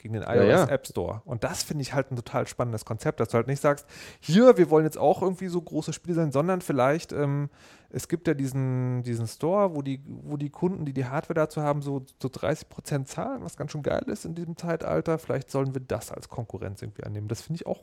Gegen 0.00 0.14
den 0.14 0.22
iOS 0.22 0.46
ja. 0.46 0.64
App 0.64 0.86
Store. 0.86 1.20
Und 1.26 1.44
das 1.44 1.62
finde 1.62 1.82
ich 1.82 1.92
halt 1.92 2.10
ein 2.10 2.16
total 2.16 2.46
spannendes 2.46 2.86
Konzept, 2.86 3.20
dass 3.20 3.28
du 3.28 3.34
halt 3.34 3.48
nicht 3.48 3.60
sagst, 3.60 3.86
hier, 4.18 4.56
wir 4.56 4.70
wollen 4.70 4.86
jetzt 4.86 4.96
auch 4.96 5.20
irgendwie 5.20 5.48
so 5.48 5.60
große 5.60 5.92
Spiele 5.92 6.14
sein, 6.14 6.32
sondern 6.32 6.62
vielleicht, 6.62 7.12
ähm, 7.12 7.50
es 7.90 8.08
gibt 8.08 8.26
ja 8.26 8.32
diesen, 8.32 9.02
diesen 9.02 9.26
Store, 9.26 9.74
wo 9.74 9.82
die, 9.82 10.00
wo 10.06 10.38
die 10.38 10.48
Kunden, 10.48 10.86
die 10.86 10.94
die 10.94 11.04
Hardware 11.04 11.34
dazu 11.34 11.60
haben, 11.60 11.82
so, 11.82 12.06
so 12.18 12.28
30% 12.28 13.04
zahlen, 13.04 13.42
was 13.42 13.58
ganz 13.58 13.72
schön 13.72 13.82
geil 13.82 14.04
ist 14.06 14.24
in 14.24 14.34
diesem 14.34 14.56
Zeitalter. 14.56 15.18
Vielleicht 15.18 15.50
sollen 15.50 15.74
wir 15.74 15.82
das 15.82 16.10
als 16.10 16.30
Konkurrenz 16.30 16.80
irgendwie 16.80 17.04
annehmen. 17.04 17.28
Das 17.28 17.42
finde 17.42 17.56
ich 17.56 17.66
auch 17.66 17.82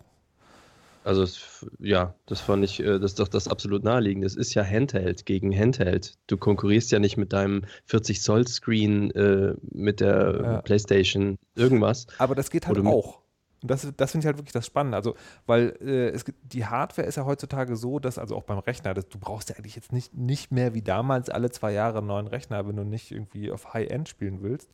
Also 1.04 1.24
es, 1.24 1.66
ja, 1.80 2.16
das 2.26 2.42
fand 2.42 2.66
ich, 2.66 2.80
äh, 2.82 3.00
das 3.00 3.12
ist 3.12 3.20
doch 3.20 3.28
das 3.30 3.48
absolut 3.48 3.84
naheliegende. 3.84 4.28
Es 4.28 4.36
ist 4.36 4.54
ja 4.54 4.64
Handheld 4.64 5.26
gegen 5.26 5.58
Handheld. 5.58 6.16
Du 6.28 6.38
konkurrierst 6.38 6.92
ja 6.92 7.00
nicht 7.00 7.16
mit 7.18 7.32
deinem 7.32 7.64
40 7.86 8.22
Zoll 8.22 8.46
Screen 8.48 9.12
äh, 9.12 9.54
mit 9.72 10.02
der 10.02 10.40
Ja. 10.44 10.62
PlayStation 10.62 11.38
irgendwas. 11.56 12.08
Aber 12.18 12.36
das 12.36 12.50
geht 12.50 12.68
halt 12.68 12.78
Oder 12.78 12.90
auch. 12.90 13.22
Und 13.64 13.72
das, 13.72 13.88
das 13.98 14.12
finde 14.12 14.24
ich 14.24 14.28
halt 14.28 14.38
wirklich 14.38 14.54
das 14.54 14.66
Spannende. 14.68 14.98
Also, 14.98 15.16
weil 15.46 15.76
äh, 15.82 16.10
es 16.10 16.26
die 16.44 16.66
Hardware 16.66 17.08
ist 17.08 17.16
ja 17.16 17.26
heutzutage 17.26 17.76
so, 17.76 18.00
dass, 18.00 18.18
also 18.20 18.36
auch 18.36 18.44
beim 18.44 18.60
Rechner, 18.60 18.94
dass 18.94 19.08
du 19.10 19.18
brauchst 19.18 19.50
ja 19.50 19.56
eigentlich 19.56 19.76
jetzt 19.76 19.92
nicht, 19.92 20.14
nicht 20.14 20.52
mehr 20.52 20.74
wie 20.76 20.84
damals 20.84 21.30
alle 21.30 21.50
zwei 21.50 21.72
Jahre 21.72 22.00
einen 22.00 22.08
neuen 22.08 22.28
Rechner, 22.28 22.68
wenn 22.68 22.76
du 22.76 22.84
nicht 22.84 23.12
irgendwie 23.12 23.52
auf 23.52 23.74
High-End 23.74 24.10
spielen 24.10 24.42
willst, 24.44 24.70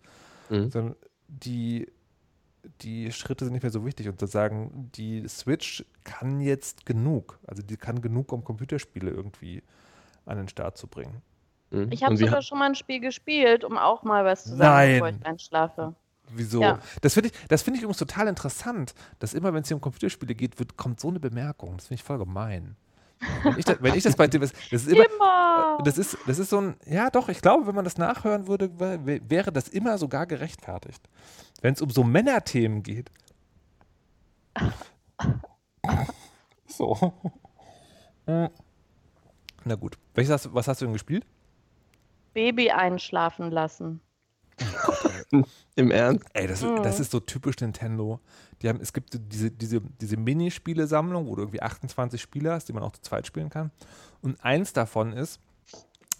Mhm. 0.49 0.69
sondern 0.69 0.95
die, 1.29 1.87
die 2.81 3.11
Schritte 3.11 3.45
sind 3.45 3.53
nicht 3.53 3.63
mehr 3.63 3.71
so 3.71 3.85
wichtig. 3.85 4.07
Und 4.07 4.19
zu 4.19 4.25
sagen, 4.25 4.89
die 4.95 5.27
Switch 5.27 5.83
kann 6.03 6.39
jetzt 6.41 6.85
genug. 6.85 7.39
Also 7.47 7.61
die 7.61 7.77
kann 7.77 8.01
genug, 8.01 8.31
um 8.31 8.43
Computerspiele 8.43 9.09
irgendwie 9.11 9.63
an 10.25 10.37
den 10.37 10.47
Start 10.47 10.77
zu 10.77 10.87
bringen. 10.87 11.21
Mhm. 11.71 11.91
Ich 11.91 12.03
habe 12.03 12.15
sogar 12.17 12.41
schon 12.41 12.59
mal 12.59 12.65
ein 12.69 12.75
Spiel 12.75 12.99
gespielt, 12.99 13.63
um 13.63 13.77
auch 13.77 14.03
mal 14.03 14.23
was 14.25 14.43
zu 14.43 14.49
sagen, 14.55 14.59
Nein. 14.61 14.93
bevor 14.93 15.09
ich 15.09 15.25
einschlafe. 15.25 15.95
Wieso? 16.29 16.61
Ja. 16.61 16.79
Das 17.01 17.13
finde 17.15 17.29
ich, 17.29 17.47
das 17.47 17.61
finde 17.63 17.77
ich 17.77 17.83
übrigens 17.83 17.97
total 17.97 18.27
interessant, 18.27 18.93
dass 19.19 19.33
immer, 19.33 19.53
wenn 19.53 19.61
es 19.63 19.67
hier 19.67 19.75
um 19.75 19.81
Computerspiele 19.81 20.33
geht, 20.33 20.57
wird, 20.57 20.77
kommt 20.77 20.99
so 20.99 21.09
eine 21.09 21.19
Bemerkung. 21.19 21.75
Das 21.75 21.87
finde 21.87 21.95
ich 21.99 22.03
voll 22.03 22.17
gemein. 22.17 22.75
Wenn 23.43 23.57
ich, 23.57 23.65
das, 23.65 23.77
wenn 23.81 23.95
ich 23.95 24.03
das 24.03 24.15
bei 24.15 24.27
dir, 24.27 24.39
das 24.39 24.51
ist 24.71 24.87
immer, 24.87 25.05
Immer! 25.05 25.77
das 25.83 25.97
ist, 25.97 26.17
das 26.27 26.39
ist 26.39 26.49
so 26.49 26.59
ein, 26.59 26.75
ja 26.85 27.09
doch, 27.09 27.29
ich 27.29 27.41
glaube, 27.41 27.67
wenn 27.67 27.75
man 27.75 27.85
das 27.85 27.97
nachhören 27.97 28.47
würde, 28.47 28.69
wär- 28.79 29.29
wäre 29.29 29.51
das 29.51 29.69
immer 29.69 29.97
sogar 29.97 30.25
gerechtfertigt. 30.25 31.01
Wenn 31.63 31.73
es 31.73 31.81
um 31.81 31.89
so 31.89 32.03
Männerthemen 32.03 32.83
geht. 32.83 33.09
So. 36.67 37.13
Na 38.25 39.75
gut. 39.75 39.97
Welches 40.15 40.31
hast, 40.33 40.53
was 40.53 40.67
hast 40.67 40.81
du 40.81 40.85
denn 40.85 40.93
gespielt? 40.93 41.23
Baby 42.33 42.71
einschlafen 42.71 43.51
lassen. 43.51 44.01
Im 45.75 45.91
Ernst? 45.91 46.25
Ey, 46.33 46.47
das, 46.47 46.63
Mhm. 46.63 46.81
das 46.81 46.99
ist 46.99 47.11
so 47.11 47.19
typisch 47.19 47.57
Nintendo. 47.59 48.19
Die 48.61 48.69
haben, 48.69 48.79
es 48.81 48.91
gibt 48.91 49.19
diese, 49.31 49.51
diese, 49.51 49.81
diese 49.81 50.17
Minispiele-Sammlung, 50.17 51.27
wo 51.27 51.35
du 51.35 51.43
irgendwie 51.43 51.61
28 51.61 52.19
Spiele 52.19 52.51
hast, 52.53 52.69
die 52.69 52.73
man 52.73 52.81
auch 52.81 52.93
zu 52.93 53.01
zweit 53.01 53.27
spielen 53.27 53.49
kann. 53.51 53.69
Und 54.21 54.43
eins 54.43 54.73
davon 54.73 55.13
ist, 55.13 55.39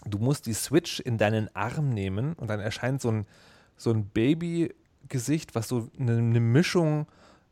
du 0.06 0.18
musst 0.18 0.46
die 0.46 0.54
Switch 0.54 1.00
in 1.00 1.18
deinen 1.18 1.54
Arm 1.56 1.88
nehmen 1.90 2.34
und 2.34 2.48
dann 2.48 2.60
erscheint 2.60 3.00
so 3.00 3.10
ein, 3.10 3.26
so 3.76 3.90
ein 3.90 4.04
Baby-Gesicht, 5.04 5.54
was 5.54 5.68
so 5.68 5.88
eine, 5.98 6.16
eine 6.18 6.40
Mischung, 6.40 7.06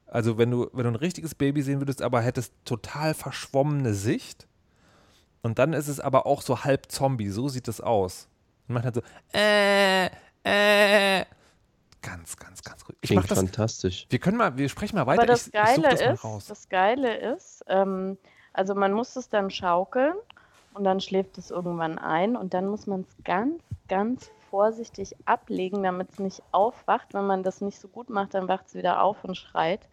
also 0.06 0.38
wenn 0.38 0.50
du, 0.50 0.68
wenn 0.72 0.84
du 0.84 0.90
ein 0.90 0.96
richtiges 0.96 1.34
Baby 1.34 1.62
sehen 1.62 1.80
würdest, 1.80 2.02
aber 2.02 2.20
hättest 2.20 2.52
total 2.64 3.14
verschwommene 3.14 3.94
Sicht. 3.94 4.46
Und 5.42 5.58
dann 5.58 5.72
ist 5.72 5.88
es 5.88 6.00
aber 6.00 6.26
auch 6.26 6.42
so 6.42 6.64
halb 6.64 6.90
Zombie, 6.90 7.28
so 7.28 7.48
sieht 7.48 7.68
es 7.68 7.80
aus. 7.80 8.28
Und 8.68 8.74
man 8.74 8.84
hat 8.84 8.94
so, 8.94 9.02
äh, 9.34 10.06
äh, 10.44 11.24
ganz, 12.00 12.36
ganz, 12.36 12.62
ganz 12.62 12.88
ruhig. 12.88 12.96
Ich 13.00 13.10
Klingt 13.10 13.30
das, 13.30 13.38
fantastisch. 13.38 14.06
wir 14.08 14.18
können 14.18 14.36
mal, 14.36 14.56
wir 14.56 14.68
sprechen 14.68 14.96
mal 14.96 15.06
weiter. 15.06 15.22
Aber 15.22 15.26
das 15.26 15.48
ich, 15.48 15.54
ich 15.54 15.60
such 15.60 15.82
Geile 15.82 15.88
das 15.88 16.00
mal 16.00 16.12
ist, 16.14 16.24
raus. 16.24 16.46
das 16.46 16.68
Geile 16.68 17.16
ist, 17.34 17.64
ähm, 17.68 18.18
also 18.52 18.74
man 18.74 18.92
muss 18.92 19.16
es 19.16 19.28
dann 19.28 19.50
schaukeln 19.50 20.14
und 20.74 20.84
dann 20.84 21.00
schläft 21.00 21.38
es 21.38 21.50
irgendwann 21.50 21.98
ein 21.98 22.36
und 22.36 22.54
dann 22.54 22.68
muss 22.68 22.86
man 22.86 23.00
es 23.00 23.24
ganz, 23.24 23.60
ganz 23.88 24.30
vorsichtig 24.52 25.16
ablegen, 25.24 25.82
damit 25.82 26.10
es 26.10 26.18
nicht 26.18 26.42
aufwacht. 26.52 27.14
Wenn 27.14 27.26
man 27.26 27.42
das 27.42 27.62
nicht 27.62 27.80
so 27.80 27.88
gut 27.88 28.10
macht, 28.10 28.34
dann 28.34 28.48
wacht 28.48 28.66
es 28.66 28.74
wieder 28.74 29.02
auf 29.02 29.24
und 29.24 29.34
schreit. 29.34 29.88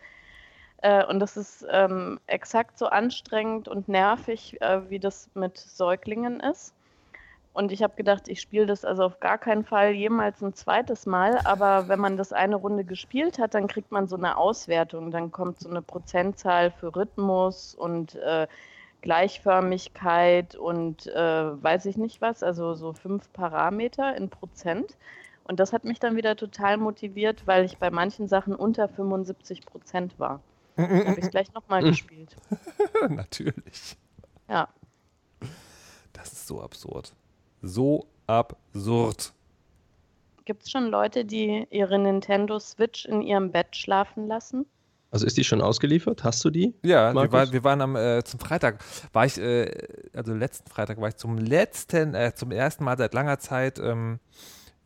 Äh, 0.81 1.05
und 1.05 1.21
das 1.21 1.37
ist 1.37 1.65
ähm, 1.71 2.19
exakt 2.27 2.77
so 2.77 2.87
anstrengend 2.87 3.69
und 3.69 3.87
nervig, 3.87 4.61
äh, 4.61 4.89
wie 4.89 4.99
das 4.99 5.29
mit 5.33 5.57
Säuglingen 5.57 6.41
ist. 6.41 6.73
Und 7.53 7.71
ich 7.71 7.81
habe 7.83 7.95
gedacht, 7.95 8.27
ich 8.27 8.41
spiele 8.41 8.65
das 8.65 8.83
also 8.83 9.05
auf 9.05 9.21
gar 9.21 9.37
keinen 9.37 9.63
Fall 9.63 9.91
jemals 9.91 10.41
ein 10.41 10.53
zweites 10.53 11.05
Mal. 11.05 11.39
Aber 11.45 11.87
wenn 11.87 11.99
man 11.99 12.17
das 12.17 12.33
eine 12.33 12.57
Runde 12.57 12.83
gespielt 12.83 13.39
hat, 13.39 13.53
dann 13.53 13.67
kriegt 13.67 13.93
man 13.93 14.07
so 14.09 14.17
eine 14.17 14.35
Auswertung. 14.35 15.09
Dann 15.09 15.31
kommt 15.31 15.61
so 15.61 15.69
eine 15.69 15.81
Prozentzahl 15.81 16.69
für 16.69 16.93
Rhythmus 16.93 17.75
und 17.75 18.15
äh, 18.15 18.45
Gleichförmigkeit 19.01 20.55
und 20.55 21.07
äh, 21.07 21.63
weiß 21.63 21.85
ich 21.85 21.97
nicht 21.97 22.21
was, 22.21 22.43
also 22.43 22.73
so 22.75 22.93
fünf 22.93 23.31
Parameter 23.33 24.15
in 24.15 24.29
Prozent. 24.29 24.97
Und 25.43 25.59
das 25.59 25.73
hat 25.73 25.83
mich 25.83 25.99
dann 25.99 26.15
wieder 26.15 26.35
total 26.35 26.77
motiviert, 26.77 27.47
weil 27.47 27.65
ich 27.65 27.77
bei 27.77 27.89
manchen 27.89 28.27
Sachen 28.27 28.55
unter 28.55 28.87
75 28.87 29.65
Prozent 29.65 30.19
war. 30.19 30.41
Dann 30.75 31.07
habe 31.07 31.19
ich 31.19 31.25
es 31.25 31.31
gleich 31.31 31.53
nochmal 31.53 31.81
gespielt. 31.83 32.35
Natürlich. 33.09 33.97
Ja. 34.47 34.69
Das 36.13 36.33
ist 36.33 36.47
so 36.47 36.61
absurd. 36.61 37.13
So 37.61 38.05
absurd. 38.27 39.33
Gibt 40.45 40.63
es 40.63 40.71
schon 40.71 40.87
Leute, 40.87 41.25
die 41.25 41.67
ihre 41.69 41.99
Nintendo 41.99 42.59
Switch 42.59 43.05
in 43.05 43.21
ihrem 43.21 43.51
Bett 43.51 43.75
schlafen 43.75 44.27
lassen? 44.27 44.65
Also 45.11 45.25
ist 45.25 45.37
die 45.37 45.43
schon 45.43 45.61
ausgeliefert? 45.61 46.23
Hast 46.23 46.45
du 46.45 46.51
die? 46.51 46.75
Ja, 46.83 47.13
wir, 47.13 47.31
war, 47.31 47.51
wir, 47.51 47.63
waren 47.63 47.81
am 47.81 47.95
äh, 47.95 48.23
zum 48.23 48.39
Freitag, 48.39 48.83
war 49.11 49.25
ich, 49.25 49.39
äh, 49.39 49.71
also 50.13 50.33
letzten 50.33 50.69
Freitag 50.69 51.01
war 51.01 51.09
ich 51.09 51.15
zum 51.15 51.37
letzten, 51.37 52.13
äh, 52.13 52.33
zum 52.35 52.51
ersten 52.51 52.83
Mal 52.83 52.97
seit 52.97 53.13
langer 53.15 53.39
Zeit 53.39 53.79
ähm, 53.79 54.19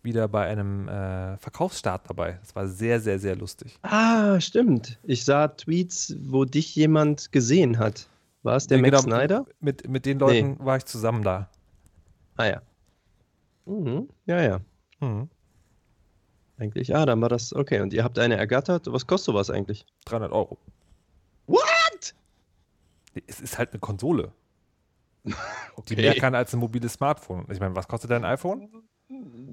wieder 0.01 0.27
bei 0.29 0.45
einem 0.45 0.87
äh, 0.87 1.37
Verkaufsstart 1.37 2.09
dabei. 2.09 2.39
Das 2.41 2.55
war 2.55 2.67
sehr, 2.67 3.01
sehr, 3.01 3.19
sehr 3.19 3.35
lustig. 3.35 3.77
Ah, 3.81 4.39
stimmt. 4.39 4.97
Ich 5.03 5.25
sah 5.25 5.49
Tweets, 5.49 6.15
wo 6.21 6.45
dich 6.45 6.75
jemand 6.75 7.31
gesehen 7.31 7.77
hat. 7.77 8.07
War 8.43 8.57
es 8.57 8.67
der 8.67 8.77
ja, 8.77 8.81
Max 8.81 9.03
genau, 9.03 9.17
Snyder? 9.17 9.45
Mit, 9.59 9.87
mit 9.89 10.05
den 10.05 10.19
Leuten 10.19 10.51
nee. 10.51 10.65
war 10.65 10.77
ich 10.77 10.85
zusammen 10.85 11.23
da. 11.23 11.49
Ah 12.35 12.45
ja. 12.45 12.61
Mhm. 13.65 14.09
Ja, 14.25 14.41
ja. 14.41 14.59
Mhm. 14.99 15.29
Eigentlich, 16.57 16.95
ah, 16.95 17.05
dann 17.05 17.21
war 17.21 17.29
das, 17.29 17.53
okay. 17.53 17.81
Und 17.81 17.93
ihr 17.93 18.03
habt 18.03 18.19
eine 18.19 18.35
ergattert. 18.35 18.91
Was 18.91 19.07
kostet 19.07 19.25
sowas 19.25 19.49
eigentlich? 19.49 19.85
300 20.05 20.31
Euro. 20.31 20.57
What? 21.47 22.15
Es 23.27 23.41
ist 23.41 23.57
halt 23.57 23.71
eine 23.71 23.79
Konsole. 23.79 24.31
okay. 25.25 25.35
Die 25.89 25.95
mehr 25.95 26.15
kann 26.15 26.35
als 26.35 26.53
ein 26.53 26.59
mobiles 26.59 26.93
Smartphone. 26.93 27.45
Ich 27.49 27.59
meine, 27.59 27.75
was 27.75 27.87
kostet 27.87 28.11
dein 28.11 28.23
iPhone? 28.25 28.69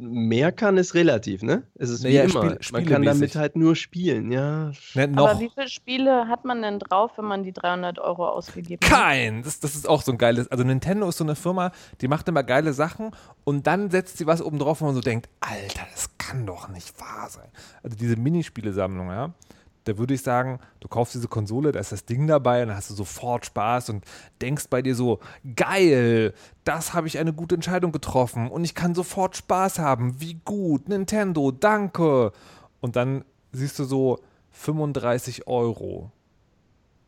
Mehr 0.00 0.52
kann 0.52 0.76
ist 0.76 0.94
relativ, 0.94 1.42
ne? 1.42 1.64
Es 1.74 1.90
ist 1.90 2.02
naja, 2.02 2.26
wie 2.26 2.30
immer. 2.30 2.56
Spiel, 2.60 2.80
man 2.80 2.86
kann 2.86 3.02
damit 3.02 3.36
halt 3.36 3.56
nur 3.56 3.76
spielen, 3.76 4.32
ja. 4.32 4.72
Ne, 4.94 5.10
Aber 5.16 5.40
wie 5.40 5.50
viele 5.54 5.68
Spiele 5.68 6.28
hat 6.28 6.44
man 6.44 6.62
denn 6.62 6.78
drauf, 6.78 7.12
wenn 7.16 7.26
man 7.26 7.42
die 7.42 7.52
300 7.52 7.98
Euro 7.98 8.28
ausgegeben 8.28 8.80
hat? 8.82 8.90
Kein! 8.90 9.42
Das, 9.42 9.60
das 9.60 9.74
ist 9.74 9.88
auch 9.88 10.02
so 10.02 10.12
ein 10.12 10.18
geiles. 10.18 10.48
Also 10.48 10.64
Nintendo 10.64 11.08
ist 11.08 11.18
so 11.18 11.24
eine 11.24 11.36
Firma, 11.36 11.72
die 12.00 12.08
macht 12.08 12.28
immer 12.28 12.42
geile 12.42 12.72
Sachen 12.72 13.10
und 13.44 13.66
dann 13.66 13.90
setzt 13.90 14.18
sie 14.18 14.26
was 14.26 14.42
oben 14.42 14.58
drauf, 14.58 14.80
wo 14.80 14.86
man 14.86 14.94
so 14.94 15.00
denkt, 15.00 15.28
Alter, 15.40 15.86
das 15.92 16.16
kann 16.18 16.46
doch 16.46 16.68
nicht 16.68 16.98
wahr 17.00 17.28
sein. 17.28 17.48
Also 17.82 17.96
diese 17.96 18.16
Minispielesammlung, 18.16 19.08
ja 19.08 19.34
da 19.84 19.98
würde 19.98 20.14
ich 20.14 20.22
sagen, 20.22 20.60
du 20.80 20.88
kaufst 20.88 21.14
diese 21.14 21.28
Konsole, 21.28 21.72
da 21.72 21.80
ist 21.80 21.92
das 21.92 22.04
Ding 22.04 22.26
dabei 22.26 22.62
und 22.62 22.68
dann 22.68 22.76
hast 22.76 22.90
du 22.90 22.94
sofort 22.94 23.46
Spaß 23.46 23.90
und 23.90 24.04
denkst 24.40 24.66
bei 24.68 24.82
dir 24.82 24.94
so, 24.94 25.20
geil, 25.56 26.34
das 26.64 26.92
habe 26.92 27.06
ich 27.06 27.18
eine 27.18 27.32
gute 27.32 27.54
Entscheidung 27.54 27.92
getroffen 27.92 28.50
und 28.50 28.64
ich 28.64 28.74
kann 28.74 28.94
sofort 28.94 29.36
Spaß 29.36 29.78
haben. 29.78 30.20
Wie 30.20 30.34
gut, 30.44 30.88
Nintendo, 30.88 31.50
danke. 31.50 32.32
Und 32.80 32.96
dann 32.96 33.24
siehst 33.52 33.78
du 33.78 33.84
so 33.84 34.18
35 34.52 35.46
Euro. 35.46 36.12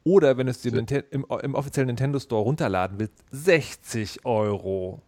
Oder 0.04 0.36
wenn 0.36 0.46
du 0.46 0.50
es 0.50 0.60
dir 0.60 0.74
im, 1.10 1.26
im, 1.42 1.54
offiziellen 1.54 1.86
Nintendo 1.86 2.18
Store 2.18 2.42
runterladen 2.42 2.98
willst, 2.98 3.14
60 3.30 4.24
Euro. 4.24 5.00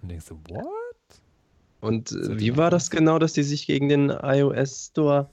Und 0.00 0.08
denkst 0.08 0.26
du, 0.26 0.38
what? 0.48 0.66
Und 1.80 2.12
äh, 2.12 2.38
wie 2.38 2.56
war 2.56 2.70
das 2.70 2.90
genau, 2.90 3.18
dass 3.18 3.34
die 3.34 3.42
sich 3.42 3.66
gegen 3.66 3.90
den 3.90 4.08
iOS 4.08 4.86
Store 4.86 5.28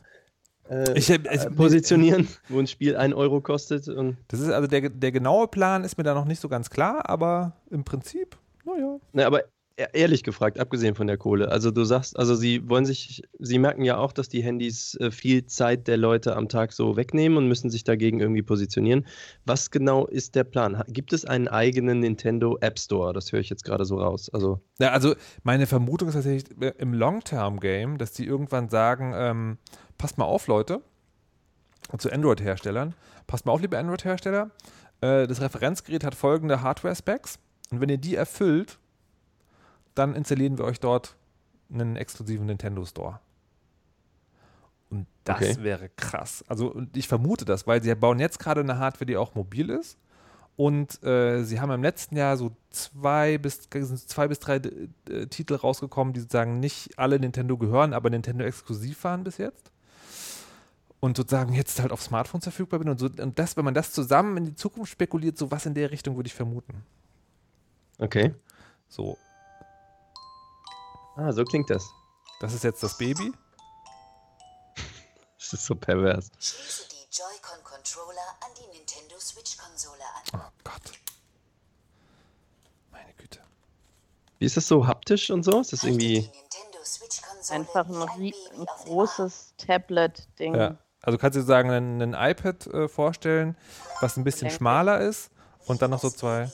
äh, 0.72 0.98
ich, 0.98 1.10
ich, 1.10 1.26
äh, 1.26 1.50
positionieren, 1.52 2.28
wo 2.48 2.60
ein 2.60 2.68
Spiel 2.68 2.96
1 2.96 3.14
Euro 3.14 3.42
kostet. 3.42 3.88
Und 3.90 4.18
das 4.30 4.40
ist 4.40 4.50
also 4.50 4.68
der, 4.68 4.90
der 4.90 5.12
genaue 5.12 5.48
Plan 5.48 5.84
ist 5.84 5.98
mir 5.98 6.04
da 6.04 6.14
noch 6.14 6.26
nicht 6.26 6.40
so 6.40 6.48
ganz 6.48 6.70
klar, 6.70 7.10
aber 7.10 7.54
im 7.70 7.84
Prinzip, 7.84 8.38
naja. 8.66 8.98
Na, 9.12 9.26
aber 9.28 9.44
ehrlich 9.78 10.24
gefragt, 10.24 10.60
abgesehen 10.60 10.96
von 10.96 11.08
der 11.08 11.18
Kohle, 11.18 11.50
also 11.50 11.72
du 11.72 11.84
sagst, 11.84 12.18
also 12.18 12.36
sie 12.36 12.68
wollen 12.70 12.86
sich, 12.86 13.24
sie 13.40 13.60
merken 13.60 13.84
ja 13.84 13.98
auch, 13.98 14.12
dass 14.12 14.30
die 14.30 14.44
Handys 14.44 14.96
äh, 14.96 15.12
viel 15.12 15.46
Zeit 15.46 15.88
der 15.88 15.98
Leute 15.98 16.36
am 16.36 16.50
Tag 16.50 16.74
so 16.74 16.98
wegnehmen 16.98 17.38
und 17.38 17.48
müssen 17.48 17.70
sich 17.70 17.84
dagegen 17.84 18.20
irgendwie 18.20 18.42
positionieren. 18.42 19.06
Was 19.46 19.72
genau 19.72 20.06
ist 20.06 20.36
der 20.36 20.44
Plan? 20.44 20.84
Gibt 20.88 21.14
es 21.14 21.26
einen 21.26 21.48
eigenen 21.48 22.00
Nintendo 22.00 22.58
App 22.62 22.80
Store? 22.80 23.14
Das 23.14 23.32
höre 23.32 23.40
ich 23.40 23.50
jetzt 23.50 23.64
gerade 23.64 23.86
so 23.86 23.98
raus. 23.98 24.30
Also, 24.34 24.62
ja, 24.80 24.92
also 24.92 25.16
meine 25.44 25.68
Vermutung 25.68 26.10
ist 26.10 26.16
tatsächlich 26.16 26.62
äh, 26.62 26.74
im 26.78 26.94
Long-Term-Game, 26.94 27.98
dass 27.98 28.14
die 28.14 28.26
irgendwann 28.26 28.70
sagen, 28.70 29.14
ähm, 29.16 29.58
passt 29.98 30.18
mal 30.18 30.26
auf, 30.26 30.48
Leute, 30.48 30.82
zu 31.98 32.12
Android-Herstellern. 32.12 32.94
Passt 33.28 33.46
mal 33.46 33.52
auf, 33.52 33.62
liebe 33.62 33.78
Android-Hersteller. 33.78 34.52
Äh, 35.02 35.28
das 35.28 35.42
Referenzgerät 35.42 36.04
hat 36.04 36.16
folgende 36.16 36.62
Hardware-Specs. 36.62 37.40
Und 37.72 37.80
wenn 37.80 37.90
ihr 37.90 37.98
die 37.98 38.16
erfüllt, 38.16 38.78
dann 39.96 40.16
installieren 40.16 40.58
wir 40.58 40.66
euch 40.66 40.80
dort 40.80 41.16
einen 41.72 41.96
exklusiven 41.96 42.46
Nintendo 42.46 42.86
Store. 42.86 43.20
Und 44.90 45.08
das 45.24 45.38
okay. 45.38 45.56
wäre 45.60 45.90
krass. 45.90 46.44
Also 46.48 46.82
ich 46.94 47.08
vermute 47.08 47.46
das, 47.46 47.66
weil 47.68 47.82
sie 47.82 47.94
bauen 47.96 48.20
jetzt 48.20 48.40
gerade 48.40 48.62
eine 48.62 48.78
Hardware, 48.78 49.06
die 49.06 49.18
auch 49.18 49.36
mobil 49.36 49.70
ist. 49.70 49.98
Und 50.58 51.02
äh, 51.04 51.44
sie 51.44 51.62
haben 51.62 51.72
im 51.72 51.82
letzten 51.82 52.18
Jahr 52.18 52.36
so 52.36 52.52
zwei 52.70 53.38
bis, 53.38 53.62
zwei 53.70 54.28
bis 54.28 54.40
drei 54.40 54.58
äh, 54.58 55.28
Titel 55.28 55.56
rausgekommen, 55.56 56.14
die 56.14 56.20
sozusagen 56.20 56.60
nicht 56.60 57.00
alle 57.00 57.20
Nintendo 57.20 57.58
gehören, 57.58 57.94
aber 57.94 58.10
Nintendo 58.10 58.44
exklusiv 58.44 59.04
waren 59.06 59.24
bis 59.24 59.38
jetzt 59.38 59.72
und 61.02 61.18
sozusagen 61.18 61.54
jetzt 61.54 61.82
halt 61.82 61.92
auf 61.92 62.02
Smartphones 62.02 62.46
verfügbar 62.46 62.80
bin 62.80 62.88
und 62.88 63.00
so 63.00 63.08
und 63.08 63.38
das, 63.38 63.58
wenn 63.58 63.66
man 63.66 63.74
das 63.74 63.92
zusammen 63.92 64.38
in 64.38 64.46
die 64.46 64.56
Zukunft 64.56 64.92
spekuliert, 64.92 65.38
so 65.38 65.52
was 65.52 65.66
in 65.66 65.74
der 65.74 65.92
Richtung 65.92 66.16
würde 66.16 66.28
ich 66.28 66.34
vermuten. 66.34 66.86
Okay. 67.98 68.34
So. 68.88 69.18
Ah, 71.16 71.32
so 71.32 71.44
klingt 71.44 71.70
das. 71.70 71.90
Das 72.40 72.54
ist 72.54 72.64
jetzt 72.64 72.82
das 72.82 72.98
Baby. 72.98 73.32
das 75.38 75.54
ist 75.54 75.66
so 75.66 75.76
pervers. 75.76 76.32
Schließe 76.40 76.88
die 76.90 77.16
Joy-Con 77.16 77.64
Controller 77.64 78.28
an 78.42 78.52
die 78.58 78.78
Nintendo 78.78 79.20
Switch 79.20 79.58
Konsole 79.58 80.02
an. 80.02 80.40
Oh 80.40 80.52
Gott. 80.64 80.94
Meine 82.92 83.14
Güte. 83.14 83.40
Wie 84.40 84.46
ist 84.46 84.58
das 84.58 84.68
so 84.68 84.88
haptisch 84.88 85.30
und 85.30 85.44
so? 85.44 85.60
Ist 85.60 85.74
das 85.74 85.84
irgendwie 85.84 86.30
einfach 87.50 87.88
ein, 87.88 88.02
ein 88.02 88.66
großes 88.86 89.54
Tablet-Ding? 89.58 90.56
Ja. 90.56 90.78
Also 91.02 91.18
kannst 91.18 91.36
du 91.36 91.42
sagen, 91.42 91.70
ein, 91.72 92.02
ein 92.02 92.14
iPad 92.14 92.68
äh, 92.68 92.88
vorstellen, 92.88 93.58
was 94.00 94.18
ein 94.18 94.24
bisschen 94.24 94.50
schmaler 94.52 95.02
ist 95.02 95.32
und 95.66 95.82
dann 95.82 95.92
noch 95.92 96.00
so 96.00 96.10
zwei. 96.10 96.52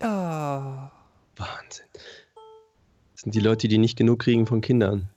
Ja. 0.00 0.90
Wahnsinn. 1.40 1.86
Das 3.12 3.22
sind 3.22 3.34
die 3.34 3.40
Leute, 3.40 3.68
die 3.68 3.78
nicht 3.78 3.96
genug 3.96 4.20
kriegen 4.20 4.46
von 4.46 4.60
Kindern. 4.60 5.08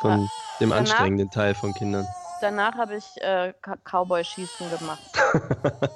Von 0.00 0.10
ja. 0.10 0.28
dem 0.60 0.70
danach, 0.70 0.80
anstrengenden 0.80 1.30
Teil 1.30 1.54
von 1.54 1.74
Kindern. 1.74 2.06
Danach 2.40 2.76
habe 2.76 2.96
ich 2.96 3.04
äh, 3.22 3.52
Cowboy-Schießen 3.84 4.70
gemacht. 4.78 5.02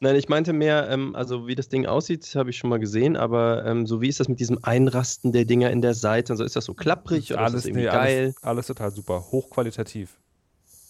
Nein, 0.00 0.14
ich 0.14 0.28
meinte 0.28 0.52
mehr, 0.52 0.88
ähm, 0.90 1.16
also 1.16 1.48
wie 1.48 1.56
das 1.56 1.68
Ding 1.68 1.86
aussieht, 1.86 2.34
habe 2.36 2.50
ich 2.50 2.58
schon 2.58 2.70
mal 2.70 2.78
gesehen, 2.78 3.16
aber 3.16 3.64
ähm, 3.64 3.86
so 3.86 4.00
wie 4.00 4.08
ist 4.08 4.20
das 4.20 4.28
mit 4.28 4.38
diesem 4.38 4.62
Einrasten 4.62 5.32
der 5.32 5.44
Dinger 5.44 5.70
in 5.70 5.82
der 5.82 5.94
Seite? 5.94 6.34
Also 6.34 6.44
ist 6.44 6.54
das 6.54 6.66
so 6.66 6.74
klapprig 6.74 7.32
oder 7.32 7.40
alles, 7.40 7.54
ist 7.54 7.60
das 7.62 7.66
irgendwie 7.66 7.86
nee, 7.86 7.90
geil? 7.90 8.22
Alles, 8.24 8.44
alles, 8.44 8.66
total 8.68 8.90
super, 8.92 9.24
hochqualitativ. 9.32 10.20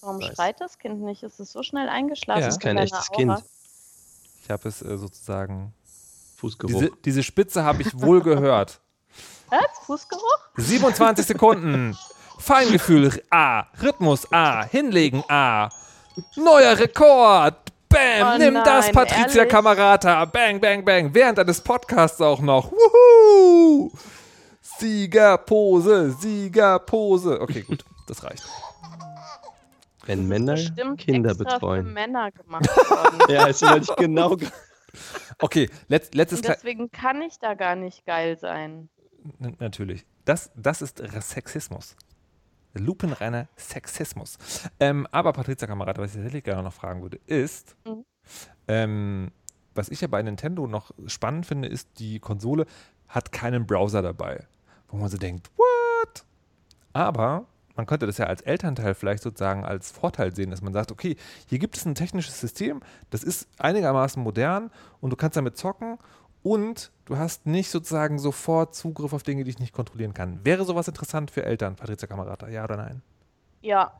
Warum 0.02 0.18
nice. 0.18 0.34
schreit 0.34 0.60
das 0.60 0.78
Kind 0.78 1.00
nicht? 1.00 1.22
Ist 1.22 1.40
es 1.40 1.52
so 1.52 1.62
schnell 1.62 1.88
eingeschlafen? 1.88 2.40
Ja. 2.40 2.46
Das 2.46 2.56
ist 2.56 2.60
kein 2.60 2.76
echtes 2.76 3.10
Kind. 3.10 3.42
Ich 4.42 4.50
habe 4.50 4.68
es 4.68 4.82
äh, 4.82 4.98
sozusagen. 4.98 5.72
Fußgeruch. 6.38 6.72
Diese, 6.72 6.92
diese 7.04 7.22
Spitze 7.24 7.64
habe 7.64 7.82
ich 7.82 8.00
wohl 8.00 8.22
gehört. 8.22 8.80
Was? 9.50 9.86
Fußgeruch? 9.86 10.38
27 10.56 11.26
Sekunden. 11.26 11.98
Feingefühl 12.38 13.20
A. 13.30 13.64
Rhythmus 13.82 14.32
A. 14.32 14.62
Hinlegen 14.64 15.24
A. 15.28 15.68
Neuer 16.36 16.78
Rekord. 16.78 17.56
Bam, 17.88 18.34
oh 18.34 18.38
nimm 18.38 18.54
nein, 18.54 18.64
das, 18.64 18.92
Patricia 18.92 19.38
ehrlich? 19.38 19.48
Kamerata. 19.52 20.24
Bang, 20.26 20.60
bang, 20.60 20.84
bang. 20.84 21.12
Während 21.12 21.38
eines 21.38 21.60
Podcasts 21.60 22.20
auch 22.20 22.40
noch. 22.40 22.70
Wuhu! 22.70 23.90
Siegerpose, 24.60 26.12
Siegerpose. 26.12 27.40
Okay, 27.40 27.62
gut, 27.62 27.84
das 28.06 28.22
reicht. 28.22 28.44
Wenn 30.04 30.28
Männer 30.28 30.56
Kinder 30.96 31.34
betreuen. 31.34 31.86
Für 31.86 31.92
Männer 31.92 32.30
gemacht 32.30 32.68
worden. 32.68 33.18
ja, 33.28 33.46
das 33.46 33.62
wollte 33.62 33.90
ich 33.90 33.96
genau. 33.96 34.36
Okay, 35.40 35.70
letzt, 35.88 36.14
letztes 36.14 36.40
Und 36.40 36.48
deswegen 36.48 36.90
kann 36.90 37.22
ich 37.22 37.38
da 37.38 37.54
gar 37.54 37.76
nicht 37.76 38.04
geil 38.06 38.38
sein. 38.38 38.88
N 39.40 39.56
natürlich. 39.58 40.06
Das, 40.24 40.50
das 40.56 40.82
ist 40.82 41.02
Sexismus. 41.20 41.96
Lupenreiner 42.74 43.48
Sexismus. 43.56 44.38
Ähm, 44.78 45.06
aber 45.10 45.32
Patricia 45.32 45.66
Kamerad, 45.66 45.98
was 45.98 46.10
ich 46.10 46.16
tatsächlich 46.16 46.44
gerne 46.44 46.62
noch 46.62 46.72
fragen 46.72 47.02
würde, 47.02 47.18
ist, 47.26 47.76
mhm. 47.86 48.04
ähm, 48.68 49.30
was 49.74 49.88
ich 49.88 50.00
ja 50.00 50.08
bei 50.08 50.22
Nintendo 50.22 50.66
noch 50.66 50.90
spannend 51.06 51.46
finde, 51.46 51.68
ist, 51.68 51.98
die 51.98 52.20
Konsole 52.20 52.66
hat 53.08 53.32
keinen 53.32 53.66
Browser 53.66 54.02
dabei. 54.02 54.46
Wo 54.88 54.96
man 54.96 55.08
so 55.08 55.18
denkt, 55.18 55.50
what? 55.56 56.24
Aber 56.92 57.46
man 57.78 57.86
könnte 57.86 58.06
das 58.06 58.18
ja 58.18 58.26
als 58.26 58.42
Elternteil 58.42 58.94
vielleicht 58.94 59.22
sozusagen 59.22 59.64
als 59.64 59.92
Vorteil 59.92 60.34
sehen, 60.34 60.50
dass 60.50 60.60
man 60.60 60.72
sagt, 60.72 60.90
okay, 60.90 61.16
hier 61.46 61.60
gibt 61.60 61.76
es 61.76 61.86
ein 61.86 61.94
technisches 61.94 62.40
System, 62.40 62.80
das 63.10 63.22
ist 63.22 63.48
einigermaßen 63.58 64.20
modern 64.20 64.70
und 65.00 65.10
du 65.10 65.16
kannst 65.16 65.36
damit 65.36 65.56
zocken 65.56 65.96
und 66.42 66.90
du 67.04 67.16
hast 67.16 67.46
nicht 67.46 67.70
sozusagen 67.70 68.18
sofort 68.18 68.74
Zugriff 68.74 69.12
auf 69.12 69.22
Dinge, 69.22 69.44
die 69.44 69.50
ich 69.50 69.60
nicht 69.60 69.72
kontrollieren 69.72 70.12
kann. 70.12 70.44
Wäre 70.44 70.64
sowas 70.64 70.88
interessant 70.88 71.30
für 71.30 71.44
Eltern, 71.44 71.76
Patricia 71.76 72.08
Kamerata, 72.08 72.48
ja 72.48 72.64
oder 72.64 72.76
nein? 72.76 73.00
Ja. 73.60 73.92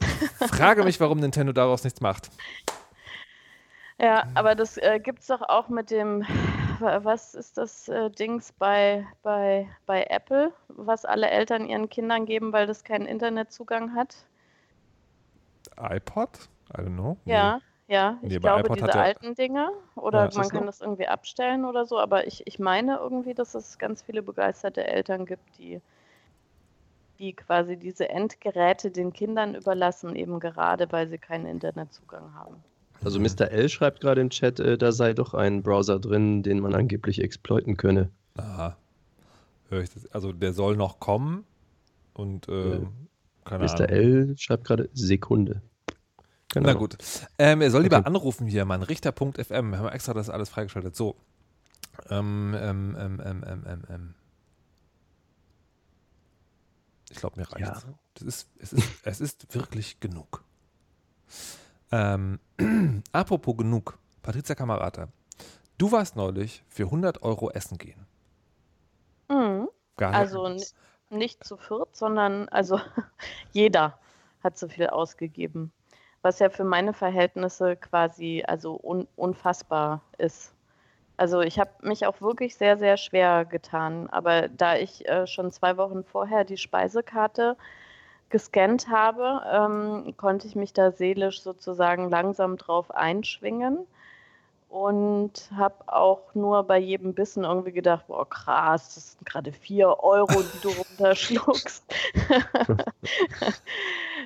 frage 0.52 0.84
mich, 0.84 1.00
warum 1.00 1.18
Nintendo 1.18 1.52
daraus 1.52 1.82
nichts 1.82 2.00
macht. 2.00 2.30
Ja, 3.98 4.28
aber 4.34 4.54
das 4.54 4.78
äh, 4.78 5.00
gibt 5.02 5.20
es 5.20 5.26
doch 5.26 5.42
auch 5.42 5.68
mit 5.68 5.90
dem, 5.90 6.24
was 6.82 7.34
ist 7.34 7.58
das 7.58 7.88
äh, 7.88 8.10
Dings 8.10 8.52
bei, 8.52 9.06
bei, 9.22 9.68
bei 9.86 10.04
Apple, 10.04 10.52
was 10.68 11.04
alle 11.04 11.30
Eltern 11.30 11.66
ihren 11.66 11.88
Kindern 11.88 12.26
geben, 12.26 12.52
weil 12.52 12.66
das 12.66 12.84
keinen 12.84 13.06
Internetzugang 13.06 13.94
hat? 13.94 14.26
iPod? 15.78 16.48
I 16.70 16.80
don't 16.80 16.94
know. 16.94 17.16
Ja. 17.24 17.56
Nee. 17.56 17.62
Ja, 17.88 18.18
ich 18.22 18.30
nee, 18.30 18.38
glaube, 18.38 18.70
diese 18.70 18.86
ja, 18.86 19.02
alten 19.02 19.34
Dinger. 19.34 19.70
Oder 19.96 20.30
ja, 20.30 20.30
man 20.34 20.48
kann 20.48 20.60
noch? 20.60 20.66
das 20.66 20.80
irgendwie 20.80 21.08
abstellen 21.08 21.66
oder 21.66 21.84
so. 21.84 21.98
Aber 21.98 22.26
ich, 22.26 22.46
ich 22.46 22.58
meine 22.58 22.96
irgendwie, 22.96 23.34
dass 23.34 23.54
es 23.54 23.76
ganz 23.76 24.00
viele 24.00 24.22
begeisterte 24.22 24.86
Eltern 24.86 25.26
gibt, 25.26 25.58
die, 25.58 25.80
die 27.18 27.34
quasi 27.34 27.76
diese 27.76 28.08
Endgeräte 28.08 28.90
den 28.90 29.12
Kindern 29.12 29.54
überlassen, 29.54 30.16
eben 30.16 30.40
gerade, 30.40 30.90
weil 30.90 31.08
sie 31.08 31.18
keinen 31.18 31.44
Internetzugang 31.44 32.34
haben. 32.34 32.64
Also 33.04 33.18
Mr. 33.18 33.50
L 33.50 33.68
schreibt 33.68 34.00
gerade 34.00 34.20
im 34.20 34.30
Chat, 34.30 34.60
äh, 34.60 34.78
da 34.78 34.92
sei 34.92 35.12
doch 35.12 35.34
ein 35.34 35.62
Browser 35.62 35.98
drin, 35.98 36.42
den 36.42 36.60
man 36.60 36.74
angeblich 36.74 37.20
exploiten 37.20 37.76
könne. 37.76 38.10
Aha. 38.36 38.76
Also 40.10 40.32
der 40.32 40.52
soll 40.52 40.76
noch 40.76 41.00
kommen 41.00 41.44
und 42.12 42.48
äh, 42.48 42.80
keine 43.44 43.64
Mr. 43.64 43.74
Ahnung. 43.74 43.88
L 43.88 44.34
schreibt 44.38 44.64
gerade 44.64 44.90
Sekunde. 44.92 45.62
Genau. 46.52 46.66
Na 46.66 46.74
gut. 46.74 46.98
Ähm, 47.38 47.62
er 47.62 47.70
soll 47.70 47.82
lieber 47.82 47.98
okay. 47.98 48.06
anrufen 48.06 48.46
hier, 48.46 48.66
Mann. 48.66 48.82
Richter.fm. 48.82 49.70
Wir 49.70 49.78
haben 49.78 49.88
extra 49.88 50.12
das 50.12 50.28
alles 50.28 50.50
freigeschaltet. 50.50 50.94
So. 50.94 51.16
Ähm, 52.10 52.54
ähm, 52.58 52.96
ähm, 52.98 53.22
ähm, 53.24 53.44
ähm, 53.46 53.64
ähm. 53.66 53.82
ähm. 53.88 54.14
Ich 57.10 57.18
glaube, 57.18 57.40
mir 57.40 57.50
reicht 57.50 57.66
ja. 57.66 57.82
das. 58.14 58.22
Ist, 58.22 58.48
es, 58.58 58.72
ist, 58.72 58.88
es 59.04 59.20
ist 59.20 59.54
wirklich 59.54 60.00
genug. 60.00 60.44
Ähm, 61.92 62.40
apropos 63.12 63.56
genug. 63.56 63.98
Patricia 64.22 64.54
Kamerata. 64.54 65.08
Du 65.78 65.92
warst 65.92 66.16
neulich 66.16 66.62
für 66.68 66.84
100 66.84 67.22
Euro 67.22 67.50
essen 67.50 67.78
gehen. 67.78 68.06
Mhm. 69.28 69.68
also 69.96 70.56
nicht 71.10 71.44
zu 71.44 71.56
viert, 71.56 71.96
sondern 71.96 72.48
also 72.48 72.80
jeder 73.52 73.98
hat 74.42 74.58
so 74.58 74.68
viel 74.68 74.88
ausgegeben 74.88 75.72
was 76.22 76.38
ja 76.38 76.48
für 76.48 76.64
meine 76.64 76.92
Verhältnisse 76.92 77.76
quasi 77.76 78.44
also 78.46 78.78
un 78.80 79.06
unfassbar 79.16 80.00
ist. 80.18 80.54
Also 81.16 81.40
ich 81.40 81.58
habe 81.58 81.70
mich 81.82 82.06
auch 82.06 82.20
wirklich 82.20 82.56
sehr, 82.56 82.78
sehr 82.78 82.96
schwer 82.96 83.44
getan. 83.44 84.08
Aber 84.10 84.48
da 84.48 84.76
ich 84.76 85.06
äh, 85.08 85.26
schon 85.26 85.50
zwei 85.52 85.76
Wochen 85.76 86.04
vorher 86.04 86.44
die 86.44 86.56
Speisekarte 86.56 87.56
gescannt 88.32 88.88
habe, 88.88 89.42
ähm, 89.48 90.16
konnte 90.16 90.48
ich 90.48 90.56
mich 90.56 90.72
da 90.72 90.90
seelisch 90.90 91.42
sozusagen 91.42 92.10
langsam 92.10 92.56
drauf 92.56 92.90
einschwingen 92.90 93.86
und 94.68 95.50
habe 95.54 95.76
auch 95.86 96.34
nur 96.34 96.64
bei 96.64 96.78
jedem 96.78 97.12
Bissen 97.12 97.44
irgendwie 97.44 97.72
gedacht, 97.72 98.06
boah 98.08 98.28
krass, 98.28 98.94
das 98.94 99.12
sind 99.12 99.26
gerade 99.26 99.52
vier 99.52 100.02
Euro, 100.02 100.42
die 100.42 100.58
du 100.58 100.70
runterschluckst. 100.88 101.84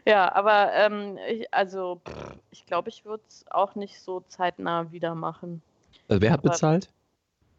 ja, 0.07 0.35
aber 0.35 0.73
ähm, 0.73 1.19
ich, 1.29 1.53
also 1.53 1.97
pff, 1.97 2.39
ich 2.53 2.65
glaube, 2.65 2.89
ich 2.89 3.05
würde 3.05 3.25
es 3.29 3.45
auch 3.51 3.75
nicht 3.75 4.01
so 4.01 4.23
zeitnah 4.29 4.91
wieder 4.93 5.15
machen. 5.15 5.61
Also 6.09 6.23
wer 6.23 6.31
hat 6.31 6.41
aber, 6.41 6.51
bezahlt? 6.51 6.89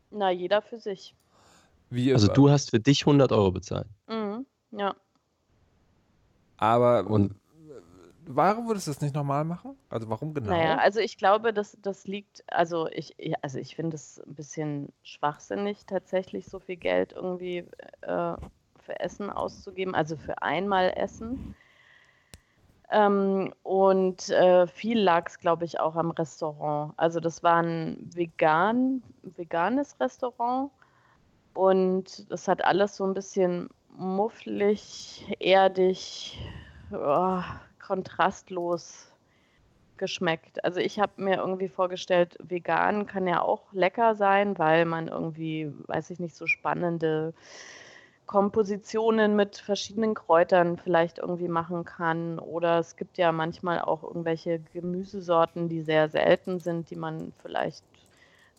Na, 0.09 0.31
jeder 0.31 0.61
für 0.61 0.79
sich. 0.79 1.13
Wie, 1.89 2.13
also 2.13 2.27
du 2.27 2.49
hast 2.49 2.71
für 2.71 2.79
dich 2.79 3.01
100 3.01 3.33
Euro 3.33 3.51
bezahlt? 3.51 3.87
Mhm, 4.07 4.45
ja. 4.71 4.95
Aber 6.57 7.05
und 7.07 7.35
warum 8.25 8.67
würdest 8.67 8.87
du 8.87 8.91
das 8.91 9.01
nicht 9.01 9.15
normal 9.15 9.45
machen? 9.45 9.77
Also 9.89 10.09
warum 10.09 10.33
genau? 10.33 10.51
Naja, 10.51 10.77
also 10.77 10.99
ich 10.99 11.17
glaube, 11.17 11.53
dass 11.53 11.77
das 11.81 12.07
liegt, 12.07 12.43
also 12.47 12.87
ich, 12.87 13.15
also 13.41 13.59
ich 13.59 13.75
finde 13.75 13.95
es 13.95 14.19
ein 14.25 14.35
bisschen 14.35 14.93
schwachsinnig, 15.03 15.85
tatsächlich 15.85 16.45
so 16.47 16.59
viel 16.59 16.77
Geld 16.77 17.13
irgendwie 17.13 17.65
äh, 18.01 18.35
für 18.79 18.99
Essen 18.99 19.29
auszugeben, 19.29 19.95
also 19.95 20.17
für 20.17 20.41
einmal 20.41 20.93
Essen. 20.95 21.55
Ähm, 22.89 23.53
und 23.63 24.29
äh, 24.29 24.65
viel 24.67 24.99
lag 24.99 25.27
es, 25.27 25.39
glaube 25.39 25.65
ich, 25.65 25.79
auch 25.79 25.95
am 25.95 26.11
Restaurant. 26.11 26.93
Also 26.95 27.19
das 27.19 27.43
war 27.43 27.61
ein 27.61 28.09
vegan, 28.13 29.03
veganes 29.23 29.99
Restaurant 29.99 30.71
und 31.53 32.31
das 32.31 32.47
hat 32.47 32.63
alles 32.63 32.95
so 32.95 33.05
ein 33.05 33.13
bisschen 33.13 33.69
mufflig, 33.97 35.25
erdig, 35.39 36.37
oh, 36.91 37.41
kontrastlos 37.79 39.11
geschmeckt. 39.97 40.63
Also 40.63 40.79
ich 40.79 40.99
habe 40.99 41.13
mir 41.23 41.37
irgendwie 41.37 41.67
vorgestellt, 41.67 42.37
vegan 42.41 43.07
kann 43.07 43.27
ja 43.27 43.41
auch 43.41 43.73
lecker 43.73 44.15
sein, 44.15 44.57
weil 44.59 44.85
man 44.85 45.07
irgendwie, 45.07 45.71
weiß 45.87 46.11
ich 46.11 46.19
nicht, 46.19 46.35
so 46.35 46.45
spannende 46.45 47.33
Kompositionen 48.27 49.35
mit 49.35 49.57
verschiedenen 49.57 50.13
Kräutern 50.13 50.77
vielleicht 50.77 51.17
irgendwie 51.17 51.47
machen 51.47 51.83
kann. 51.85 52.39
Oder 52.39 52.79
es 52.79 52.95
gibt 52.97 53.17
ja 53.17 53.31
manchmal 53.31 53.81
auch 53.81 54.03
irgendwelche 54.03 54.59
Gemüsesorten, 54.73 55.69
die 55.69 55.81
sehr 55.81 56.09
selten 56.09 56.59
sind, 56.59 56.91
die 56.91 56.95
man 56.97 57.33
vielleicht 57.41 57.83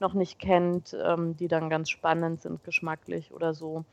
noch 0.01 0.15
nicht 0.15 0.39
kennt, 0.39 0.97
ähm, 1.05 1.37
die 1.37 1.49
dann 1.49 1.71
ganz 1.71 1.91
spannend 1.91 2.41
sind 2.41 2.65
geschmacklich 2.65 3.33
oder 3.33 3.55
so. 3.55 3.85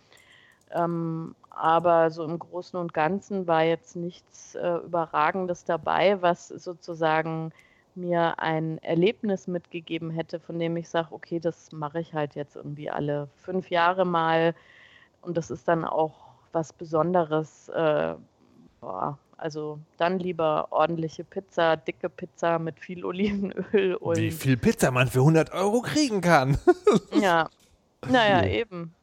Ähm, 0.72 1.36
aber 1.50 2.12
so 2.12 2.24
im 2.24 2.38
Großen 2.38 2.78
und 2.80 2.94
Ganzen 2.94 3.48
war 3.48 3.64
jetzt 3.64 3.96
nichts 3.96 4.56
äh, 4.56 4.78
Überragendes 4.78 5.64
dabei, 5.64 6.22
was 6.22 6.50
sozusagen 6.50 7.52
mir 7.96 8.40
ein 8.40 8.78
Erlebnis 8.80 9.48
mitgegeben 9.48 10.10
hätte, 10.12 10.40
von 10.40 10.60
dem 10.60 10.76
ich 10.76 10.90
sage, 10.90 11.08
okay, 11.12 11.40
das 11.40 11.72
mache 11.72 12.02
ich 12.02 12.14
halt 12.14 12.36
jetzt 12.36 12.56
irgendwie 12.56 12.90
alle 12.90 13.30
fünf 13.38 13.70
Jahre 13.70 14.06
mal 14.06 14.54
und 15.22 15.38
das 15.38 15.50
ist 15.50 15.68
dann 15.68 15.86
auch 15.86 16.14
was 16.52 16.74
Besonderes. 16.74 17.70
Äh, 17.70 18.16
boah, 18.82 19.18
also 19.38 19.80
dann 19.98 20.20
lieber 20.20 20.68
ordentliche 20.72 21.24
Pizza, 21.24 21.78
dicke 21.78 22.10
Pizza 22.10 22.60
mit 22.60 22.80
viel 22.80 23.06
Olivenöl 23.06 23.96
und. 23.96 24.18
Wie 24.18 24.32
viel 24.32 24.58
Pizza 24.58 24.92
man 24.92 25.08
für 25.08 25.20
100 25.20 25.54
Euro 25.54 25.82
kriegen 25.82 26.22
kann. 26.22 26.58
ja, 27.20 27.50
naja, 28.08 28.46
eben. 28.46 28.94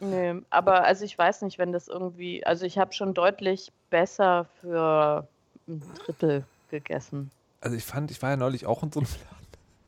Nee, 0.00 0.42
aber 0.50 0.84
also 0.84 1.04
ich 1.04 1.18
weiß 1.18 1.42
nicht, 1.42 1.58
wenn 1.58 1.72
das 1.72 1.88
irgendwie, 1.88 2.44
also 2.46 2.64
ich 2.64 2.78
habe 2.78 2.92
schon 2.92 3.14
deutlich 3.14 3.72
besser 3.90 4.46
für 4.60 5.26
ein 5.66 5.82
Drittel 6.04 6.44
gegessen. 6.70 7.30
Also 7.60 7.76
ich 7.76 7.84
fand, 7.84 8.10
ich 8.10 8.22
war 8.22 8.30
ja 8.30 8.36
neulich 8.36 8.66
auch 8.66 8.82
in 8.82 8.92
so 8.92 9.00
einem 9.00 9.08
Laden. 9.08 9.38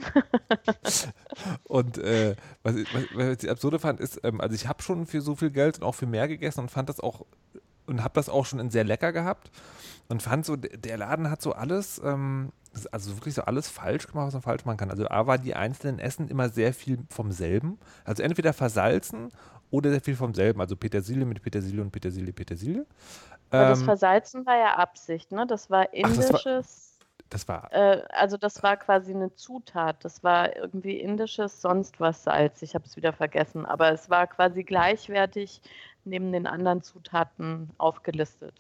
und 1.65 1.99
äh, 1.99 2.35
was, 2.63 2.75
ich, 2.75 2.89
was, 3.15 3.45
ich 3.45 3.51
absurde 3.51 3.79
fand, 3.79 4.01
ist, 4.01 4.21
ähm, 4.25 4.41
also 4.41 4.55
ich 4.55 4.67
habe 4.67 4.83
schon 4.83 5.07
für 5.07 5.21
so 5.21 5.37
viel 5.37 5.51
Geld 5.51 5.79
und 5.79 5.85
auch 5.85 5.95
für 5.95 6.07
mehr 6.07 6.27
gegessen 6.27 6.61
und 6.61 6.71
fand 6.71 6.89
das 6.89 7.01
auch 7.01 7.25
und 7.87 8.03
habe 8.03 8.15
das 8.15 8.29
auch 8.29 8.47
schon 8.47 8.61
in 8.61 8.71
sehr 8.71 8.85
lecker 8.85 9.13
gehabt 9.13 9.51
und 10.09 10.23
fand 10.23 10.47
so, 10.47 10.57
der 10.57 10.97
Laden 10.97 11.31
hat 11.31 11.43
so 11.43 11.53
alles, 11.53 12.01
ähm, 12.05 12.53
also 12.93 13.17
wirklich 13.17 13.35
so 13.35 13.43
alles 13.43 13.69
falsch 13.69 14.07
gemacht, 14.07 14.29
was 14.29 14.35
man 14.35 14.43
falsch 14.43 14.65
machen 14.65 14.77
kann. 14.77 14.91
Also 14.91 15.09
A 15.09 15.27
war 15.27 15.39
die 15.39 15.55
einzelnen 15.55 15.99
Essen 15.99 16.29
immer 16.29 16.49
sehr 16.49 16.73
viel 16.73 16.99
vom 17.11 17.33
selben. 17.33 17.79
Also 18.05 18.23
entweder 18.23 18.53
versalzen 18.53 19.31
oder 19.71 19.91
sehr 19.91 20.01
viel 20.01 20.17
vom 20.17 20.35
selben. 20.35 20.61
Also 20.61 20.77
Petersilie 20.77 21.25
mit 21.25 21.43
Petersilie 21.43 21.83
und 21.83 21.91
Petersilie, 21.91 22.33
Petersilie. 22.33 22.87
Aber 23.51 23.63
ähm, 23.63 23.69
das 23.71 23.83
Versalzen 23.83 24.47
war 24.47 24.57
ja 24.57 24.77
Absicht, 24.77 25.33
ne? 25.33 25.47
Das 25.47 25.71
war 25.71 25.93
indisches. 25.93 26.99
Ach, 27.01 27.25
das 27.29 27.49
war. 27.49 27.69
Das 27.71 27.73
war 27.73 27.73
äh, 27.73 28.03
also 28.11 28.37
das 28.37 28.63
war 28.63 28.77
quasi 28.77 29.15
eine 29.15 29.35
Zutat. 29.35 30.05
Das 30.05 30.23
war 30.25 30.57
irgendwie 30.57 30.99
indisches, 30.99 31.61
sonst 31.61 32.01
was 32.01 32.25
Salz. 32.25 32.63
Ich 32.63 32.75
habe 32.75 32.85
es 32.87 32.97
wieder 32.97 33.13
vergessen. 33.13 33.67
Aber 33.67 33.93
es 33.93 34.11
war 34.11 34.27
quasi 34.27 34.65
gleichwertig 34.65 35.63
neben 36.05 36.33
den 36.33 36.47
anderen 36.47 36.83
Zutaten 36.83 37.71
aufgelistet. 37.79 38.55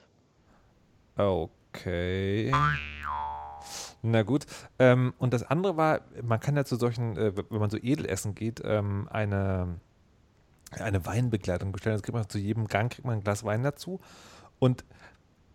Okay. 1.16 2.52
Na 4.02 4.22
gut. 4.22 4.46
Ähm, 4.78 5.14
und 5.18 5.34
das 5.34 5.42
andere 5.42 5.76
war, 5.76 6.00
man 6.22 6.40
kann 6.40 6.56
ja 6.56 6.64
zu 6.64 6.76
solchen, 6.76 7.16
äh, 7.16 7.32
wenn 7.36 7.60
man 7.60 7.70
so 7.70 7.76
Edelessen 7.76 8.34
geht, 8.34 8.62
ähm, 8.64 9.08
eine, 9.10 9.80
eine 10.70 11.04
Weinbegleitung 11.06 11.72
bestellen. 11.72 11.96
Das 11.96 12.02
kriegt 12.02 12.14
man 12.14 12.28
zu 12.28 12.38
jedem 12.38 12.66
Gang 12.68 12.92
kriegt 12.92 13.06
man 13.06 13.16
ein 13.16 13.24
Glas 13.24 13.44
Wein 13.44 13.62
dazu. 13.62 14.00
Und 14.58 14.84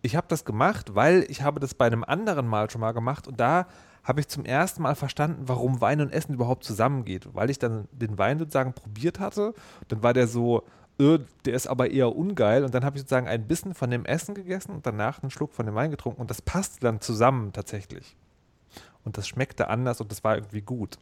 ich 0.02 0.16
habe 0.16 0.26
das 0.28 0.44
gemacht, 0.44 0.94
weil 0.94 1.24
ich 1.28 1.42
habe 1.42 1.60
das 1.60 1.74
bei 1.74 1.86
einem 1.86 2.04
anderen 2.04 2.46
Mal 2.46 2.70
schon 2.70 2.80
mal 2.80 2.92
gemacht 2.92 3.26
und 3.26 3.40
da 3.40 3.66
habe 4.06 4.20
ich 4.20 4.28
zum 4.28 4.44
ersten 4.44 4.82
Mal 4.82 4.94
verstanden, 4.94 5.48
warum 5.48 5.80
Wein 5.80 6.00
und 6.00 6.12
Essen 6.12 6.34
überhaupt 6.34 6.62
zusammengeht. 6.62 7.28
Weil 7.34 7.50
ich 7.50 7.58
dann 7.58 7.88
den 7.90 8.16
Wein 8.18 8.38
sozusagen 8.38 8.72
probiert 8.72 9.18
hatte. 9.18 9.52
Dann 9.88 10.04
war 10.04 10.12
der 10.12 10.28
so, 10.28 10.62
äh, 11.00 11.18
der 11.44 11.54
ist 11.54 11.66
aber 11.66 11.90
eher 11.90 12.14
ungeil. 12.14 12.62
Und 12.64 12.72
dann 12.72 12.84
habe 12.84 12.96
ich 12.96 13.02
sozusagen 13.02 13.26
ein 13.26 13.48
bisschen 13.48 13.74
von 13.74 13.90
dem 13.90 14.04
Essen 14.04 14.36
gegessen 14.36 14.70
und 14.70 14.86
danach 14.86 15.22
einen 15.22 15.30
Schluck 15.30 15.52
von 15.52 15.66
dem 15.66 15.74
Wein 15.74 15.90
getrunken. 15.90 16.20
Und 16.20 16.30
das 16.30 16.40
passte 16.40 16.78
dann 16.78 17.00
zusammen 17.00 17.52
tatsächlich. 17.52 18.16
Und 19.04 19.18
das 19.18 19.26
schmeckte 19.26 19.68
anders 19.68 20.00
und 20.00 20.12
das 20.12 20.22
war 20.22 20.36
irgendwie 20.36 20.62
gut. 20.62 20.98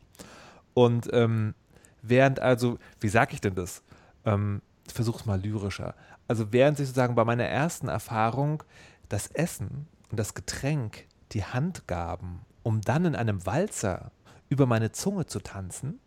Und 0.73 1.11
ähm, 1.13 1.55
während 2.01 2.41
also, 2.41 2.79
wie 3.01 3.09
sage 3.09 3.35
ich 3.35 3.43
denn 3.43 3.55
das? 3.55 3.83
Ähm, 4.25 4.63
versuch's 4.93 5.27
mal 5.27 5.41
lyrischer. 5.41 5.95
Also 6.29 6.53
während 6.53 6.77
sich 6.77 6.89
sozusagen 6.89 7.15
bei 7.15 7.25
meiner 7.25 7.45
ersten 7.45 7.89
Erfahrung 7.89 8.63
das 9.09 9.29
Essen 9.29 9.87
und 10.11 10.19
das 10.19 10.35
Getränk 10.35 11.07
die 11.33 11.45
Hand 11.45 11.87
gaben 11.87 12.45
um 12.65 12.81
dann 12.81 13.05
in 13.05 13.15
einem 13.15 13.47
Walzer 13.47 14.11
über 14.49 14.67
meine 14.67 14.91
Zunge 14.91 15.27
zu 15.27 15.39
tanzen, 15.39 16.01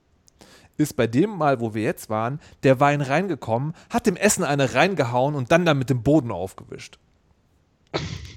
ist 0.75 0.95
bei 0.95 1.08
dem 1.08 1.30
Mal, 1.30 1.62
wo 1.62 1.73
wir 1.73 1.84
jetzt 1.84 2.10
waren, 2.10 2.39
der 2.63 2.80
Wein 2.80 3.01
reingekommen, 3.01 3.73
hat 3.89 4.06
dem 4.06 4.17
Essen 4.17 4.43
eine 4.43 4.73
reingehauen 4.73 5.36
und 5.36 5.51
dann 5.51 5.65
damit 5.65 5.89
den 5.89 6.03
Boden 6.03 6.32
aufgewischt. 6.32 6.99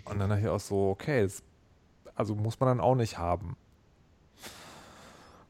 Und 0.04 0.18
dann 0.18 0.30
dachte 0.30 0.42
ich 0.42 0.48
auch 0.48 0.60
so, 0.60 0.90
okay, 0.90 1.22
das, 1.22 1.42
also 2.14 2.34
muss 2.34 2.60
man 2.60 2.68
dann 2.68 2.80
auch 2.80 2.94
nicht 2.94 3.18
haben. 3.18 3.56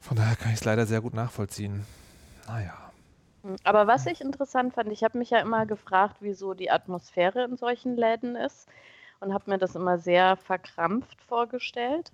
Von 0.01 0.17
daher 0.17 0.37
kann 0.37 0.53
ich 0.53 0.59
es 0.59 0.65
leider 0.65 0.87
sehr 0.87 1.01
gut 1.01 1.15
nachvollziehen. 1.15 1.85
Naja. 2.47 2.90
Aber 3.65 3.87
was 3.87 4.07
ich 4.07 4.21
interessant 4.21 4.75
fand, 4.75 4.93
ich 4.93 5.03
habe 5.03 5.19
mich 5.19 5.31
ja 5.31 5.39
immer 5.39 5.67
gefragt, 5.67 6.17
wieso 6.21 6.55
die 6.55 6.71
Atmosphäre 6.71 7.45
in 7.45 7.57
solchen 7.57 7.97
Läden 7.97 8.37
ist 8.37 8.69
und 9.21 9.33
habe 9.33 9.51
mir 9.51 9.59
das 9.59 9.75
immer 9.77 9.99
sehr 9.99 10.37
verkrampft 10.37 11.23
vorgestellt. 11.23 12.13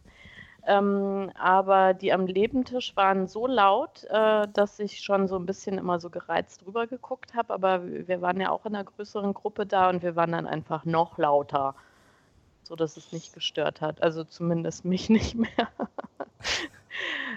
Ähm, 0.67 1.31
aber 1.39 1.95
die 1.95 2.13
am 2.13 2.27
Lebentisch 2.27 2.97
waren 2.97 3.29
so 3.29 3.47
laut, 3.47 4.05
äh, 4.11 4.49
dass 4.53 4.81
ich 4.81 5.01
schon 5.01 5.29
so 5.29 5.37
ein 5.37 5.47
bisschen 5.47 5.79
immer 5.79 6.01
so 6.01 6.11
gereizt 6.11 6.65
drüber 6.65 6.89
geguckt 6.89 7.35
habe. 7.35 7.55
Aber 7.55 7.87
wir 7.87 8.21
waren 8.21 8.41
ja 8.41 8.51
auch 8.51 8.67
in 8.67 8.75
einer 8.75 8.85
größeren 8.85 9.33
Gruppe 9.33 9.65
da 9.67 9.89
und 9.89 10.03
wir 10.03 10.17
waren 10.17 10.33
dann 10.33 10.47
einfach 10.47 10.85
noch 10.85 11.19
lauter, 11.19 11.77
so 12.65 12.75
dass 12.75 12.97
es 12.97 13.13
nicht 13.13 13.33
gestört 13.33 13.81
hat. 13.81 14.03
Also 14.03 14.25
zumindest 14.25 14.85
mich 14.85 15.09
nicht 15.11 15.37
mehr. 15.37 15.69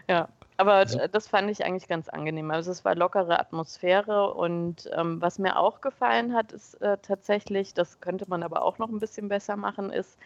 ja. 0.10 0.28
Aber 0.60 0.86
ja. 0.86 1.08
das 1.08 1.30
fand 1.30 1.50
ich 1.50 1.64
eigentlich 1.64 1.88
ganz 1.88 2.10
angenehm. 2.10 2.52
Also 2.52 2.70
es 2.72 2.84
war 2.84 2.94
lockere 2.94 3.40
Atmosphäre 3.40 4.34
und 4.34 4.90
ähm, 4.94 5.22
was 5.22 5.40
mir 5.40 5.58
auch 5.58 5.80
gefallen 5.80 6.34
hat, 6.34 6.52
ist 6.52 6.74
äh, 6.82 6.98
tatsächlich, 7.02 7.74
das 7.74 8.02
könnte 8.02 8.26
man 8.28 8.44
aber 8.44 8.64
auch 8.64 8.78
noch 8.78 8.90
ein 8.90 9.00
bisschen 9.00 9.30
besser 9.30 9.56
machen, 9.56 9.90
ist, 9.90 10.20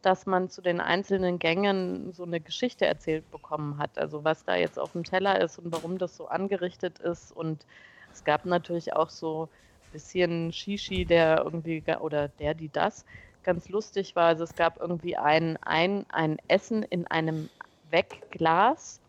dass 0.00 0.24
man 0.24 0.48
zu 0.48 0.62
den 0.62 0.80
einzelnen 0.80 1.38
Gängen 1.38 2.14
so 2.14 2.22
eine 2.22 2.40
Geschichte 2.40 2.86
erzählt 2.86 3.30
bekommen 3.30 3.76
hat. 3.76 3.98
Also 3.98 4.24
was 4.24 4.42
da 4.46 4.56
jetzt 4.56 4.78
auf 4.78 4.92
dem 4.92 5.04
Teller 5.04 5.38
ist 5.42 5.58
und 5.58 5.70
warum 5.70 5.98
das 5.98 6.16
so 6.16 6.28
angerichtet 6.28 6.98
ist. 7.00 7.30
Und 7.30 7.66
es 8.10 8.24
gab 8.24 8.46
natürlich 8.46 8.94
auch 8.94 9.10
so 9.10 9.50
ein 9.82 9.92
bisschen 9.92 10.50
Shishi, 10.50 11.04
der 11.04 11.42
irgendwie, 11.44 11.84
oder 12.00 12.28
der, 12.28 12.54
die 12.54 12.70
das, 12.70 13.04
ganz 13.42 13.68
lustig 13.68 14.16
war. 14.16 14.28
Also 14.28 14.44
es 14.44 14.54
gab 14.54 14.80
irgendwie 14.80 15.18
ein, 15.18 15.58
ein, 15.58 16.06
ein 16.08 16.38
Essen 16.48 16.82
in 16.84 17.06
einem 17.06 17.50
Wegglas 17.90 19.02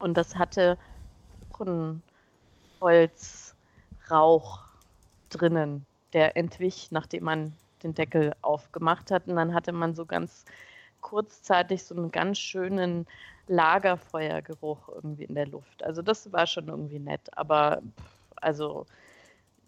und 0.00 0.16
das 0.16 0.36
hatte 0.36 0.76
einen 1.60 2.02
Holzrauch 2.80 4.60
drinnen, 5.28 5.86
der 6.12 6.36
entwich, 6.36 6.90
nachdem 6.90 7.24
man 7.24 7.52
den 7.82 7.94
Deckel 7.94 8.34
aufgemacht 8.42 9.10
hat. 9.10 9.28
Und 9.28 9.36
dann 9.36 9.54
hatte 9.54 9.72
man 9.72 9.94
so 9.94 10.06
ganz 10.06 10.44
kurzzeitig 11.00 11.84
so 11.84 11.94
einen 11.94 12.10
ganz 12.10 12.38
schönen 12.38 13.06
Lagerfeuergeruch 13.46 14.88
irgendwie 14.88 15.24
in 15.24 15.34
der 15.34 15.46
Luft. 15.46 15.82
Also 15.82 16.02
das 16.02 16.32
war 16.32 16.46
schon 16.46 16.68
irgendwie 16.68 16.98
nett. 16.98 17.20
Aber 17.36 17.82
also 18.36 18.86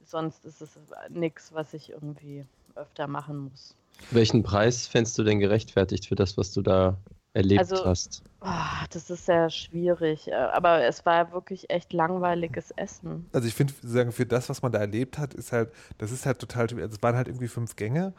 sonst 0.04 0.44
ist 0.44 0.60
es 0.60 0.78
nichts, 1.08 1.52
was 1.52 1.74
ich 1.74 1.90
irgendwie 1.90 2.44
öfter 2.74 3.06
machen 3.06 3.50
muss. 3.50 3.74
Welchen 4.10 4.42
Preis 4.42 4.86
fändest 4.86 5.18
du 5.18 5.24
denn 5.24 5.40
gerechtfertigt 5.40 6.06
für 6.06 6.14
das, 6.14 6.36
was 6.36 6.52
du 6.52 6.62
da 6.62 6.96
erlebt 7.34 7.60
also, 7.60 7.84
hast? 7.84 8.22
Oh, 8.40 8.86
das 8.90 9.10
ist 9.10 9.26
sehr 9.26 9.48
schwierig, 9.50 10.28
äh, 10.28 10.34
aber 10.34 10.84
es 10.84 11.04
war 11.06 11.32
wirklich 11.32 11.70
echt 11.70 11.92
langweiliges 11.92 12.70
Essen. 12.72 13.26
Also 13.32 13.48
ich 13.48 13.54
finde, 13.54 13.72
sagen 13.82 14.12
für 14.12 14.26
das, 14.26 14.48
was 14.48 14.62
man 14.62 14.72
da 14.72 14.78
erlebt 14.78 15.18
hat, 15.18 15.34
ist 15.34 15.52
halt, 15.52 15.70
das 15.98 16.10
ist 16.10 16.26
halt 16.26 16.38
total, 16.38 16.62
also 16.62 16.78
es 16.80 17.02
waren 17.02 17.16
halt 17.16 17.28
irgendwie 17.28 17.48
fünf 17.48 17.76
Gänge 17.76 18.12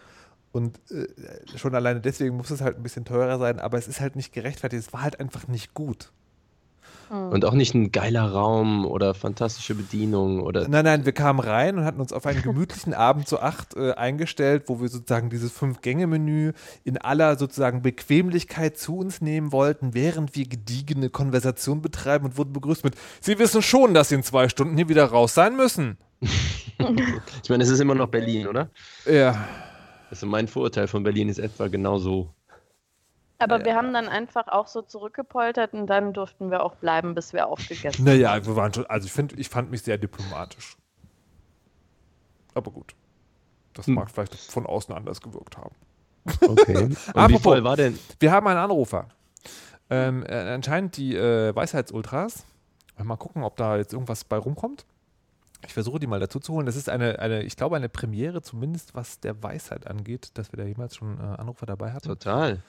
und 0.51 0.79
äh, 0.91 1.07
schon 1.57 1.75
alleine 1.75 2.01
deswegen 2.01 2.37
muss 2.37 2.51
es 2.51 2.61
halt 2.61 2.77
ein 2.77 2.83
bisschen 2.83 3.05
teurer 3.05 3.37
sein, 3.37 3.59
aber 3.59 3.77
es 3.77 3.87
ist 3.87 4.01
halt 4.01 4.15
nicht 4.15 4.33
gerechtfertigt, 4.33 4.87
es 4.87 4.93
war 4.93 5.01
halt 5.01 5.19
einfach 5.19 5.47
nicht 5.47 5.73
gut. 5.73 6.11
Und 7.13 7.45
auch 7.45 7.53
nicht 7.53 7.75
ein 7.75 7.91
geiler 7.91 8.31
Raum 8.31 8.87
oder 8.87 9.13
fantastische 9.13 9.75
Bedienung 9.75 10.41
oder. 10.41 10.67
Nein, 10.67 10.85
nein, 10.85 11.05
wir 11.05 11.11
kamen 11.11 11.39
rein 11.39 11.77
und 11.77 11.85
hatten 11.85 12.01
uns 12.01 12.11
auf 12.11 12.25
einen 12.25 12.41
gemütlichen 12.41 12.95
Abend 12.95 13.27
zu 13.27 13.39
acht 13.39 13.75
äh, 13.75 13.91
eingestellt, 13.91 14.63
wo 14.65 14.81
wir 14.81 14.89
sozusagen 14.89 15.29
dieses 15.29 15.51
Fünf-Gänge-Menü 15.51 16.53
in 16.83 16.97
aller 16.97 17.37
sozusagen 17.37 17.83
Bequemlichkeit 17.83 18.77
zu 18.77 18.97
uns 18.97 19.21
nehmen 19.21 19.51
wollten, 19.51 19.93
während 19.93 20.35
wir 20.35 20.47
gediegene 20.47 21.11
Konversation 21.11 21.81
betreiben 21.83 22.25
und 22.25 22.37
wurden 22.37 22.53
begrüßt 22.53 22.83
mit: 22.83 22.95
Sie 23.21 23.37
wissen 23.37 23.61
schon, 23.61 23.93
dass 23.93 24.09
Sie 24.09 24.15
in 24.15 24.23
zwei 24.23 24.49
Stunden 24.49 24.75
hier 24.75 24.89
wieder 24.89 25.05
raus 25.05 25.35
sein 25.35 25.55
müssen. 25.55 25.97
ich 26.19 27.49
meine, 27.49 27.63
es 27.63 27.69
ist 27.69 27.79
immer 27.79 27.95
noch 27.95 28.07
Berlin, 28.07 28.47
oder? 28.47 28.69
Ja. 29.05 29.47
Also 30.09 30.25
mein 30.25 30.47
Vorurteil 30.47 30.87
von 30.87 31.03
Berlin 31.03 31.29
ist 31.29 31.39
etwa 31.39 31.67
genauso. 31.67 32.33
Aber 33.43 33.59
ja. 33.59 33.65
wir 33.65 33.75
haben 33.75 33.93
dann 33.93 34.07
einfach 34.07 34.47
auch 34.47 34.67
so 34.67 34.81
zurückgepoltert 34.81 35.73
und 35.73 35.87
dann 35.87 36.13
durften 36.13 36.49
wir 36.49 36.63
auch 36.63 36.75
bleiben, 36.75 37.13
bis 37.13 37.33
wir 37.33 37.47
aufgegessen 37.47 38.05
naja, 38.05 38.29
haben. 38.29 38.39
Naja, 38.39 38.47
wir 38.47 38.55
waren 38.55 38.73
schon, 38.73 38.85
also 38.85 39.05
ich 39.05 39.11
finde, 39.11 39.35
ich 39.35 39.49
fand 39.49 39.69
mich 39.69 39.81
sehr 39.81 39.97
diplomatisch. 39.97 40.77
Aber 42.53 42.71
gut. 42.71 42.95
Das 43.73 43.87
hm. 43.87 43.95
mag 43.95 44.09
vielleicht 44.09 44.35
von 44.35 44.65
außen 44.65 44.93
anders 44.93 45.21
gewirkt 45.21 45.57
haben. 45.57 45.75
Okay. 46.41 46.89
Apropos, 47.07 47.29
wie 47.29 47.39
voll 47.39 47.63
war 47.63 47.75
denn? 47.75 47.99
Wir 48.19 48.31
haben 48.31 48.47
einen 48.47 48.59
Anrufer. 48.59 49.09
Ähm, 49.89 50.23
äh, 50.25 50.35
anscheinend 50.35 50.95
die 50.97 51.15
äh, 51.15 51.53
Weisheitsultras. 51.53 52.45
Mal 53.01 53.17
gucken, 53.17 53.43
ob 53.43 53.57
da 53.57 53.77
jetzt 53.77 53.93
irgendwas 53.93 54.23
bei 54.23 54.37
rumkommt. 54.37 54.85
Ich 55.65 55.73
versuche 55.73 55.99
die 55.99 56.07
mal 56.07 56.19
dazu 56.19 56.39
zu 56.39 56.53
holen. 56.53 56.65
Das 56.65 56.75
ist 56.75 56.89
eine, 56.89 57.19
eine, 57.19 57.43
ich 57.43 57.55
glaube, 57.55 57.75
eine 57.75 57.89
Premiere, 57.89 58.41
zumindest 58.41 58.95
was 58.95 59.19
der 59.19 59.41
Weisheit 59.41 59.87
angeht, 59.87 60.31
dass 60.35 60.51
wir 60.51 60.57
da 60.57 60.63
jemals 60.63 60.95
schon 60.95 61.19
äh, 61.19 61.23
Anrufer 61.23 61.65
dabei 61.65 61.91
hatten. 61.91 62.07
Total. 62.07 62.61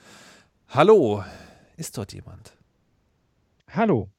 Hallo, 0.68 1.22
ist 1.77 1.96
dort 1.96 2.12
jemand? 2.12 2.57
Hallo. 3.70 4.11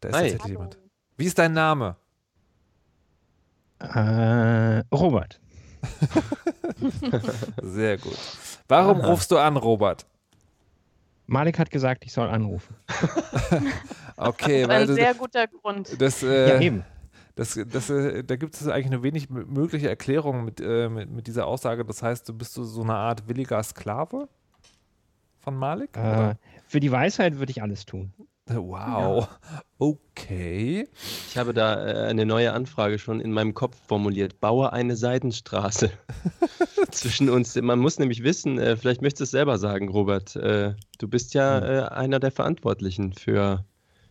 Da 0.00 0.08
ist 0.08 0.14
Hi. 0.16 0.22
tatsächlich 0.22 0.52
jemand. 0.52 0.78
Wie 1.16 1.26
ist 1.26 1.38
dein 1.38 1.52
Name? 1.52 1.96
Äh, 3.78 4.82
Robert. 4.94 5.40
Sehr 7.62 7.98
gut. 7.98 8.18
Warum 8.68 9.00
Aha. 9.00 9.06
rufst 9.08 9.30
du 9.30 9.38
an, 9.38 9.56
Robert? 9.56 10.06
Malik 11.26 11.58
hat 11.58 11.70
gesagt, 11.70 12.04
ich 12.04 12.12
soll 12.12 12.28
anrufen. 12.28 12.74
okay, 14.16 14.66
das 14.66 14.82
ist 14.82 14.90
ein 14.90 14.94
sehr 14.96 15.14
guter 15.14 15.46
Grund. 15.46 16.00
Das, 16.00 16.22
äh, 16.24 16.48
ja, 16.50 16.60
eben. 16.60 16.84
Das, 17.36 17.58
das, 17.70 17.88
äh, 17.88 18.24
da 18.24 18.36
gibt 18.36 18.54
es 18.54 18.66
eigentlich 18.66 18.86
eine 18.86 19.02
wenig 19.02 19.30
mögliche 19.30 19.88
Erklärung 19.88 20.44
mit, 20.44 20.60
äh, 20.60 20.88
mit, 20.88 21.08
mit, 21.08 21.26
dieser 21.28 21.46
Aussage. 21.46 21.84
Das 21.84 22.02
heißt, 22.02 22.28
du 22.28 22.34
bist 22.34 22.54
so 22.54 22.82
eine 22.82 22.94
Art 22.94 23.28
williger 23.28 23.62
Sklave? 23.62 24.28
Von 25.40 25.56
Malik? 25.56 25.96
Äh, 25.96 26.34
für 26.66 26.80
die 26.80 26.92
Weisheit 26.92 27.38
würde 27.38 27.50
ich 27.50 27.62
alles 27.62 27.86
tun. 27.86 28.12
Wow. 28.46 29.28
Ja. 29.28 29.62
Okay. 29.78 30.88
Ich 31.28 31.38
habe 31.38 31.54
da 31.54 31.86
äh, 31.86 32.08
eine 32.08 32.26
neue 32.26 32.52
Anfrage 32.52 32.98
schon 32.98 33.20
in 33.20 33.32
meinem 33.32 33.54
Kopf 33.54 33.76
formuliert. 33.86 34.40
Baue 34.40 34.72
eine 34.72 34.96
Seidenstraße 34.96 35.90
zwischen 36.90 37.30
uns. 37.30 37.54
Man 37.56 37.78
muss 37.78 37.98
nämlich 37.98 38.22
wissen, 38.22 38.58
äh, 38.58 38.76
vielleicht 38.76 39.02
möchtest 39.02 39.20
du 39.20 39.24
es 39.24 39.30
selber 39.30 39.58
sagen, 39.58 39.88
Robert. 39.88 40.36
Äh, 40.36 40.74
du 40.98 41.08
bist 41.08 41.34
ja 41.34 41.60
hm. 41.60 41.92
einer 41.92 42.20
der 42.20 42.30
Verantwortlichen 42.30 43.12
für. 43.12 43.64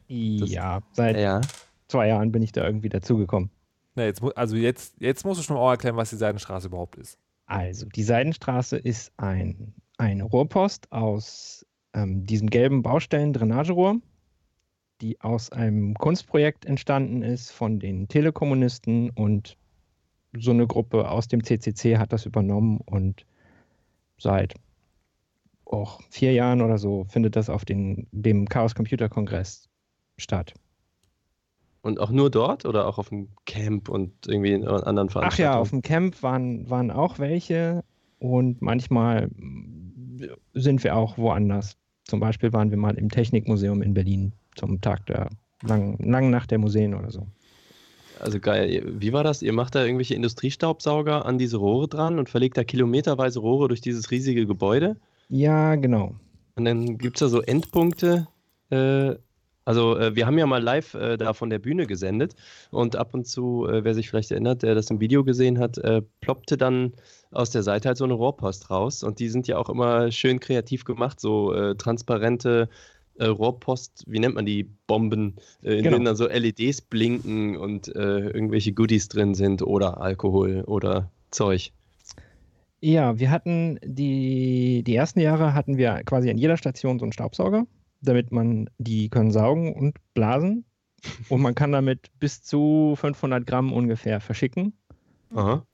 ja, 0.07 0.81
seit 0.93 1.17
ja. 1.17 1.41
zwei 1.87 2.07
Jahren 2.07 2.31
bin 2.31 2.41
ich 2.41 2.51
da 2.51 2.65
irgendwie 2.65 2.89
dazugekommen. 2.89 3.49
Na, 3.95 4.05
jetzt, 4.05 4.23
also 4.35 4.55
jetzt, 4.55 4.95
jetzt 4.99 5.25
musst 5.25 5.41
du 5.41 5.43
schon 5.43 5.57
mal 5.57 5.61
auch 5.61 5.71
erklären, 5.71 5.97
was 5.97 6.11
die 6.11 6.15
Seidenstraße 6.15 6.67
überhaupt 6.67 6.95
ist. 6.95 7.17
Also, 7.45 7.87
die 7.87 8.03
Seidenstraße 8.03 8.77
ist 8.77 9.11
ein 9.17 9.73
eine 9.99 10.23
Rohrpost 10.23 10.91
aus 10.91 11.65
ähm, 11.93 12.25
diesem 12.25 12.49
gelben 12.49 12.81
Baustellen-Drainagerohr, 12.81 13.97
die 15.01 15.19
aus 15.21 15.51
einem 15.51 15.93
Kunstprojekt 15.95 16.65
entstanden 16.65 17.21
ist 17.21 17.51
von 17.51 17.79
den 17.79 18.07
Telekommunisten 18.07 19.11
und 19.11 19.57
so 20.37 20.51
eine 20.51 20.67
Gruppe 20.67 21.09
aus 21.09 21.27
dem 21.27 21.43
CCC 21.43 21.97
hat 21.97 22.13
das 22.13 22.25
übernommen 22.25 22.79
und 22.85 23.25
seit 24.17 24.53
auch 25.65 26.01
vier 26.09 26.33
Jahren 26.33 26.61
oder 26.61 26.77
so 26.77 27.05
findet 27.05 27.35
das 27.35 27.49
auf 27.49 27.65
den, 27.65 28.07
dem 28.11 28.47
Chaos 28.47 28.75
Computer 28.75 29.09
Kongress 29.09 29.69
statt. 30.17 30.53
Und 31.81 31.99
auch 31.99 32.11
nur 32.11 32.29
dort 32.29 32.65
oder 32.65 32.87
auch 32.87 32.97
auf 32.97 33.09
dem 33.09 33.29
Camp 33.45 33.89
und 33.89 34.11
irgendwie 34.27 34.53
in 34.53 34.67
anderen 34.67 35.09
Veranstaltungen? 35.09 35.49
Ach 35.49 35.55
ja, 35.55 35.59
auf 35.59 35.69
dem 35.69 35.81
Camp 35.81 36.21
waren, 36.21 36.69
waren 36.69 36.91
auch 36.91 37.19
welche 37.19 37.83
und 38.19 38.61
manchmal 38.61 39.29
sind 40.53 40.83
wir 40.83 40.95
auch 40.95 41.17
woanders. 41.17 41.77
Zum 42.05 42.19
Beispiel 42.19 42.53
waren 42.53 42.71
wir 42.71 42.77
mal 42.77 42.97
im 42.97 43.09
Technikmuseum 43.09 43.81
in 43.81 43.93
Berlin 43.93 44.33
zum 44.55 44.81
Tag 44.81 45.05
der 45.05 45.29
langen, 45.63 45.97
langen 45.99 46.31
Nacht 46.31 46.51
der 46.51 46.57
Museen 46.57 46.93
oder 46.93 47.11
so. 47.11 47.27
Also 48.19 48.39
geil. 48.39 48.83
Wie 48.99 49.13
war 49.13 49.23
das? 49.23 49.41
Ihr 49.41 49.53
macht 49.53 49.75
da 49.75 49.83
irgendwelche 49.83 50.15
Industriestaubsauger 50.15 51.25
an 51.25 51.37
diese 51.37 51.57
Rohre 51.57 51.87
dran 51.87 52.19
und 52.19 52.29
verlegt 52.29 52.57
da 52.57 52.63
kilometerweise 52.63 53.39
Rohre 53.39 53.67
durch 53.67 53.81
dieses 53.81 54.11
riesige 54.11 54.45
Gebäude? 54.45 54.97
Ja, 55.29 55.75
genau. 55.75 56.15
Und 56.55 56.65
dann 56.65 56.97
gibt 56.97 57.17
es 57.17 57.19
da 57.21 57.29
so 57.29 57.41
Endpunkte. 57.41 58.27
Äh, 58.71 59.15
also 59.69 59.95
äh, 59.99 60.15
wir 60.15 60.25
haben 60.25 60.39
ja 60.39 60.47
mal 60.47 60.63
live 60.63 60.95
äh, 60.95 61.15
da 61.15 61.33
von 61.33 61.51
der 61.51 61.59
Bühne 61.59 61.85
gesendet 61.85 62.33
und 62.71 62.95
ab 62.95 63.13
und 63.13 63.27
zu, 63.27 63.67
äh, 63.67 63.83
wer 63.83 63.93
sich 63.93 64.09
vielleicht 64.09 64.31
erinnert, 64.31 64.63
der 64.63 64.73
das 64.73 64.89
im 64.89 64.99
Video 64.99 65.23
gesehen 65.23 65.59
hat, 65.59 65.77
äh, 65.77 66.01
ploppte 66.21 66.57
dann 66.57 66.93
aus 67.29 67.51
der 67.51 67.61
Seite 67.61 67.89
halt 67.89 67.99
so 67.99 68.03
eine 68.03 68.15
Rohrpost 68.15 68.71
raus 68.71 69.03
und 69.03 69.19
die 69.19 69.29
sind 69.29 69.47
ja 69.47 69.59
auch 69.59 69.69
immer 69.69 70.11
schön 70.11 70.39
kreativ 70.39 70.85
gemacht, 70.85 71.19
so 71.19 71.53
äh, 71.53 71.75
transparente 71.75 72.67
Rohrpost, 73.21 74.05
wie 74.07 74.19
nennt 74.19 74.35
man 74.35 74.45
die 74.45 74.63
Bomben, 74.87 75.35
in 75.61 75.83
genau. 75.83 75.97
denen 75.97 76.05
dann 76.05 76.15
so 76.15 76.25
LEDs 76.25 76.79
blinken 76.79 77.57
und 77.57 77.89
irgendwelche 77.89 78.71
Goodies 78.71 79.09
drin 79.09 79.35
sind 79.35 79.61
oder 79.61 79.99
Alkohol 79.99 80.63
oder 80.65 81.11
Zeug. 81.29 81.73
Ja, 82.79 83.19
wir 83.19 83.29
hatten 83.29 83.77
die, 83.83 84.83
die 84.87 84.95
ersten 84.95 85.19
Jahre 85.19 85.53
hatten 85.53 85.77
wir 85.77 86.01
quasi 86.05 86.29
an 86.29 86.37
jeder 86.37 86.55
Station 86.55 86.97
so 86.97 87.03
einen 87.03 87.11
Staubsauger, 87.11 87.65
damit 88.01 88.31
man, 88.31 88.69
die 88.77 89.09
können 89.09 89.31
saugen 89.31 89.73
und 89.73 89.97
blasen 90.13 90.65
und 91.29 91.41
man 91.41 91.55
kann 91.55 91.71
damit 91.71 92.09
bis 92.19 92.41
zu 92.41 92.95
500 92.97 93.45
Gramm 93.45 93.73
ungefähr 93.73 94.19
verschicken. 94.19 94.73
Aha. 95.33 95.65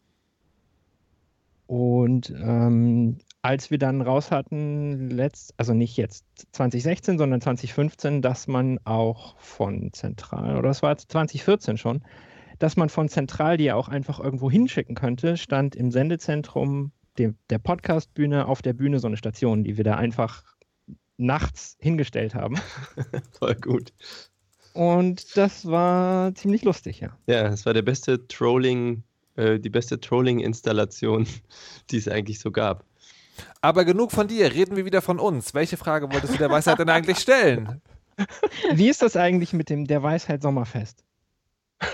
Und 1.68 2.34
ähm, 2.38 3.18
als 3.42 3.72
wir 3.72 3.78
dann 3.78 4.02
raus 4.02 4.32
hatten, 4.32 5.10
letzt, 5.10 5.54
also 5.58 5.74
nicht 5.74 5.98
jetzt 5.98 6.26
2016, 6.52 7.18
sondern 7.18 7.42
2015, 7.42 8.22
dass 8.22 8.48
man 8.48 8.80
auch 8.86 9.38
von 9.40 9.92
Zentral, 9.94 10.58
oder 10.58 10.70
das 10.70 10.84
war 10.84 10.98
2014 10.98 11.78
schon, 11.78 12.04
dass 12.60 12.78
man 12.78 12.90
von 12.90 13.10
Zentral 13.10 13.58
die 13.58 13.66
ja 13.66 13.76
auch 13.76 13.90
einfach 13.90 14.20
irgendwo 14.20 14.50
hinschicken 14.50 14.96
könnte, 14.96 15.38
stand 15.38 15.76
im 15.76 15.92
Sendezentrum 15.92 16.92
dem, 17.18 17.38
der 17.50 17.60
Podcastbühne 17.60 18.48
auf 18.48 18.62
der 18.62 18.74
Bühne 18.74 19.00
so 19.00 19.08
eine 19.08 19.18
Station, 19.18 19.64
die 19.64 19.78
wir 19.78 19.84
da 19.84 19.96
einfach 19.96 20.55
nachts 21.18 21.78
hingestellt 21.80 22.36
haben. 22.36 22.60
Voll 23.40 23.56
gut. 23.56 23.94
Und 24.74 25.38
das 25.38 25.66
war 25.66 26.36
ziemlich 26.36 26.64
lustig, 26.64 27.00
ja. 27.00 27.18
Ja, 27.28 27.48
es 27.48 27.66
war 27.66 27.74
der 27.74 27.82
beste 27.82 28.28
Trolling, 28.28 29.04
äh, 29.36 29.60
die 29.60 29.70
beste 29.70 30.00
Trolling-Installation, 30.00 31.28
die 31.92 31.98
es 31.98 32.08
eigentlich 32.08 32.40
so 32.40 32.52
gab. 32.52 32.84
Aber 33.62 33.86
genug 33.86 34.12
von 34.12 34.28
dir, 34.28 34.54
reden 34.54 34.76
wir 34.76 34.86
wieder 34.86 35.02
von 35.02 35.20
uns. 35.20 35.54
Welche 35.54 35.78
Frage 35.78 36.12
wolltest 36.12 36.34
du 36.34 36.38
der 36.38 36.50
Weisheit 36.50 36.80
denn 36.80 36.90
eigentlich 36.90 37.20
stellen? 37.20 37.82
Wie 38.74 38.90
ist 38.90 39.02
das 39.02 39.18
eigentlich 39.18 39.54
mit 39.54 39.70
dem 39.70 39.86
der 39.86 40.04
Weisheit 40.04 40.42
Sommerfest? 40.42 41.04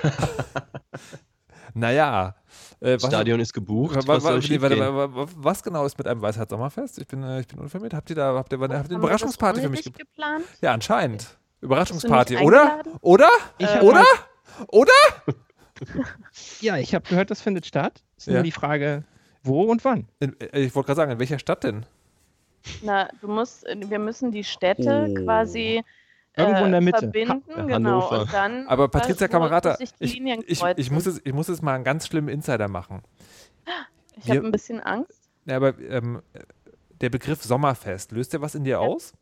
naja, 1.73 2.35
äh, 2.79 2.99
Stadion 2.99 3.39
ist 3.39 3.53
gebucht. 3.53 3.95
Was, 4.07 4.23
was, 4.23 4.49
nee, 4.49 4.61
warte, 4.61 5.09
was, 5.35 5.63
genau 5.63 5.85
ist 5.85 5.97
mit 5.97 6.07
einem 6.07 6.21
Weisheit 6.21 6.49
Sommerfest? 6.49 6.99
Ich 6.99 7.07
bin, 7.07 7.23
äh, 7.23 7.41
ich 7.41 7.47
bin 7.47 7.59
unvermittelt. 7.59 7.93
Habt 7.93 8.09
ihr 8.09 8.15
da 8.15 8.33
habt 8.33 8.51
ihr, 8.53 8.59
habt 8.59 8.71
ihr 8.71 8.79
eine 8.79 8.95
Überraschungsparty 8.95 9.61
für 9.61 9.69
mich 9.69 9.83
geplant? 9.83 10.45
Ja, 10.61 10.73
anscheinend. 10.73 11.37
Überraschungsparty, 11.61 12.37
oder? 12.37 12.81
Oder? 13.01 13.29
Äh, 13.59 13.79
oder? 13.81 14.05
Oder? 14.67 14.91
ja, 16.61 16.77
ich 16.77 16.93
habe 16.95 17.07
gehört, 17.07 17.31
das 17.31 17.41
findet 17.41 17.65
statt. 17.65 18.03
Ist 18.17 18.27
ja. 18.27 18.33
nur 18.33 18.43
die 18.43 18.51
Frage, 18.51 19.03
wo 19.43 19.63
und 19.63 19.83
wann? 19.85 20.07
In, 20.19 20.39
äh, 20.39 20.59
ich 20.61 20.75
wollte 20.75 20.87
gerade 20.87 20.97
sagen, 20.97 21.11
in 21.11 21.19
welcher 21.19 21.39
Stadt 21.39 21.63
denn? 21.63 21.85
Na, 22.83 23.09
du 23.21 23.27
musst, 23.27 23.65
wir 23.65 23.99
müssen 23.99 24.31
die 24.31 24.43
Städte 24.43 25.07
oh. 25.09 25.23
quasi 25.23 25.83
Irgendwo 26.35 26.65
in 26.65 26.71
der 26.71 26.81
Mitte. 26.81 26.99
Verbinden, 26.99 27.43
ha 27.55 27.61
genau. 27.63 28.21
Und 28.21 28.33
dann 28.33 28.67
Aber 28.67 28.87
Patricia 28.87 29.27
Kamerata, 29.27 29.77
ich, 29.79 29.91
ich, 29.99 30.21
ich, 30.77 30.91
muss 30.91 31.05
es, 31.05 31.21
ich 31.25 31.33
muss 31.33 31.49
es 31.49 31.61
mal 31.61 31.75
einen 31.75 31.83
ganz 31.83 32.07
schlimmen 32.07 32.29
Insider 32.29 32.67
machen. 32.67 33.01
Ich 34.15 34.29
habe 34.29 34.45
ein 34.45 34.51
bisschen 34.51 34.79
Angst. 34.79 35.29
Ja, 35.45 35.57
aber 35.57 35.77
ähm, 35.79 36.21
der 37.01 37.09
Begriff 37.09 37.43
Sommerfest, 37.43 38.11
löst 38.11 38.31
der 38.33 38.41
was 38.41 38.55
in 38.55 38.63
dir 38.63 38.71
ja. 38.71 38.79
aus? 38.79 39.13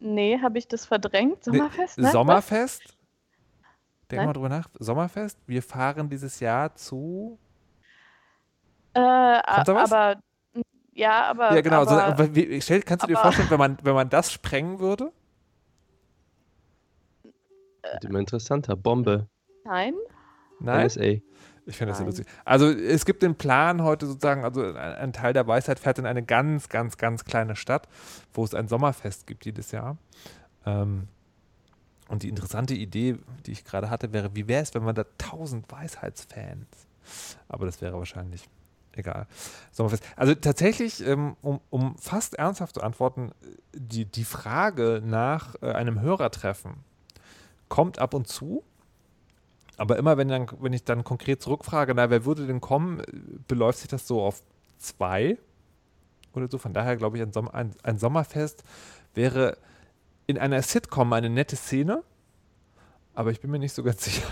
Nee, 0.00 0.38
habe 0.40 0.58
ich 0.58 0.68
das 0.68 0.84
verdrängt? 0.84 1.44
Sommerfest? 1.44 1.98
Ne? 1.98 2.10
Sommerfest? 2.10 2.82
Was? 2.84 2.96
Denk 4.10 4.18
Nein? 4.18 4.26
mal 4.26 4.32
drüber 4.34 4.48
nach. 4.48 4.68
Sommerfest, 4.78 5.38
wir 5.46 5.62
fahren 5.62 6.10
dieses 6.10 6.40
Jahr 6.40 6.74
zu. 6.74 7.38
Äh, 8.92 9.00
aber. 9.00 10.20
Ja, 10.92 11.24
aber. 11.24 11.54
Ja, 11.54 11.60
genau. 11.60 11.82
Aber, 11.86 12.24
so, 12.24 12.34
wie, 12.34 12.58
kannst 12.80 13.04
du 13.04 13.08
dir 13.08 13.16
vorstellen, 13.16 13.50
wenn 13.50 13.58
man, 13.58 13.78
wenn 13.82 13.94
man 13.94 14.08
das 14.08 14.32
sprengen 14.32 14.78
würde? 14.78 15.12
Wird 17.92 18.04
immer 18.04 18.20
interessanter. 18.20 18.76
Bombe. 18.76 19.28
Nein. 19.64 19.94
Nein. 20.60 20.86
NSA. 20.86 21.20
Ich 21.68 21.76
finde 21.76 21.90
das 21.90 21.98
sehr 21.98 22.06
lustig. 22.06 22.26
Also 22.44 22.70
es 22.70 23.04
gibt 23.04 23.22
den 23.22 23.34
Plan 23.34 23.82
heute 23.82 24.06
sozusagen, 24.06 24.44
also 24.44 24.62
ein, 24.62 24.76
ein, 24.76 25.12
Teil 25.12 25.32
der 25.32 25.46
Weisheit 25.48 25.80
fährt 25.80 25.98
in 25.98 26.06
eine 26.06 26.22
ganz, 26.22 26.68
ganz, 26.68 26.96
ganz 26.96 27.24
kleine 27.24 27.56
Stadt, 27.56 27.88
wo 28.32 28.44
es 28.44 28.54
ein 28.54 28.68
Sommerfest 28.68 29.26
gibt 29.26 29.44
jedes 29.44 29.72
Jahr. 29.72 29.96
Ähm, 30.64 31.08
und 32.08 32.22
die 32.22 32.28
interessante 32.28 32.74
Idee, 32.74 33.16
die 33.46 33.52
ich 33.52 33.64
gerade 33.64 33.90
hatte, 33.90 34.12
wäre, 34.12 34.36
wie 34.36 34.46
wäre 34.46 34.62
es, 34.62 34.74
wenn 34.74 34.84
man 34.84 34.94
da 34.94 35.04
tausend 35.18 35.70
Weisheitsfans, 35.70 36.86
aber 37.48 37.66
das 37.66 37.80
wäre 37.80 37.98
wahrscheinlich 37.98 38.48
egal. 38.92 39.26
Sommerfest. 39.72 40.04
Also 40.14 40.36
tatsächlich, 40.36 41.04
ähm, 41.04 41.36
um, 41.42 41.60
um 41.70 41.98
fast 41.98 42.34
ernsthaft 42.34 42.74
zu 42.74 42.82
antworten, 42.82 43.32
die, 43.74 44.04
die 44.04 44.24
Frage 44.24 45.02
nach 45.04 45.56
äh, 45.62 45.72
einem 45.72 46.00
Hörertreffen 46.00 46.84
kommt 47.68 47.98
ab 47.98 48.14
und 48.14 48.28
zu. 48.28 48.64
Aber 49.76 49.98
immer, 49.98 50.16
wenn, 50.16 50.28
dann, 50.28 50.46
wenn 50.60 50.72
ich 50.72 50.84
dann 50.84 51.04
konkret 51.04 51.42
zurückfrage, 51.42 51.94
na, 51.94 52.08
wer 52.08 52.24
würde 52.24 52.46
denn 52.46 52.60
kommen, 52.60 53.02
beläuft 53.46 53.80
sich 53.80 53.88
das 53.88 54.06
so 54.06 54.22
auf 54.22 54.42
zwei 54.78 55.38
oder 56.34 56.48
so. 56.48 56.58
Von 56.58 56.72
daher 56.72 56.96
glaube 56.96 57.16
ich, 57.16 57.22
ein, 57.22 57.32
Sommer, 57.32 57.54
ein, 57.54 57.74
ein 57.82 57.98
Sommerfest 57.98 58.62
wäre 59.14 59.58
in 60.26 60.38
einer 60.38 60.62
Sitcom 60.62 61.12
eine 61.12 61.30
nette 61.30 61.56
Szene, 61.56 62.02
aber 63.14 63.30
ich 63.30 63.40
bin 63.40 63.50
mir 63.50 63.58
nicht 63.58 63.72
so 63.72 63.82
ganz 63.82 64.04
sicher. 64.04 64.26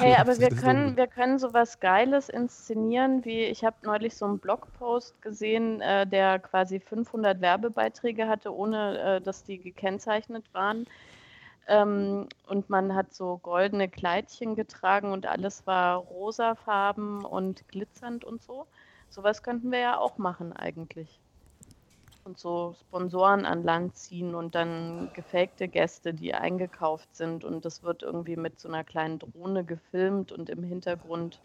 Hey, 0.00 0.14
aber 0.16 0.38
wir 0.38 0.48
können, 0.50 0.90
so 0.90 0.96
wir 0.96 1.06
können 1.06 1.38
sowas 1.38 1.80
Geiles 1.80 2.28
inszenieren, 2.28 3.24
wie 3.24 3.44
ich 3.44 3.64
habe 3.64 3.76
neulich 3.82 4.16
so 4.16 4.26
einen 4.26 4.38
Blogpost 4.38 5.20
gesehen, 5.22 5.80
äh, 5.80 6.06
der 6.06 6.38
quasi 6.40 6.80
500 6.80 7.40
Werbebeiträge 7.40 8.28
hatte, 8.28 8.54
ohne 8.54 8.98
äh, 8.98 9.20
dass 9.20 9.44
die 9.44 9.58
gekennzeichnet 9.58 10.44
waren. 10.52 10.86
Ähm, 11.68 12.28
und 12.48 12.70
man 12.70 12.94
hat 12.94 13.14
so 13.14 13.38
goldene 13.38 13.88
Kleidchen 13.88 14.56
getragen 14.56 15.12
und 15.12 15.26
alles 15.26 15.66
war 15.66 15.96
rosafarben 15.96 17.24
und 17.24 17.66
glitzernd 17.68 18.24
und 18.24 18.42
so. 18.42 18.66
Sowas 19.10 19.42
könnten 19.42 19.70
wir 19.70 19.78
ja 19.78 19.98
auch 19.98 20.18
machen 20.18 20.52
eigentlich. 20.52 21.20
Und 22.24 22.38
so 22.38 22.74
Sponsoren 22.80 23.44
an 23.44 23.62
Land 23.64 23.96
ziehen 23.96 24.34
und 24.34 24.54
dann 24.54 25.10
gefakte 25.12 25.68
Gäste, 25.68 26.14
die 26.14 26.34
eingekauft 26.34 27.14
sind. 27.14 27.44
Und 27.44 27.64
das 27.64 27.82
wird 27.82 28.02
irgendwie 28.02 28.36
mit 28.36 28.60
so 28.60 28.68
einer 28.68 28.84
kleinen 28.84 29.18
Drohne 29.18 29.64
gefilmt 29.64 30.32
und 30.32 30.48
im 30.48 30.62
Hintergrund 30.62 31.40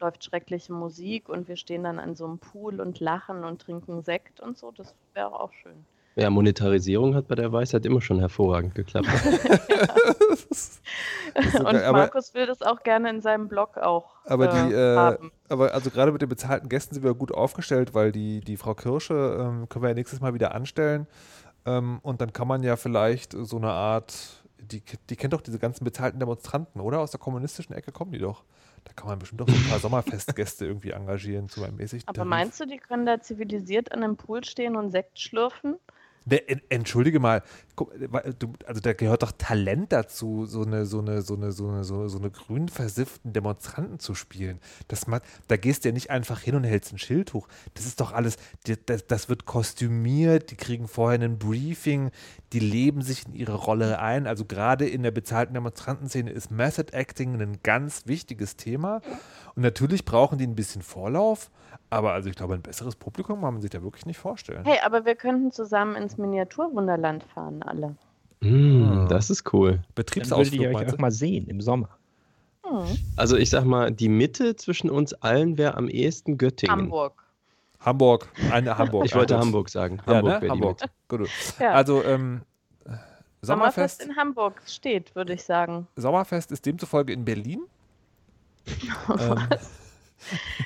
läuft 0.00 0.24
schreckliche 0.24 0.72
Musik 0.72 1.28
und 1.28 1.48
wir 1.48 1.56
stehen 1.56 1.84
dann 1.84 1.98
an 1.98 2.16
so 2.16 2.24
einem 2.26 2.38
Pool 2.38 2.80
und 2.80 3.00
lachen 3.00 3.44
und 3.44 3.62
trinken 3.62 4.02
Sekt 4.02 4.40
und 4.40 4.58
so. 4.58 4.70
Das 4.72 4.94
wäre 5.14 5.38
auch 5.38 5.52
schön. 5.52 5.86
Ja, 6.18 6.30
Monetarisierung 6.30 7.14
hat 7.14 7.28
bei 7.28 7.34
der 7.34 7.52
Weisheit 7.52 7.84
immer 7.84 8.00
schon 8.00 8.20
hervorragend 8.20 8.74
geklappt. 8.74 9.06
und 11.58 11.92
Markus 11.92 12.32
will 12.32 12.46
das 12.46 12.62
auch 12.62 12.82
gerne 12.82 13.10
in 13.10 13.20
seinem 13.20 13.48
Blog 13.48 13.76
auch. 13.76 14.14
Aber 14.24 14.46
die, 14.46 14.72
äh, 14.72 14.96
haben. 14.96 15.30
aber 15.50 15.74
also 15.74 15.90
gerade 15.90 16.12
mit 16.12 16.22
den 16.22 16.30
bezahlten 16.30 16.70
Gästen 16.70 16.94
sind 16.94 17.04
wir 17.04 17.12
gut 17.12 17.32
aufgestellt, 17.32 17.92
weil 17.92 18.12
die, 18.12 18.40
die 18.40 18.56
Frau 18.56 18.72
Kirsche 18.72 19.36
ähm, 19.38 19.68
können 19.68 19.82
wir 19.82 19.90
ja 19.90 19.94
nächstes 19.94 20.20
Mal 20.20 20.32
wieder 20.32 20.54
anstellen. 20.54 21.06
Ähm, 21.66 21.98
und 22.02 22.22
dann 22.22 22.32
kann 22.32 22.48
man 22.48 22.62
ja 22.62 22.76
vielleicht 22.76 23.32
so 23.32 23.58
eine 23.58 23.72
Art, 23.72 24.42
die, 24.58 24.82
die 25.10 25.16
kennt 25.16 25.34
doch 25.34 25.42
diese 25.42 25.58
ganzen 25.58 25.84
bezahlten 25.84 26.18
Demonstranten, 26.18 26.80
oder? 26.80 27.00
Aus 27.00 27.10
der 27.10 27.20
kommunistischen 27.20 27.74
Ecke 27.74 27.92
kommen 27.92 28.12
die 28.12 28.20
doch. 28.20 28.42
Da 28.84 28.94
kann 28.94 29.08
man 29.08 29.18
bestimmt 29.18 29.42
auch 29.42 29.48
so 29.48 29.54
ein 29.54 29.68
paar 29.68 29.78
Sommerfestgäste 29.80 30.64
irgendwie 30.64 30.92
engagieren 30.92 31.50
zu 31.50 31.62
einem 31.62 31.76
mäßigen 31.76 32.08
Aber 32.08 32.16
Tarif. 32.16 32.30
meinst 32.30 32.58
du, 32.58 32.64
die 32.64 32.78
können 32.78 33.04
da 33.04 33.20
zivilisiert 33.20 33.92
an 33.92 34.02
einem 34.02 34.16
Pool 34.16 34.44
stehen 34.44 34.76
und 34.76 34.92
Sekt 34.92 35.20
schlürfen? 35.20 35.76
Entschuldige 36.28 37.20
mal, 37.20 37.42
also 38.66 38.80
da 38.80 38.92
gehört 38.94 39.22
doch 39.22 39.32
Talent 39.38 39.92
dazu, 39.92 40.44
so 40.44 40.62
eine, 40.62 40.84
so 40.84 40.98
eine, 40.98 41.22
so 41.22 41.34
eine, 41.34 41.52
so 41.52 41.68
eine, 41.68 41.84
so, 41.84 42.08
so 42.08 42.18
eine 42.18 42.30
grün 42.30 42.68
versifften 42.68 43.32
Demonstranten 43.32 44.00
zu 44.00 44.16
spielen. 44.16 44.58
Das 44.88 45.06
man, 45.06 45.20
da 45.46 45.56
gehst 45.56 45.84
du 45.84 45.90
ja 45.90 45.92
nicht 45.92 46.10
einfach 46.10 46.40
hin 46.40 46.56
und 46.56 46.64
hältst 46.64 46.92
ein 46.92 46.98
Schild 46.98 47.32
hoch. 47.32 47.46
Das 47.74 47.86
ist 47.86 48.00
doch 48.00 48.12
alles, 48.12 48.38
das, 48.86 49.06
das 49.06 49.28
wird 49.28 49.44
kostümiert, 49.44 50.50
die 50.50 50.56
kriegen 50.56 50.88
vorher 50.88 51.20
ein 51.20 51.38
Briefing, 51.38 52.10
die 52.52 52.60
leben 52.60 53.02
sich 53.02 53.26
in 53.26 53.34
ihre 53.34 53.54
Rolle 53.54 54.00
ein. 54.00 54.26
Also 54.26 54.44
gerade 54.44 54.88
in 54.88 55.04
der 55.04 55.12
bezahlten 55.12 55.54
Demonstrantenszene 55.54 56.30
ist 56.30 56.50
Method 56.50 56.92
Acting 56.92 57.40
ein 57.40 57.60
ganz 57.62 58.06
wichtiges 58.06 58.56
Thema. 58.56 59.00
Und 59.54 59.62
natürlich 59.62 60.04
brauchen 60.04 60.38
die 60.38 60.46
ein 60.46 60.56
bisschen 60.56 60.82
Vorlauf, 60.82 61.50
aber 61.90 62.12
also 62.12 62.28
ich 62.28 62.36
glaube, 62.36 62.54
ein 62.54 62.62
besseres 62.62 62.96
Publikum 62.96 63.40
kann 63.40 63.54
man 63.54 63.60
sich 63.60 63.70
da 63.70 63.82
wirklich 63.82 64.06
nicht 64.06 64.18
vorstellen. 64.18 64.64
Hey, 64.64 64.78
aber 64.84 65.04
wir 65.04 65.14
könnten 65.14 65.52
zusammen 65.52 65.94
ins 65.96 66.18
Miniaturwunderland 66.18 67.22
fahren, 67.22 67.62
alle. 67.62 67.94
Mm, 68.40 69.08
das 69.08 69.30
ist 69.30 69.52
cool. 69.52 69.80
Betriebsausflug. 69.94 70.50
Dann 70.50 70.60
würdet 70.60 70.80
ihr 70.82 70.88
euch 70.88 70.94
auch 70.94 70.98
mal 70.98 71.12
sehen 71.12 71.46
im 71.48 71.60
Sommer. 71.60 71.88
Hm. 72.64 72.84
Also 73.16 73.36
ich 73.36 73.50
sag 73.50 73.64
mal, 73.64 73.92
die 73.92 74.08
Mitte 74.08 74.56
zwischen 74.56 74.90
uns 74.90 75.14
allen 75.14 75.58
wäre 75.58 75.74
am 75.76 75.88
ehesten 75.88 76.38
Göttingen. 76.38 76.76
Hamburg. 76.76 77.22
Hamburg, 77.80 78.28
eine 78.50 78.76
Hamburg. 78.78 79.06
Ich 79.06 79.14
wollte 79.14 79.38
Hamburg 79.38 79.68
sagen. 79.68 80.00
Ja, 80.06 80.16
Hamburg 80.16 80.42
ne? 80.42 80.48
Hamburg. 80.50 80.78
Gut. 81.08 81.28
Ja. 81.60 81.72
Also 81.72 82.02
ähm, 82.04 82.42
Sommerfest, 83.42 84.00
Sommerfest 84.00 84.02
in 84.02 84.16
Hamburg 84.16 84.62
steht, 84.66 85.14
würde 85.14 85.34
ich 85.34 85.44
sagen. 85.44 85.86
Sommerfest 85.96 86.50
ist 86.50 86.66
demzufolge 86.66 87.12
in 87.12 87.24
Berlin. 87.24 87.60
ähm, 89.20 89.38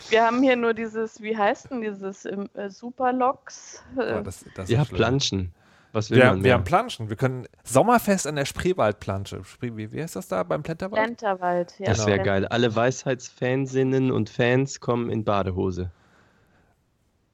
Wir 0.09 0.25
haben 0.25 0.43
hier 0.43 0.57
nur 0.57 0.75
dieses, 0.75 1.21
wie 1.21 1.37
heißt 1.37 1.71
denn 1.71 1.83
dieses 1.83 2.25
äh, 2.25 2.39
Superloks? 2.69 3.83
Äh, 3.97 4.23
oh, 4.25 4.31
Ja, 4.67 4.85
schlimm. 4.85 4.97
Planschen. 4.97 5.55
Was 5.93 6.11
will 6.11 6.19
Wir, 6.19 6.27
man 6.27 6.45
wir 6.45 6.55
haben 6.55 6.65
Planschen. 6.65 7.09
Wir 7.09 7.17
können 7.17 7.49
Sommerfest 7.65 8.27
an 8.27 8.37
der 8.37 8.45
Spreewaldplansche. 8.45 9.43
Spree, 9.45 9.73
wie, 9.75 9.91
wie 9.93 10.03
heißt 10.03 10.15
das 10.15 10.29
da 10.29 10.45
beim 10.45 10.63
Plenterwald? 10.63 11.03
Plenterwald. 11.03 11.75
Ja, 11.79 11.87
Das 11.87 12.07
wäre 12.07 12.19
Plen- 12.19 12.25
geil. 12.25 12.47
Alle 12.47 12.75
Weisheitsfansinnen 12.77 14.13
und 14.13 14.31
Fans 14.31 14.79
kommen 14.79 15.11
in 15.11 15.25
Badehose. 15.25 15.91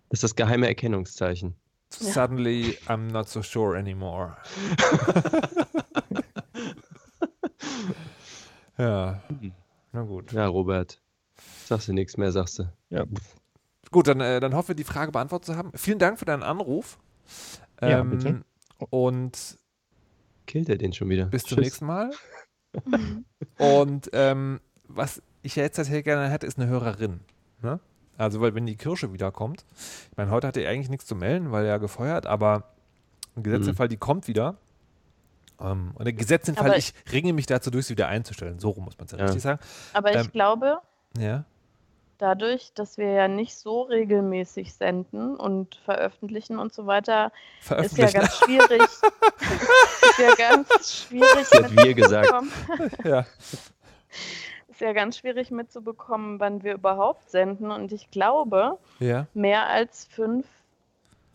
Das 0.08 0.18
ist 0.18 0.24
das 0.24 0.36
geheime 0.36 0.68
Erkennungszeichen. 0.68 1.54
Suddenly 1.90 2.78
I'm 2.88 3.12
not 3.12 3.28
so 3.28 3.42
sure 3.42 3.76
anymore. 3.78 4.36
ja. 8.78 9.20
Na 9.92 10.02
gut. 10.02 10.32
Ja, 10.32 10.46
Robert. 10.46 10.98
Sagst 11.66 11.88
du 11.88 11.92
nichts 11.92 12.16
mehr, 12.16 12.32
sagst 12.32 12.58
du. 12.60 12.64
Ja, 12.90 13.04
Gut, 13.90 14.08
dann, 14.08 14.20
äh, 14.20 14.40
dann 14.40 14.54
hoffen 14.54 14.68
wir, 14.68 14.74
die 14.74 14.84
Frage 14.84 15.12
beantwortet 15.12 15.46
zu 15.46 15.56
haben. 15.56 15.70
Vielen 15.74 15.98
Dank 15.98 16.18
für 16.18 16.24
deinen 16.24 16.42
Anruf. 16.42 16.98
Ja, 17.80 18.02
bitte. 18.02 18.42
Und 18.90 19.58
Killt 20.46 20.68
er 20.68 20.76
den 20.76 20.92
schon 20.92 21.08
wieder? 21.08 21.26
bis 21.26 21.42
zum 21.44 21.56
Tschüss. 21.56 21.64
nächsten 21.64 21.86
Mal. 21.86 22.10
und 23.58 24.10
ähm, 24.12 24.60
was 24.88 25.22
ich 25.42 25.56
ja 25.56 25.62
jetzt 25.62 25.76
tatsächlich 25.76 26.04
gerne 26.04 26.28
hätte, 26.28 26.46
ist 26.46 26.58
eine 26.58 26.68
Hörerin. 26.68 27.20
Ne? 27.62 27.80
Also, 28.18 28.40
weil 28.40 28.54
wenn 28.54 28.66
die 28.66 28.76
Kirsche 28.76 29.12
wiederkommt, 29.12 29.64
ich 30.10 30.16
meine, 30.16 30.30
heute 30.30 30.46
hat 30.46 30.56
er 30.56 30.68
eigentlich 30.70 30.88
nichts 30.88 31.06
zu 31.06 31.14
melden, 31.14 31.52
weil 31.52 31.64
er 31.64 31.70
ja 31.72 31.76
gefeuert, 31.78 32.26
aber 32.26 32.70
im 33.34 33.42
gesetzten 33.42 33.70
Mhm. 33.72 33.76
Fall, 33.76 33.88
die 33.88 33.96
kommt 33.98 34.26
wieder. 34.28 34.56
Ähm, 35.60 35.92
und 35.94 36.06
im 36.06 36.16
gesetzten 36.16 36.54
Fall, 36.54 36.66
Aber- 36.70 36.76
ich 36.78 36.92
ringe 37.12 37.32
mich 37.32 37.46
dazu 37.46 37.70
durch, 37.70 37.86
sie 37.86 37.92
wieder 37.94 38.08
einzustellen. 38.08 38.58
So 38.58 38.70
rum 38.70 38.84
muss 38.84 38.98
man 38.98 39.06
es 39.06 39.12
ja, 39.12 39.18
Ja. 39.18 39.24
richtig 39.24 39.42
sagen. 39.42 39.60
Aber 39.92 40.10
ich 40.10 40.16
Ähm, 40.18 40.32
glaube, 40.32 40.78
Ja. 41.18 41.44
Dadurch, 42.18 42.72
dass 42.74 42.98
wir 42.98 43.10
ja 43.10 43.28
nicht 43.28 43.56
so 43.56 43.82
regelmäßig 43.82 44.74
senden 44.74 45.36
und 45.36 45.76
veröffentlichen 45.84 46.58
und 46.58 46.72
so 46.72 46.86
weiter, 46.86 47.32
ist 47.82 47.98
ja 47.98 48.10
ganz 48.10 48.38
schwierig. 48.38 48.82
ist 48.82 50.18
ja 50.18 50.34
ganz 50.36 50.92
schwierig 50.92 51.48
Das 51.50 51.64
hat 51.64 51.76
wir 51.76 51.94
gesagt. 51.94 52.32
mitzubekommen. 52.42 52.90
ja. 53.04 53.26
Ist 54.68 54.80
ja 54.80 54.92
ganz 54.92 55.18
schwierig 55.18 55.50
mitzubekommen, 55.50 56.38
wann 56.38 56.62
wir 56.62 56.74
überhaupt 56.74 57.30
senden. 57.30 57.70
Und 57.70 57.92
ich 57.92 58.10
glaube, 58.10 58.78
ja. 58.98 59.26
mehr 59.32 59.68
als 59.68 60.06
fünf 60.06 60.46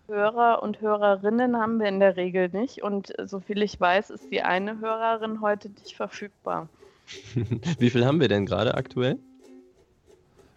Hörer 0.08 0.62
und 0.62 0.82
Hörerinnen 0.82 1.58
haben 1.58 1.80
wir 1.80 1.88
in 1.88 2.00
der 2.00 2.18
Regel 2.18 2.50
nicht. 2.50 2.84
Und 2.84 3.14
soviel 3.24 3.62
ich 3.64 3.80
weiß, 3.80 4.10
ist 4.10 4.32
die 4.32 4.42
eine 4.42 4.80
Hörerin 4.80 5.42
heute 5.42 5.70
nicht 5.70 5.96
verfügbar. 5.96 6.68
Wie 7.80 7.90
viel 7.90 8.06
haben 8.06 8.20
wir 8.20 8.28
denn 8.28 8.46
gerade 8.46 8.76
aktuell? 8.76 9.18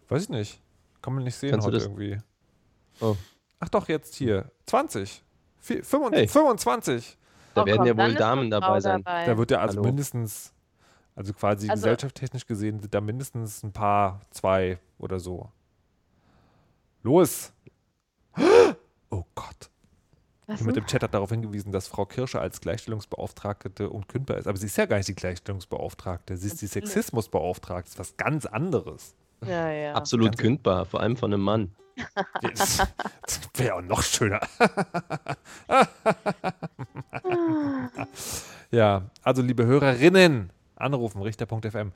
Weiß 0.09 0.23
ich 0.25 0.29
nicht. 0.29 0.61
Kann 1.03 1.15
man 1.15 1.25
nicht 1.25 1.35
sehen 1.37 1.51
Kannst 1.51 1.67
heute 1.67 1.79
irgendwie. 1.79 2.19
Oh. 3.01 3.17
Ach 3.61 3.69
doch, 3.69 3.89
jetzt 3.89 4.15
hier. 4.15 4.51
20. 4.67 5.23
Vi- 5.63 5.83
25, 5.83 6.19
Hey. 6.19 6.29
25. 6.29 7.19
Da 7.55 7.63
Oh, 7.63 7.67
werden 7.67 7.79
komm, 7.79 7.87
ja 7.87 7.97
wohl 7.97 8.15
Damen 8.15 8.51
dabei 8.51 8.81
sein. 8.81 9.03
dabei. 9.03 9.27
Da 9.27 9.39
wird 9.39 9.51
ja 9.51 9.59
also 9.61 9.75
Hallo. 9.79 9.85
mindestens, 9.85 10.53
also 11.15 11.33
quasi 11.33 11.69
Also- 11.71 11.83
gesellschaftstechnisch 11.83 12.47
gesehen, 12.47 12.81
sind 12.81 12.93
da 12.95 13.01
mindestens 13.01 13.63
ein 13.63 13.73
paar, 13.73 14.21
zwei 14.31 14.79
oder 14.99 15.21
so. 15.21 15.51
Los! 17.03 17.53
Oh 19.11 19.25
Gott. 19.35 19.71
Was 20.47 20.61
Mit 20.61 20.75
denn? 20.77 20.83
dem 20.85 20.87
Chat 20.89 21.03
hat 21.03 21.15
darauf 21.15 21.31
hingewiesen, 21.31 21.73
dass 21.73 21.87
Frau 21.87 22.05
Kirsche 22.05 22.41
als 22.41 22.61
Gleichstellungsbeauftragte 22.61 23.89
unkündbar 23.89 24.39
ist. 24.39 24.47
Aber 24.47 24.59
sie 24.59 24.67
ist 24.67 24.77
ja 24.77 24.85
gar 24.87 24.97
nicht 24.99 25.09
die 25.09 25.15
Gleichstellungsbeauftragte. 25.15 26.37
Sie 26.37 26.49
ist 26.49 26.61
die. 26.61 26.67
Sexismusbeauftragte. 26.67 27.85
Das 27.85 27.93
ist 27.95 27.99
was 27.99 28.17
ganz 28.17 28.45
anderes. 28.45 29.15
Ja, 29.47 29.71
ja. 29.71 29.93
Absolut 29.95 30.33
Ganz- 30.33 30.37
kündbar, 30.39 30.85
vor 30.87 31.01
allem 31.01 31.17
von 31.17 31.33
einem 31.33 31.43
Mann. 31.43 31.75
Das, 32.43 32.79
wäre 33.55 33.75
auch 33.77 33.83
noch 33.83 34.03
schöner. 34.03 34.41
ja, 38.71 39.03
also 39.23 39.43
liebe 39.43 39.65
Hörerinnen, 39.65 40.51
anrufen, 40.77 41.23
richter.fm 41.23 41.93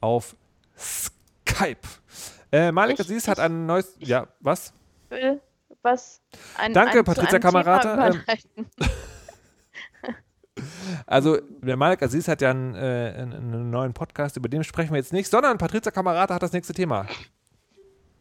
auf 0.00 0.36
Skype. 0.78 1.80
Äh, 2.52 2.70
Malik 2.72 2.98
Ich- 2.98 3.06
Aziz 3.06 3.28
hat 3.28 3.40
ein 3.40 3.66
neues. 3.66 3.96
Ja, 3.98 4.28
was? 4.40 4.72
will 5.08 5.40
was 5.82 6.20
ein, 6.58 6.72
Danke, 6.74 6.98
ein, 6.98 7.04
Patricia 7.04 7.38
Kamerata, 7.38 8.08
ähm. 8.08 8.22
Also, 11.06 11.38
der 11.62 11.76
Malik 11.76 12.02
Aziz 12.02 12.28
hat 12.28 12.40
ja 12.40 12.50
einen, 12.50 12.74
äh, 12.74 13.14
einen, 13.16 13.70
neuen 13.70 13.92
Podcast, 13.92 14.36
über 14.36 14.48
den 14.48 14.64
sprechen 14.64 14.92
wir 14.92 14.98
jetzt 14.98 15.12
nicht, 15.12 15.30
sondern 15.30 15.58
Patricia 15.58 15.90
Kamerata 15.90 16.34
hat 16.34 16.42
das 16.42 16.52
nächste 16.52 16.72
Thema. 16.72 17.06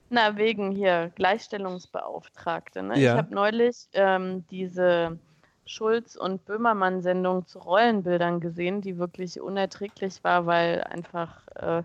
Na, 0.09 0.37
wegen 0.37 0.71
hier 0.71 1.11
Gleichstellungsbeauftragte. 1.15 2.81
Ne? 2.81 2.99
Ja. 2.99 3.13
Ich 3.13 3.17
habe 3.17 3.33
neulich 3.33 3.87
ähm, 3.93 4.45
diese 4.49 5.19
Schulz- 5.65 6.15
und 6.15 6.45
Böhmermann-Sendung 6.45 7.45
zu 7.45 7.59
Rollenbildern 7.59 8.39
gesehen, 8.39 8.81
die 8.81 8.97
wirklich 8.97 9.39
unerträglich 9.39 10.23
war, 10.23 10.47
weil 10.47 10.83
einfach 10.83 11.47
äh, 11.55 11.83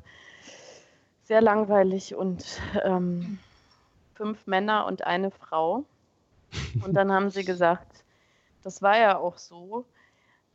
sehr 1.24 1.42
langweilig 1.42 2.14
und 2.14 2.44
ähm, 2.82 3.38
fünf 4.14 4.46
Männer 4.46 4.86
und 4.86 5.04
eine 5.04 5.30
Frau. 5.30 5.84
Und 6.84 6.94
dann 6.94 7.12
haben 7.12 7.30
sie 7.30 7.44
gesagt, 7.44 8.04
das 8.62 8.80
war 8.80 8.96
ja 8.96 9.18
auch 9.18 9.36
so, 9.36 9.84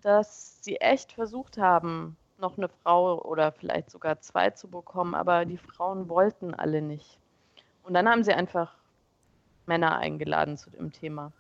dass 0.02 0.64
sie 0.64 0.78
echt 0.78 1.14
versucht 1.14 1.58
haben, 1.58 2.18
noch 2.40 2.58
eine 2.58 2.70
Frau 2.70 3.22
oder 3.22 3.52
vielleicht 3.52 3.92
sogar 3.92 4.22
zwei 4.22 4.50
zu 4.52 4.68
bekommen, 4.70 5.14
aber 5.14 5.46
die 5.46 5.58
Frauen 5.58 6.10
wollten 6.10 6.54
alle 6.54 6.82
nicht. 6.82 7.18
Und 7.84 7.94
dann 7.94 8.08
haben 8.08 8.24
sie 8.24 8.34
einfach 8.34 8.76
Männer 9.66 9.98
eingeladen 9.98 10.58
zu 10.58 10.70
dem 10.70 10.92
Thema. 10.92 11.32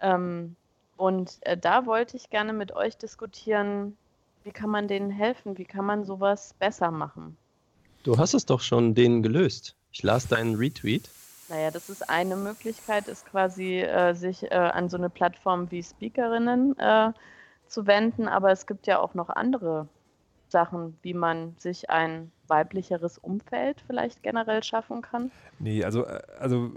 Ähm, 0.00 0.56
und 0.96 1.38
äh, 1.42 1.56
da 1.56 1.86
wollte 1.86 2.16
ich 2.16 2.30
gerne 2.30 2.52
mit 2.52 2.74
euch 2.74 2.96
diskutieren, 2.96 3.96
wie 4.44 4.52
kann 4.52 4.70
man 4.70 4.88
denen 4.88 5.10
helfen, 5.10 5.58
wie 5.58 5.64
kann 5.64 5.84
man 5.84 6.04
sowas 6.04 6.54
besser 6.58 6.90
machen. 6.90 7.36
Du 8.02 8.18
hast 8.18 8.34
es 8.34 8.44
doch 8.44 8.60
schon 8.60 8.94
denen 8.94 9.22
gelöst. 9.22 9.74
Ich 9.90 10.02
las 10.02 10.28
deinen 10.28 10.56
Retweet. 10.56 11.08
Naja, 11.48 11.70
das 11.70 11.88
ist 11.88 12.08
eine 12.08 12.36
Möglichkeit, 12.36 13.08
ist 13.08 13.26
quasi 13.26 13.80
äh, 13.80 14.14
sich 14.14 14.44
äh, 14.44 14.54
an 14.54 14.88
so 14.88 14.96
eine 14.96 15.10
Plattform 15.10 15.70
wie 15.70 15.82
Speakerinnen 15.82 16.78
äh, 16.78 17.12
zu 17.68 17.86
wenden, 17.86 18.28
aber 18.28 18.50
es 18.52 18.66
gibt 18.66 18.86
ja 18.86 18.98
auch 19.00 19.14
noch 19.14 19.28
andere 19.30 19.88
Sachen, 20.48 20.98
wie 21.02 21.14
man 21.14 21.56
sich 21.58 21.90
ein 21.90 22.32
weiblicheres 22.48 23.18
Umfeld 23.18 23.82
vielleicht 23.86 24.22
generell 24.22 24.62
schaffen 24.62 25.02
kann. 25.02 25.32
Nee, 25.58 25.84
also, 25.84 26.04
äh, 26.06 26.20
also, 26.38 26.72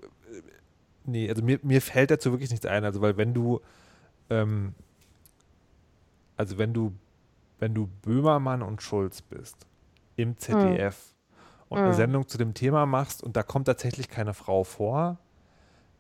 nee, 1.06 1.30
also 1.30 1.42
mir, 1.44 1.60
mir 1.64 1.82
fällt 1.82 2.12
dazu 2.12 2.32
wirklich 2.32 2.52
nichts 2.52 2.66
ein. 2.66 2.84
Also, 2.86 3.02
weil 3.02 3.18
wenn 3.18 3.34
du, 3.34 3.62
ähm, 4.30 4.76
also 6.36 6.58
wenn 6.58 6.74
du, 6.74 6.94
wenn 7.60 7.74
du 7.74 7.88
Böhmermann 8.04 8.62
und 8.62 8.82
Schulz 8.82 9.22
bist 9.22 9.68
im 10.16 10.38
ZDF 10.38 11.16
und 11.70 11.86
eine 11.86 11.94
Mhm. 11.94 11.96
Sendung 11.96 12.28
zu 12.28 12.38
dem 12.38 12.54
Thema 12.54 12.86
machst 12.86 13.24
und 13.24 13.36
da 13.38 13.44
kommt 13.44 13.68
tatsächlich 13.68 14.10
keine 14.10 14.34
Frau 14.34 14.64
vor, 14.64 15.18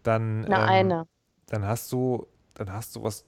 dann, 0.04 0.48
Na, 0.48 0.66
ähm, 0.66 0.68
eine. 0.68 1.08
dann 1.48 1.66
hast 1.66 1.92
du, 1.92 2.28
dann 2.56 2.72
hast 2.74 2.96
du 2.96 3.04
was. 3.04 3.26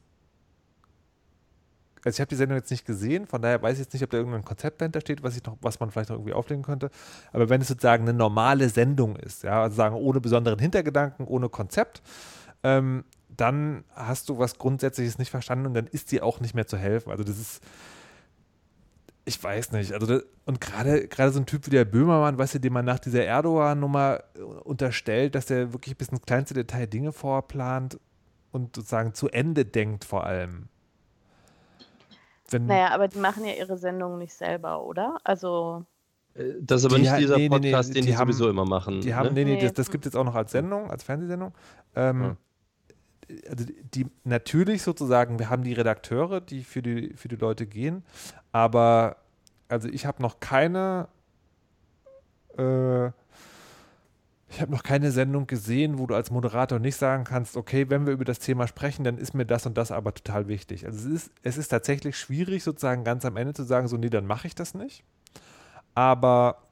Also 2.03 2.15
ich 2.15 2.21
habe 2.21 2.29
die 2.29 2.35
Sendung 2.35 2.57
jetzt 2.57 2.71
nicht 2.71 2.85
gesehen, 2.85 3.27
von 3.27 3.41
daher 3.41 3.61
weiß 3.61 3.73
ich 3.73 3.85
jetzt 3.85 3.93
nicht, 3.93 4.03
ob 4.03 4.09
da 4.09 4.17
irgendein 4.17 4.45
Konzept 4.45 4.81
dahinter 4.81 5.01
steht, 5.01 5.21
was 5.23 5.35
ich 5.35 5.43
noch, 5.43 5.57
was 5.61 5.79
man 5.79 5.91
vielleicht 5.91 6.09
noch 6.09 6.17
irgendwie 6.17 6.33
auflegen 6.33 6.63
könnte. 6.63 6.89
Aber 7.33 7.49
wenn 7.49 7.61
es 7.61 7.67
sozusagen 7.67 8.03
eine 8.03 8.17
normale 8.17 8.69
Sendung 8.69 9.15
ist, 9.17 9.43
ja, 9.43 9.63
also 9.63 9.75
sagen 9.75 9.95
ohne 9.95 10.21
besonderen 10.21 10.59
Hintergedanken, 10.59 11.27
ohne 11.27 11.49
Konzept, 11.49 12.01
ähm, 12.63 13.03
dann 13.35 13.83
hast 13.93 14.29
du 14.29 14.37
was 14.37 14.57
Grundsätzliches 14.57 15.17
nicht 15.17 15.31
verstanden 15.31 15.67
und 15.67 15.73
dann 15.73 15.87
ist 15.87 16.11
dir 16.11 16.25
auch 16.25 16.39
nicht 16.39 16.55
mehr 16.55 16.67
zu 16.67 16.77
helfen. 16.77 17.11
Also 17.11 17.23
das 17.23 17.37
ist, 17.37 17.63
ich 19.25 19.41
weiß 19.41 19.71
nicht. 19.71 19.93
Also 19.93 20.07
das, 20.07 20.23
und 20.45 20.59
gerade 20.59 21.07
gerade 21.07 21.31
so 21.31 21.39
ein 21.39 21.45
Typ 21.45 21.65
wie 21.67 21.71
der 21.71 21.85
Böhmermann, 21.85 22.37
weißt 22.37 22.55
du, 22.55 22.59
dem 22.59 22.73
man 22.73 22.85
nach 22.85 22.99
dieser 22.99 23.23
Erdogan-Nummer 23.23 24.23
unterstellt, 24.63 25.35
dass 25.35 25.49
er 25.49 25.73
wirklich 25.73 25.97
bis 25.97 26.09
ins 26.09 26.21
kleinste 26.21 26.53
Detail 26.53 26.87
Dinge 26.87 27.11
vorplant 27.11 27.99
und 28.51 28.75
sozusagen 28.75 29.13
zu 29.13 29.29
Ende 29.29 29.65
denkt 29.65 30.05
vor 30.05 30.25
allem. 30.25 30.67
Wenn, 32.51 32.65
naja, 32.65 32.89
aber 32.89 33.07
die 33.07 33.19
machen 33.19 33.45
ja 33.45 33.53
ihre 33.53 33.77
Sendungen 33.77 34.19
nicht 34.19 34.33
selber, 34.33 34.83
oder? 34.83 35.17
Also 35.23 35.85
äh, 36.35 36.53
das 36.61 36.81
ist 36.81 36.85
aber 36.85 36.99
nicht 36.99 37.17
dieser 37.17 37.37
nee, 37.37 37.49
Podcast, 37.49 37.89
nee, 37.89 37.95
den 37.95 38.05
die, 38.05 38.11
die 38.11 38.17
haben, 38.17 38.31
sowieso 38.31 38.49
immer 38.49 38.65
machen. 38.65 39.01
Die 39.01 39.13
haben, 39.13 39.27
ne? 39.27 39.33
nee, 39.33 39.55
nee, 39.55 39.61
das, 39.61 39.73
das 39.73 39.91
gibt 39.91 40.05
es 40.05 40.13
jetzt 40.13 40.19
auch 40.19 40.25
noch 40.25 40.35
als 40.35 40.51
Sendung, 40.51 40.89
als 40.89 41.03
Fernsehsendung. 41.03 41.53
Ähm, 41.95 42.21
hm. 42.21 42.37
Also 43.49 43.65
die 43.93 44.07
natürlich 44.23 44.81
sozusagen, 44.81 45.37
wir 45.37 45.49
haben 45.49 45.63
die 45.63 45.73
Redakteure, 45.73 46.41
die 46.41 46.63
für 46.63 46.81
die, 46.81 47.13
für 47.15 47.27
die 47.27 47.35
Leute 47.35 47.67
gehen, 47.67 48.03
aber 48.51 49.17
also 49.67 49.87
ich 49.87 50.07
habe 50.07 50.21
noch 50.21 50.39
keine 50.39 51.07
äh, 52.57 53.11
ich 54.51 54.61
habe 54.61 54.71
noch 54.71 54.83
keine 54.83 55.11
Sendung 55.11 55.45
gesehen, 55.45 55.99
wo 55.99 56.07
du 56.07 56.15
als 56.15 56.31
Moderator 56.31 56.79
nicht 56.79 56.95
sagen 56.95 57.23
kannst, 57.23 57.55
okay, 57.55 57.89
wenn 57.89 58.07
wir 58.07 58.13
über 58.13 58.25
das 58.25 58.39
Thema 58.39 58.67
sprechen, 58.67 59.03
dann 59.03 59.17
ist 59.17 59.33
mir 59.35 59.45
das 59.45 59.65
und 59.65 59.77
das 59.77 59.91
aber 59.91 60.13
total 60.13 60.47
wichtig. 60.47 60.85
Also 60.85 61.07
es 61.07 61.23
ist, 61.23 61.31
es 61.43 61.57
ist 61.57 61.67
tatsächlich 61.67 62.17
schwierig, 62.17 62.63
sozusagen 62.63 63.03
ganz 63.03 63.25
am 63.25 63.37
Ende 63.37 63.53
zu 63.53 63.63
sagen, 63.63 63.87
so, 63.87 63.97
nee, 63.97 64.09
dann 64.09 64.25
mache 64.25 64.47
ich 64.47 64.55
das 64.55 64.73
nicht. 64.73 65.03
Aber 65.93 66.63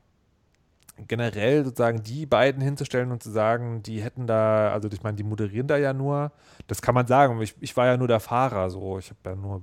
generell 1.08 1.64
sozusagen 1.64 2.02
die 2.02 2.26
beiden 2.26 2.62
hinzustellen 2.64 3.12
und 3.12 3.22
zu 3.22 3.30
sagen, 3.30 3.84
die 3.84 4.02
hätten 4.02 4.26
da, 4.26 4.72
also 4.72 4.90
ich 4.92 5.04
meine, 5.04 5.16
die 5.16 5.24
moderieren 5.24 5.68
da 5.68 5.78
ja 5.78 5.94
nur, 5.94 6.32
das 6.66 6.82
kann 6.82 6.96
man 6.96 7.06
sagen, 7.06 7.40
ich, 7.42 7.54
ich 7.60 7.78
war 7.78 7.86
ja 7.86 7.98
nur 7.98 8.08
der 8.08 8.20
Fahrer, 8.20 8.72
so, 8.72 8.98
ich 8.98 9.12
habe 9.12 9.20
ja 9.26 9.36
nur 9.36 9.62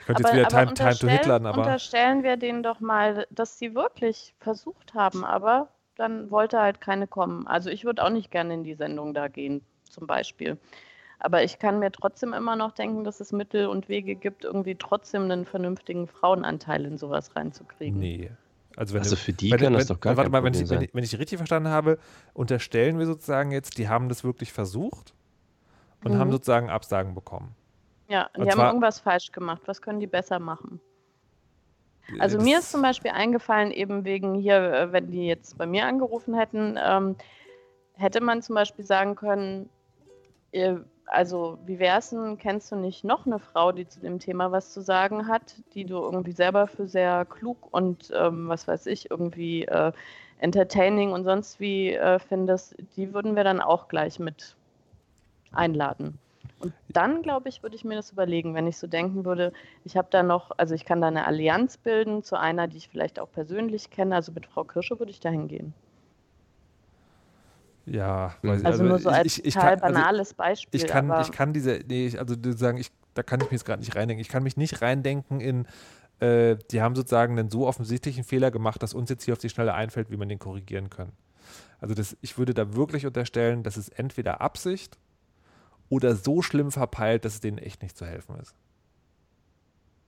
ich 0.00 0.06
könnte 0.06 0.24
aber, 0.26 0.36
jetzt 0.36 0.52
wieder 0.52 0.64
Time, 0.64 0.74
Time 0.74 0.96
to 0.96 1.08
Hitler, 1.08 1.34
aber. 1.34 1.58
Unterstellen 1.58 2.22
wir 2.22 2.36
denen 2.36 2.62
doch 2.62 2.80
mal, 2.80 3.26
dass 3.30 3.58
sie 3.58 3.74
wirklich 3.74 4.34
versucht 4.38 4.94
haben, 4.94 5.24
aber 5.24 5.68
dann 5.96 6.30
wollte 6.30 6.60
halt 6.60 6.80
keine 6.80 7.06
kommen. 7.06 7.46
Also 7.46 7.70
ich 7.70 7.84
würde 7.84 8.02
auch 8.04 8.10
nicht 8.10 8.30
gerne 8.30 8.54
in 8.54 8.64
die 8.64 8.74
Sendung 8.74 9.14
da 9.14 9.28
gehen, 9.28 9.62
zum 9.88 10.06
Beispiel. 10.06 10.58
Aber 11.18 11.42
ich 11.42 11.58
kann 11.58 11.78
mir 11.78 11.90
trotzdem 11.90 12.32
immer 12.32 12.56
noch 12.56 12.72
denken, 12.72 13.04
dass 13.04 13.20
es 13.20 13.32
Mittel 13.32 13.66
und 13.66 13.88
Wege 13.88 14.14
gibt, 14.14 14.44
irgendwie 14.44 14.74
trotzdem 14.74 15.22
einen 15.22 15.44
vernünftigen 15.46 16.06
Frauenanteil 16.06 16.84
in 16.84 16.98
sowas 16.98 17.34
reinzukriegen. 17.34 17.98
Nee. 17.98 18.30
Also, 18.76 18.98
also 18.98 19.16
für 19.16 19.32
die 19.32 19.52
wenn, 19.52 19.58
kann 19.58 19.66
wenn, 19.68 19.78
das 19.78 19.86
doch 19.86 20.00
gar 20.00 20.16
warte 20.16 20.30
mal, 20.30 20.42
wenn 20.42 20.52
ich, 20.52 20.68
wenn, 20.68 20.82
ich, 20.82 20.94
wenn 20.94 21.04
ich 21.04 21.16
richtig 21.18 21.38
verstanden 21.38 21.68
habe, 21.68 21.98
unterstellen 22.32 22.98
wir 22.98 23.06
sozusagen 23.06 23.52
jetzt, 23.52 23.78
die 23.78 23.88
haben 23.88 24.08
das 24.08 24.24
wirklich 24.24 24.52
versucht 24.52 25.14
und 26.02 26.14
mhm. 26.14 26.18
haben 26.18 26.32
sozusagen 26.32 26.70
Absagen 26.70 27.14
bekommen. 27.14 27.54
Ja, 28.08 28.28
und 28.36 28.44
die 28.44 28.50
haben 28.50 28.60
irgendwas 28.60 29.00
falsch 29.00 29.32
gemacht. 29.32 29.62
Was 29.66 29.80
können 29.80 30.00
die 30.00 30.06
besser 30.06 30.38
machen? 30.38 30.80
Also 32.18 32.38
mir 32.38 32.58
ist 32.58 32.70
zum 32.70 32.82
Beispiel 32.82 33.10
eingefallen, 33.10 33.70
eben 33.70 34.04
wegen 34.04 34.34
hier, 34.34 34.56
äh, 34.56 34.92
wenn 34.92 35.10
die 35.10 35.26
jetzt 35.26 35.56
bei 35.56 35.66
mir 35.66 35.86
angerufen 35.86 36.34
hätten, 36.34 36.78
ähm, 36.82 37.16
hätte 37.94 38.20
man 38.20 38.42
zum 38.42 38.54
Beispiel 38.54 38.84
sagen 38.84 39.14
können, 39.14 39.68
äh, 40.52 40.76
also 41.06 41.58
wie 41.66 41.78
wär's 41.78 42.10
denn, 42.10 42.38
kennst 42.38 42.72
du 42.72 42.76
nicht 42.76 43.04
noch 43.04 43.26
eine 43.26 43.38
Frau, 43.38 43.72
die 43.72 43.86
zu 43.86 44.00
dem 44.00 44.18
Thema 44.18 44.52
was 44.52 44.72
zu 44.72 44.80
sagen 44.80 45.28
hat, 45.28 45.56
die 45.74 45.84
du 45.84 45.96
irgendwie 45.96 46.32
selber 46.32 46.66
für 46.66 46.86
sehr 46.86 47.24
klug 47.24 47.58
und 47.70 48.10
ähm, 48.14 48.48
was 48.48 48.66
weiß 48.66 48.86
ich, 48.86 49.10
irgendwie 49.10 49.64
äh, 49.64 49.92
entertaining 50.38 51.12
und 51.12 51.24
sonst 51.24 51.60
wie 51.60 51.92
äh, 51.92 52.18
findest, 52.18 52.76
die 52.96 53.12
würden 53.12 53.36
wir 53.36 53.44
dann 53.44 53.60
auch 53.60 53.88
gleich 53.88 54.18
mit 54.18 54.56
einladen. 55.52 56.18
Und 56.60 56.72
dann, 56.88 57.22
glaube 57.22 57.48
ich, 57.48 57.62
würde 57.62 57.76
ich 57.76 57.84
mir 57.84 57.96
das 57.96 58.12
überlegen, 58.12 58.54
wenn 58.54 58.66
ich 58.66 58.78
so 58.78 58.86
denken 58.86 59.24
würde, 59.24 59.52
ich 59.84 59.96
habe 59.96 60.08
da 60.10 60.22
noch, 60.22 60.50
also 60.56 60.74
ich 60.74 60.84
kann 60.84 61.00
da 61.00 61.08
eine 61.08 61.26
Allianz 61.26 61.76
bilden 61.76 62.22
zu 62.22 62.38
einer, 62.38 62.68
die 62.68 62.78
ich 62.78 62.88
vielleicht 62.88 63.18
auch 63.18 63.30
persönlich 63.30 63.90
kenne. 63.90 64.14
Also 64.14 64.32
mit 64.32 64.46
Frau 64.46 64.64
Kirsche 64.64 64.98
würde 64.98 65.10
ich 65.10 65.20
da 65.20 65.30
hingehen. 65.30 65.74
Ja, 67.86 68.34
also, 68.42 68.64
also 68.64 68.84
nur 68.84 68.98
so 68.98 69.10
als 69.10 69.26
ich, 69.26 69.38
ich, 69.40 69.44
ich 69.46 69.54
total 69.54 69.76
kann, 69.76 69.84
also 69.84 69.94
banales 69.94 70.28
also 70.28 70.36
Beispiel. 70.36 70.80
Ich 70.80 70.86
kann, 70.86 71.20
ich 71.20 71.32
kann 71.32 71.52
diese, 71.52 71.80
nee, 71.86 72.06
ich, 72.06 72.18
also 72.18 72.34
sagen, 72.52 72.78
ich, 72.78 72.90
da 73.12 73.22
kann 73.22 73.40
ich 73.40 73.46
mich 73.46 73.52
jetzt 73.52 73.66
gerade 73.66 73.80
nicht 73.80 73.94
reindenken. 73.94 74.22
Ich 74.22 74.28
kann 74.28 74.42
mich 74.42 74.56
nicht 74.56 74.80
reindenken 74.80 75.40
in, 75.40 75.66
äh, 76.20 76.56
die 76.70 76.80
haben 76.80 76.94
sozusagen 76.94 77.38
einen 77.38 77.50
so 77.50 77.66
offensichtlichen 77.66 78.24
Fehler 78.24 78.50
gemacht, 78.50 78.82
dass 78.82 78.94
uns 78.94 79.10
jetzt 79.10 79.24
hier 79.24 79.34
auf 79.34 79.38
die 79.38 79.50
Schnelle 79.50 79.74
einfällt, 79.74 80.10
wie 80.10 80.16
man 80.16 80.28
den 80.28 80.38
korrigieren 80.38 80.88
kann. 80.88 81.12
Also 81.78 81.94
das, 81.94 82.16
ich 82.22 82.38
würde 82.38 82.54
da 82.54 82.74
wirklich 82.74 83.04
unterstellen, 83.04 83.62
dass 83.62 83.76
es 83.76 83.90
entweder 83.90 84.40
Absicht 84.40 84.96
oder 85.94 86.16
so 86.16 86.42
schlimm 86.42 86.70
verpeilt, 86.70 87.24
dass 87.24 87.34
es 87.34 87.40
denen 87.40 87.58
echt 87.58 87.82
nicht 87.82 87.96
zu 87.96 88.06
helfen 88.06 88.36
ist. 88.40 88.54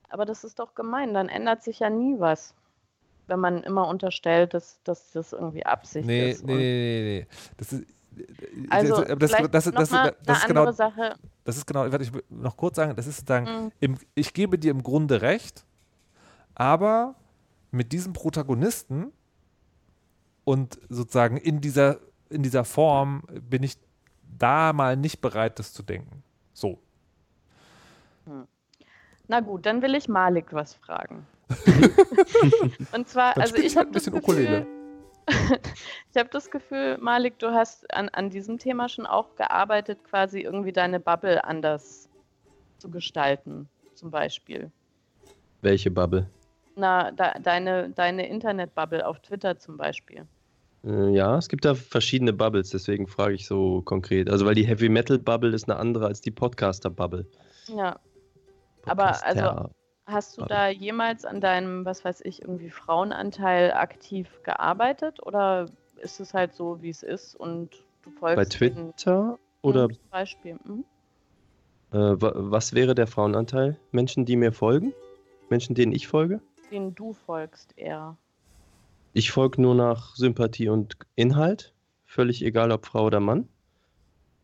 Aber 0.09 0.24
das 0.24 0.45
ist 0.45 0.59
doch 0.59 0.74
gemein, 0.74 1.14
dann 1.14 1.28
ändert 1.28 1.62
sich 1.62 1.80
ja 1.80 1.91
nie 1.91 2.18
was. 2.18 2.55
Wenn 3.26 3.41
man 3.41 3.62
immer 3.64 3.89
unterstellt, 3.89 4.55
dass, 4.55 4.80
dass 4.84 5.12
das 5.12 5.32
irgendwie 5.32 5.66
Absicht 5.66 6.07
nee, 6.07 6.30
ist. 6.30 6.45
Nee, 6.45 6.55
nee, 6.55 6.61
nee, 6.61 7.18
nee. 7.20 7.26
Das 7.57 7.72
ist, 7.72 7.84
also, 8.70 9.03
das, 9.03 9.32
das, 9.32 9.51
das, 9.51 9.64
das, 9.64 9.91
das, 9.91 10.14
das 10.24 10.39
ist 10.39 10.47
genau, 10.47 10.72
Sache. 10.72 11.16
Das 11.45 11.57
ist 11.57 11.66
genau, 11.66 11.87
ich 11.87 12.12
will 12.14 12.24
noch 12.30 12.57
kurz 12.57 12.76
sagen, 12.76 12.95
das 12.97 13.07
ist 13.07 13.18
sozusagen, 13.18 13.64
mhm. 13.64 13.72
im, 13.80 13.99
ich 14.14 14.32
gebe 14.32 14.59
dir 14.59 14.70
im 14.70 14.82
Grunde 14.82 15.22
recht, 15.22 15.66
aber 16.55 17.14
mit 17.70 17.93
diesem 17.93 18.12
Protagonisten 18.12 19.12
und 20.45 20.78
sozusagen 20.89 21.37
in 21.37 21.61
dieser, 21.61 21.99
in 22.30 22.43
dieser 22.43 22.64
Form 22.64 23.22
bin 23.51 23.62
ich 23.62 23.76
da 24.39 24.72
mal 24.72 24.97
nicht 24.97 25.20
bereit, 25.20 25.59
das 25.59 25.72
zu 25.72 25.83
denken. 25.83 26.22
So. 26.53 26.79
Hm. 28.24 28.47
Na 29.29 29.41
gut, 29.41 29.66
dann 29.66 29.83
will 29.83 29.95
ich 29.95 30.09
Malik 30.09 30.53
was 30.53 30.74
fragen. 30.74 31.27
Und 32.93 33.09
zwar, 33.09 33.35
dann 33.35 33.43
also 33.43 33.57
ich 33.57 33.77
halt 33.77 33.89
ein 33.89 33.93
bisschen 33.93 34.12
Gefühl, 34.12 34.33
Ukulele. 34.35 34.66
ich 36.11 36.16
habe 36.16 36.29
das 36.31 36.51
Gefühl, 36.51 36.99
Malik, 36.99 37.39
du 37.39 37.53
hast 37.53 37.93
an, 37.95 38.09
an 38.11 38.31
diesem 38.31 38.59
Thema 38.59 38.89
schon 38.89 39.07
auch 39.07 39.35
gearbeitet, 39.37 40.03
quasi 40.05 40.41
irgendwie 40.41 40.72
deine 40.72 41.01
Bubble 41.01 41.43
anders 41.45 42.09
zu 42.79 42.91
gestalten, 42.91 43.68
zum 43.95 44.11
Beispiel. 44.11 44.70
Welche 45.62 45.91
Bubble? 45.91 46.29
Na, 46.77 47.11
da, 47.11 47.35
deine, 47.41 47.91
deine 47.91 48.29
Internet-Bubble 48.29 49.07
auf 49.07 49.20
Twitter 49.20 49.59
zum 49.59 49.77
Beispiel. 49.77 50.27
Äh, 50.87 51.11
ja, 51.11 51.37
es 51.37 51.49
gibt 51.49 51.64
da 51.64 51.74
verschiedene 51.74 52.32
Bubbles, 52.32 52.70
deswegen 52.70 53.09
frage 53.09 53.34
ich 53.34 53.47
so 53.47 53.82
konkret. 53.82 54.30
Also, 54.30 54.47
weil 54.47 54.55
die 54.55 54.66
Heavy 54.66 54.89
Metal 54.89 55.18
Bubble 55.18 55.55
ist 55.55 55.68
eine 55.68 55.78
andere 55.78 56.07
als 56.07 56.20
die 56.20 56.30
Podcaster 56.30 56.91
Bubble. 56.91 57.26
Ja. 57.66 57.99
Aber 58.87 59.24
also 59.26 59.68
hast 60.07 60.39
du 60.39 60.45
da 60.45 60.68
jemals 60.68 61.24
an 61.24 61.41
deinem, 61.41 61.84
was 61.84 62.05
weiß 62.05 62.20
ich, 62.24 62.43
irgendwie 62.43 62.70
Frauenanteil 62.70 63.72
aktiv 63.72 64.28
gearbeitet 64.45 65.20
oder 65.26 65.66
ist 66.01 66.20
es 66.20 66.34
halt 66.34 66.55
so, 66.55 66.80
wie 66.82 66.91
es 66.91 67.03
ist 67.03 67.34
und 67.34 67.70
du 68.03 68.11
folgst 68.12 68.37
Bei 68.37 68.45
Twitter 68.45 69.39
oder 69.62 69.89
zum 69.89 70.09
Beispiel? 70.11 70.57
Mhm. 70.64 70.84
Äh, 71.93 72.14
was 72.20 72.74
wäre 72.74 72.95
der 72.95 73.09
Frauenanteil? 73.09 73.76
Menschen, 73.91 74.24
die 74.24 74.37
mir 74.37 74.53
folgen? 74.53 74.93
Menschen, 75.49 75.74
denen 75.74 75.93
ich 75.93 76.07
folge? 76.07 76.41
Denen 76.70 76.95
du 76.95 77.12
folgst 77.12 77.76
eher. 77.76 78.16
Ich 79.17 79.31
folge 79.31 79.62
nur 79.62 79.75
nach 79.75 80.14
Sympathie 80.14 80.69
und 80.69 80.99
Inhalt, 81.14 81.73
völlig 82.05 82.45
egal 82.45 82.71
ob 82.71 82.85
Frau 82.85 83.07
oder 83.07 83.19
Mann. 83.19 83.49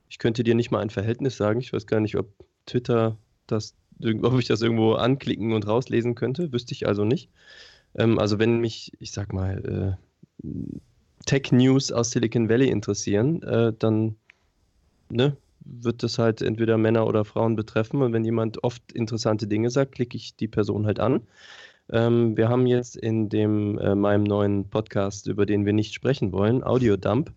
Ich 0.08 0.18
könnte 0.18 0.44
dir 0.44 0.54
nicht 0.54 0.70
mal 0.70 0.78
ein 0.80 0.88
Verhältnis 0.88 1.36
sagen. 1.36 1.60
Ich 1.60 1.74
weiß 1.74 1.86
gar 1.86 2.00
nicht, 2.00 2.16
ob 2.16 2.32
Twitter 2.64 3.18
das, 3.46 3.74
ob 4.22 4.38
ich 4.38 4.46
das 4.46 4.62
irgendwo 4.62 4.94
anklicken 4.94 5.52
und 5.52 5.66
rauslesen 5.66 6.14
könnte. 6.14 6.54
Wüsste 6.54 6.72
ich 6.72 6.88
also 6.88 7.04
nicht. 7.04 7.28
Ähm, 7.96 8.18
also 8.18 8.38
wenn 8.38 8.60
mich, 8.60 8.92
ich 8.98 9.12
sag 9.12 9.34
mal, 9.34 9.98
äh, 10.42 10.48
Tech-News 11.26 11.92
aus 11.92 12.10
Silicon 12.12 12.48
Valley 12.48 12.70
interessieren, 12.70 13.42
äh, 13.42 13.74
dann 13.78 14.16
ne, 15.10 15.36
wird 15.66 16.02
das 16.02 16.18
halt 16.18 16.40
entweder 16.40 16.78
Männer 16.78 17.06
oder 17.06 17.26
Frauen 17.26 17.56
betreffen. 17.56 18.00
Und 18.00 18.14
wenn 18.14 18.24
jemand 18.24 18.64
oft 18.64 18.90
interessante 18.92 19.46
Dinge 19.46 19.68
sagt, 19.68 19.96
klicke 19.96 20.16
ich 20.16 20.34
die 20.34 20.48
Person 20.48 20.86
halt 20.86 20.98
an. 20.98 21.20
Ähm, 21.92 22.36
wir 22.36 22.48
haben 22.48 22.66
jetzt 22.66 22.96
in 22.96 23.28
dem, 23.28 23.78
äh, 23.78 23.94
meinem 23.94 24.24
neuen 24.24 24.68
Podcast, 24.68 25.28
über 25.28 25.46
den 25.46 25.66
wir 25.66 25.72
nicht 25.72 25.94
sprechen 25.94 26.32
wollen, 26.32 26.64
Audiodump, 26.64 27.32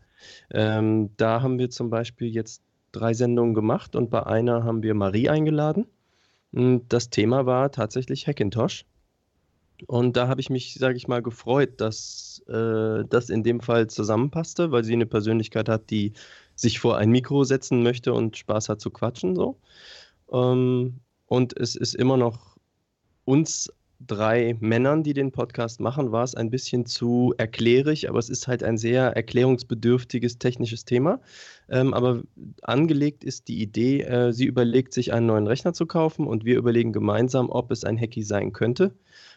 ähm, 0.51 1.09
da 1.17 1.41
haben 1.41 1.59
wir 1.59 1.69
zum 1.69 1.89
Beispiel 1.89 2.29
jetzt 2.29 2.63
drei 2.91 3.13
Sendungen 3.13 3.53
gemacht 3.53 3.95
und 3.95 4.09
bei 4.09 4.25
einer 4.25 4.63
haben 4.63 4.83
wir 4.83 4.93
Marie 4.93 5.29
eingeladen. 5.29 5.85
Und 6.51 6.87
das 6.89 7.09
Thema 7.09 7.45
war 7.45 7.71
tatsächlich 7.71 8.27
Hackintosh. 8.27 8.85
Und 9.87 10.15
da 10.15 10.29
habe 10.29 10.39
ich 10.39 10.49
mich, 10.49 10.75
sage 10.75 10.95
ich 10.95 11.09
mal, 11.09 11.21
gefreut, 11.21 11.81
dass 11.81 12.41
äh, 12.47 13.03
das 13.09 13.29
in 13.29 13.43
dem 13.43 13.59
Fall 13.59 13.87
zusammenpasste, 13.87 14.71
weil 14.71 14.85
sie 14.85 14.93
eine 14.93 15.05
Persönlichkeit 15.05 15.67
hat, 15.67 15.89
die 15.89 16.13
sich 16.55 16.79
vor 16.79 16.97
ein 16.97 17.09
Mikro 17.09 17.43
setzen 17.43 17.83
möchte 17.83 18.13
und 18.13 18.37
Spaß 18.37 18.69
hat 18.69 18.79
zu 18.79 18.89
quatschen. 18.89 19.35
So. 19.35 19.57
Ähm, 20.31 21.01
und 21.25 21.57
es 21.57 21.75
ist 21.75 21.93
immer 21.95 22.15
noch 22.15 22.55
uns 23.25 23.69
drei 24.07 24.55
Männern, 24.59 25.03
die 25.03 25.13
den 25.13 25.31
Podcast 25.31 25.79
machen, 25.79 26.11
war 26.11 26.23
es 26.23 26.35
ein 26.35 26.49
bisschen 26.49 26.85
zu 26.85 27.33
erklärig, 27.37 28.09
aber 28.09 28.19
es 28.19 28.29
ist 28.29 28.47
halt 28.47 28.63
ein 28.63 28.77
sehr 28.77 29.15
erklärungsbedürftiges 29.15 30.37
technisches 30.37 30.85
Thema. 30.85 31.19
Ähm, 31.69 31.93
aber 31.93 32.23
angelegt 32.61 33.23
ist 33.23 33.47
die 33.47 33.61
Idee, 33.61 34.01
äh, 34.01 34.33
sie 34.33 34.45
überlegt 34.45 34.93
sich 34.93 35.13
einen 35.13 35.25
neuen 35.25 35.47
Rechner 35.47 35.73
zu 35.73 35.85
kaufen 35.85 36.27
und 36.27 36.45
wir 36.45 36.57
überlegen 36.57 36.93
gemeinsam, 36.93 37.49
ob 37.49 37.71
es 37.71 37.83
ein 37.83 37.99
Hacky 37.99 38.23
sein 38.23 38.53
könnte 38.53 38.93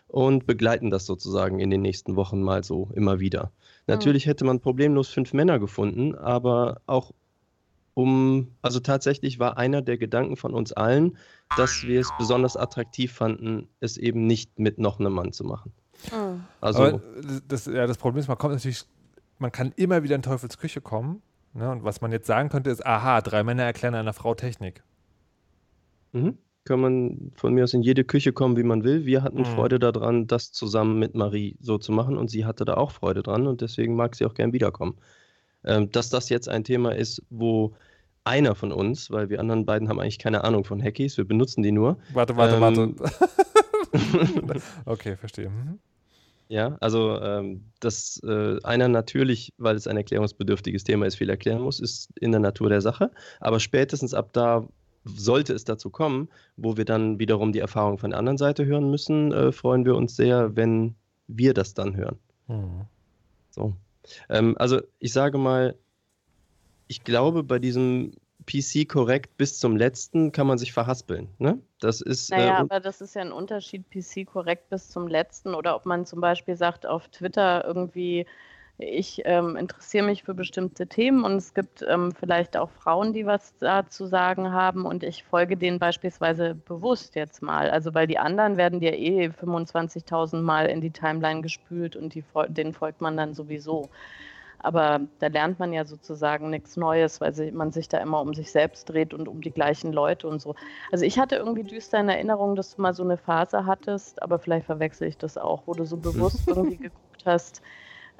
und 0.09 0.47
begleiten 0.47 0.91
das 0.91 1.07
sozusagen 1.07 1.61
in 1.61 1.71
den 1.71 1.83
nächsten 1.83 2.17
Wochen 2.17 2.43
mal 2.43 2.65
so 2.65 2.91
immer 2.95 3.21
wieder. 3.21 3.45
Mhm. 3.45 3.95
Natürlich 3.95 4.27
hätte 4.27 4.45
man 4.45 4.61
problemlos 4.61 5.09
fünf 5.09 5.33
Männer 5.33 5.59
gefunden, 5.59 6.15
aber 6.15 6.81
auch 6.87 7.13
um, 7.99 8.53
also 8.63 8.79
tatsächlich 8.79 9.41
war 9.41 9.59
einer 9.59 9.83
der 9.83 9.99
Gedanken 9.99 10.37
von 10.37 10.55
uns 10.55 10.73
allen, 10.73 11.19
dass 11.57 11.83
wir 11.83 12.01
es 12.01 12.09
besonders 12.17 12.57
attraktiv 12.57 13.13
fanden, 13.13 13.67
es 13.81 13.97
eben 13.97 14.25
nicht 14.25 14.57
mit 14.61 14.79
noch 14.79 15.01
einem 15.01 15.13
Mann 15.13 15.33
zu 15.33 15.43
machen. 15.43 15.73
Mhm. 16.13 16.45
Also 16.61 16.83
Aber 16.85 17.03
das, 17.49 17.67
ja, 17.67 17.89
das 17.89 17.99
Problem 17.99 18.21
ist, 18.21 18.29
man 18.29 18.39
kommt 18.39 18.55
natürlich, 18.55 18.85
man 19.41 19.51
kann 19.51 19.73
immer 19.75 20.05
wieder 20.05 20.15
in 20.15 20.23
Teufels 20.23 20.59
Küche 20.59 20.81
kommen. 20.81 21.23
Ne? 21.55 21.69
Und 21.69 21.83
was 21.83 22.01
man 22.01 22.13
jetzt 22.13 22.29
sagen 22.29 22.51
könnte, 22.51 22.71
ist, 22.71 22.87
aha, 22.87 23.21
drei 23.21 23.43
Männer 23.43 23.65
erklären 23.65 23.97
einer 23.97 24.13
Frau 24.13 24.37
Technik. 24.37 24.85
Mhm. 26.13 26.39
Kann 26.67 26.79
man 26.79 27.33
von 27.35 27.53
mir 27.53 27.65
aus 27.65 27.75
in 27.75 27.83
jede 27.83 28.05
Küche 28.05 28.33
kommen, 28.33 28.57
wie 28.57 28.63
man 28.63 28.85
will. 28.85 29.07
Wir 29.07 29.25
hatten 29.25 29.41
mhm. 29.41 29.47
Freude 29.47 29.81
daran, 29.81 30.29
das 30.29 30.53
zusammen 30.53 31.01
mit 31.01 31.17
Marie 31.17 31.57
so 31.59 31.79
zu 31.79 31.91
machen 31.91 32.17
und 32.17 32.31
sie 32.31 32.45
hatte 32.45 32.65
da 32.65 32.75
auch 32.75 32.93
Freude 32.93 33.25
dran 33.25 33.49
und 33.49 33.61
deswegen 33.61 33.97
mag 33.97 34.15
sie 34.15 34.25
auch 34.25 34.35
gern 34.35 34.53
wiederkommen. 34.53 34.99
Ähm, 35.65 35.91
dass 35.91 36.11
das 36.11 36.29
jetzt 36.29 36.49
ein 36.49 36.63
Thema 36.63 36.95
ist, 36.95 37.23
wo 37.31 37.75
einer 38.29 38.55
von 38.55 38.73
uns, 38.73 39.11
weil 39.11 39.29
wir 39.31 39.41
anderen 39.41 39.67
beiden 39.67 39.89
haben 39.89 39.99
eigentlich 39.99 40.19
keine 40.19 40.45
Ahnung 40.45 40.65
von 40.65 40.83
Hackies, 40.83 41.17
wir 41.17 41.27
benutzen 41.27 41.63
die 41.63 41.73
nur. 41.73 41.99
Warte, 42.13 42.37
warte, 42.37 42.57
ähm, 42.57 42.97
warte. 42.99 44.63
okay, 44.85 45.17
verstehe. 45.17 45.49
Mhm. 45.49 45.79
Ja, 46.49 46.79
also 46.81 47.21
ähm, 47.21 47.65
dass 47.81 48.21
äh, 48.25 48.59
einer 48.63 48.89
natürlich, 48.89 49.53
weil 49.59 49.77
es 49.77 49.87
ein 49.87 49.99
erklärungsbedürftiges 49.99 50.83
Thema 50.83 51.07
ist, 51.07 51.17
viel 51.17 51.29
erklären 51.29 51.61
muss, 51.61 51.79
ist 51.79 52.11
in 52.19 52.31
der 52.31 52.41
Natur 52.41 52.71
der 52.71 52.81
Sache. 52.81 53.11
Aber 53.41 53.61
spätestens 53.61 54.15
ab 54.15 54.31
da 54.33 54.67
sollte 55.05 55.53
es 55.53 55.65
dazu 55.65 55.91
kommen, 55.91 56.29
wo 56.57 56.77
wir 56.77 56.85
dann 56.87 57.19
wiederum 57.19 57.53
die 57.53 57.59
Erfahrung 57.59 57.99
von 57.99 58.11
der 58.11 58.19
anderen 58.19 58.39
Seite 58.39 58.65
hören 58.65 58.91
müssen, 58.91 59.33
äh, 59.33 59.53
freuen 59.53 59.85
wir 59.85 59.95
uns 59.95 60.17
sehr, 60.17 60.57
wenn 60.57 60.95
wir 61.27 61.53
das 61.53 61.75
dann 61.75 61.97
hören. 61.97 62.19
Mhm. 62.47 62.87
So. 63.51 63.75
Ähm, 64.31 64.57
also 64.59 64.81
ich 64.99 65.13
sage 65.13 65.37
mal, 65.37 65.77
ich 66.89 67.05
glaube, 67.05 67.43
bei 67.43 67.59
diesem 67.59 68.13
PC 68.47 68.89
korrekt 68.89 69.37
bis 69.37 69.59
zum 69.59 69.77
letzten 69.77 70.33
kann 70.33 70.47
man 70.47 70.59
sich 70.59 70.73
verhaspeln. 70.73 71.29
Ne? 71.39 71.59
Das 71.81 72.01
ist. 72.01 72.31
Naja, 72.31 72.59
äh, 72.59 72.61
aber 72.61 72.81
das 72.81 73.01
ist 73.01 73.15
ja 73.15 73.21
ein 73.21 73.33
Unterschied, 73.33 73.85
PC 73.91 74.27
korrekt 74.27 74.71
bis 74.71 74.89
zum 74.89 75.07
letzten. 75.07 75.55
Oder 75.55 75.77
ob 75.77 75.85
man 75.85 76.07
zum 76.07 76.21
Beispiel 76.21 76.57
sagt, 76.57 76.87
auf 76.87 77.09
Twitter 77.09 77.65
irgendwie, 77.67 78.27
ich 78.79 79.23
ähm, 79.27 79.57
interessiere 79.57 80.07
mich 80.07 80.23
für 80.23 80.35
bestimmte 80.35 80.87
Themen 80.87 81.25
und 81.25 81.37
es 81.37 81.53
gibt 81.53 81.85
ähm, 81.87 82.13
vielleicht 82.13 82.57
auch 82.57 82.71
Frauen, 82.71 83.13
die 83.13 83.27
was 83.27 83.53
da 83.59 83.87
zu 83.87 84.07
sagen 84.07 84.53
haben 84.53 84.87
und 84.87 85.03
ich 85.03 85.25
folge 85.25 85.57
denen 85.57 85.79
beispielsweise 85.79 86.55
bewusst 86.55 87.17
jetzt 87.17 87.43
mal. 87.43 87.69
Also, 87.69 87.93
weil 87.93 88.07
die 88.07 88.19
anderen 88.19 88.57
werden 88.57 88.81
dir 88.81 88.97
eh 88.97 89.27
25.000 89.27 90.41
Mal 90.41 90.67
in 90.67 90.81
die 90.81 90.93
Timeline 90.93 91.43
gespült 91.43 91.97
und 91.97 92.15
die, 92.15 92.25
denen 92.49 92.73
folgt 92.73 93.03
man 93.03 93.17
dann 93.17 93.35
sowieso. 93.35 93.91
Aber 94.61 95.01
da 95.21 95.29
lernt 95.29 95.59
man 95.59 95.73
ja 95.73 95.85
sozusagen 95.85 96.51
nichts 96.51 96.77
Neues, 96.77 97.21
weil 97.21 97.53
man 97.53 97.71
sich 97.71 97.89
da 97.89 97.99
immer 97.99 98.21
um 98.21 98.35
sich 98.35 98.51
selbst 98.51 98.91
dreht 98.91 99.15
und 99.15 99.29
um 99.29 99.41
die 99.41 99.53
gleichen 99.53 99.93
Leute 99.93 100.29
und 100.29 100.41
so. 100.41 100.55
Also 100.91 101.05
ich 101.05 101.19
hatte 101.19 101.37
irgendwie 101.37 101.63
düster 101.63 102.01
in 102.01 102.09
Erinnerung, 102.09 102.57
dass 102.57 102.75
du 102.75 102.83
mal 102.83 102.95
so 102.95 103.05
eine 103.05 103.17
Phase 103.17 103.67
hattest, 103.67 104.21
aber 104.23 104.39
vielleicht 104.39 104.67
verwechsel 104.67 105.09
ich 105.09 105.17
das 105.17 105.39
auch, 105.39 105.63
wo 105.67 105.75
du 105.75 105.85
so 105.85 105.97
bewusst 105.97 106.49
irgendwie 106.49 106.77
geguckt 106.79 107.25
hast, 107.25 107.63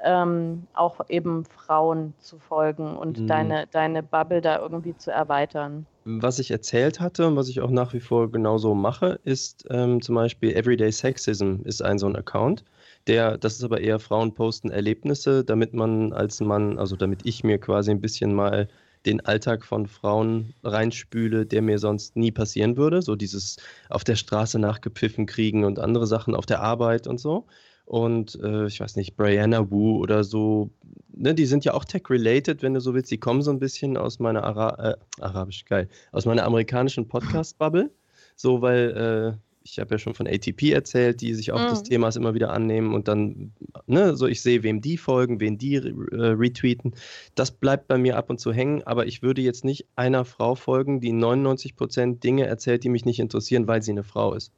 ähm, 0.05 0.67
auch 0.75 1.01
eben 1.09 1.45
Frauen 1.45 2.15
zu 2.19 2.39
folgen 2.39 2.97
und 2.97 3.19
mhm. 3.19 3.27
deine, 3.27 3.67
deine 3.67 4.03
Bubble 4.03 4.41
da 4.41 4.59
irgendwie 4.59 4.97
zu 4.97 5.11
erweitern. 5.11 5.87
Was 6.05 6.39
ich 6.39 6.51
erzählt 6.51 7.01
hatte 7.01 7.27
und 7.27 7.37
was 7.37 7.49
ich 7.49 7.61
auch 7.61 7.71
nach 7.71 7.93
wie 7.93 8.01
vor 8.01 8.31
genauso 8.31 8.75
mache, 8.75 9.19
ist 9.25 9.67
ähm, 9.71 10.01
zum 10.01 10.15
Beispiel 10.15 10.55
Everyday 10.55 10.93
Sexism 10.93 11.57
ist 11.65 11.83
ein 11.83 11.99
so 11.99 12.07
ein 12.07 12.17
Account. 12.17 12.65
Der, 13.09 13.39
das 13.39 13.55
ist 13.55 13.65
aber 13.65 13.81
eher 13.81 13.99
Frauen 13.99 14.35
posten 14.35 14.71
Erlebnisse, 14.71 15.43
damit 15.43 15.73
man 15.73 16.13
als 16.13 16.41
Mann, 16.41 16.79
also 16.79 16.95
damit 16.95 17.21
ich 17.25 17.43
mir 17.43 17.59
quasi 17.59 17.91
ein 17.91 18.03
bisschen 18.03 18.35
mal 18.35 18.69
den 19.07 19.25
Alltag 19.25 19.65
von 19.65 19.87
Frauen 19.87 20.53
reinspüle, 20.63 21.47
der 21.47 21.63
mir 21.63 21.79
sonst 21.79 22.17
nie 22.17 22.31
passieren 22.33 22.77
würde. 22.77 23.01
So 23.01 23.17
dieses 23.17 23.57
auf 23.89 24.05
der 24.05 24.17
Straße 24.17 24.59
nachgepfiffen 24.59 25.25
kriegen 25.25 25.65
und 25.65 25.79
andere 25.79 26.07
Sachen 26.07 26.35
auf 26.35 26.45
der 26.45 26.61
Arbeit 26.61 27.07
und 27.07 27.19
so. 27.19 27.47
Und 27.87 28.39
äh, 28.43 28.67
ich 28.67 28.81
weiß 28.81 28.97
nicht, 28.97 29.17
Brianna 29.17 29.71
Wu 29.71 29.97
oder 29.99 30.23
so, 30.23 30.71
ne, 31.09 31.35
die 31.35 31.47
sind 31.47 31.65
ja 31.65 31.73
auch 31.73 31.87
tech-related, 31.87 32.63
wenn 32.63 32.75
du 32.75 32.81
so 32.81 32.93
willst. 32.93 33.11
Die 33.11 33.19
kommen 33.19 33.41
so 33.41 33.51
ein 33.51 33.59
bisschen 33.59 33.97
aus 33.97 34.19
meiner 34.19 34.45
Ara 34.45 34.91
äh, 34.91 34.97
arabisch, 35.23 35.65
geil, 35.65 35.89
aus 36.13 36.27
meiner 36.27 36.45
amerikanischen 36.45 37.09
Podcast-Bubble. 37.09 37.91
So, 38.37 38.61
weil 38.61 39.39
äh, 39.39 39.48
ich 39.71 39.79
habe 39.79 39.95
ja 39.95 39.99
schon 39.99 40.15
von 40.15 40.27
ATP 40.27 40.73
erzählt, 40.73 41.21
die 41.21 41.35
sich 41.35 41.53
auch 41.53 41.61
mhm. 41.61 41.69
des 41.69 41.83
Themas 41.83 42.17
immer 42.17 42.35
wieder 42.35 42.51
annehmen 42.53 42.95
und 42.95 43.09
dann, 43.09 43.53
ne, 43.87 44.17
so 44.17 44.27
ich 44.27 44.41
sehe, 44.41 44.63
wem 44.63 44.81
die 44.81 44.97
folgen, 44.97 45.41
wen 45.41 45.59
die 45.59 45.77
äh, 45.77 45.83
retweeten. 46.13 46.95
Das 47.35 47.51
bleibt 47.51 47.89
bei 47.89 47.99
mir 47.99 48.17
ab 48.17 48.31
und 48.31 48.41
zu 48.41 48.53
hängen, 48.53 48.83
aber 48.85 49.07
ich 49.07 49.23
würde 49.23 49.43
jetzt 49.43 49.65
nicht 49.65 49.87
einer 49.97 50.25
Frau 50.25 50.55
folgen, 50.55 51.01
die 51.01 51.13
99% 51.13 52.21
Dinge 52.21 52.47
erzählt, 52.47 52.85
die 52.85 52.89
mich 52.89 53.05
nicht 53.05 53.21
interessieren, 53.21 53.67
weil 53.69 53.83
sie 53.83 53.93
eine 53.93 54.05
Frau 54.05 54.35
ist. 54.35 54.53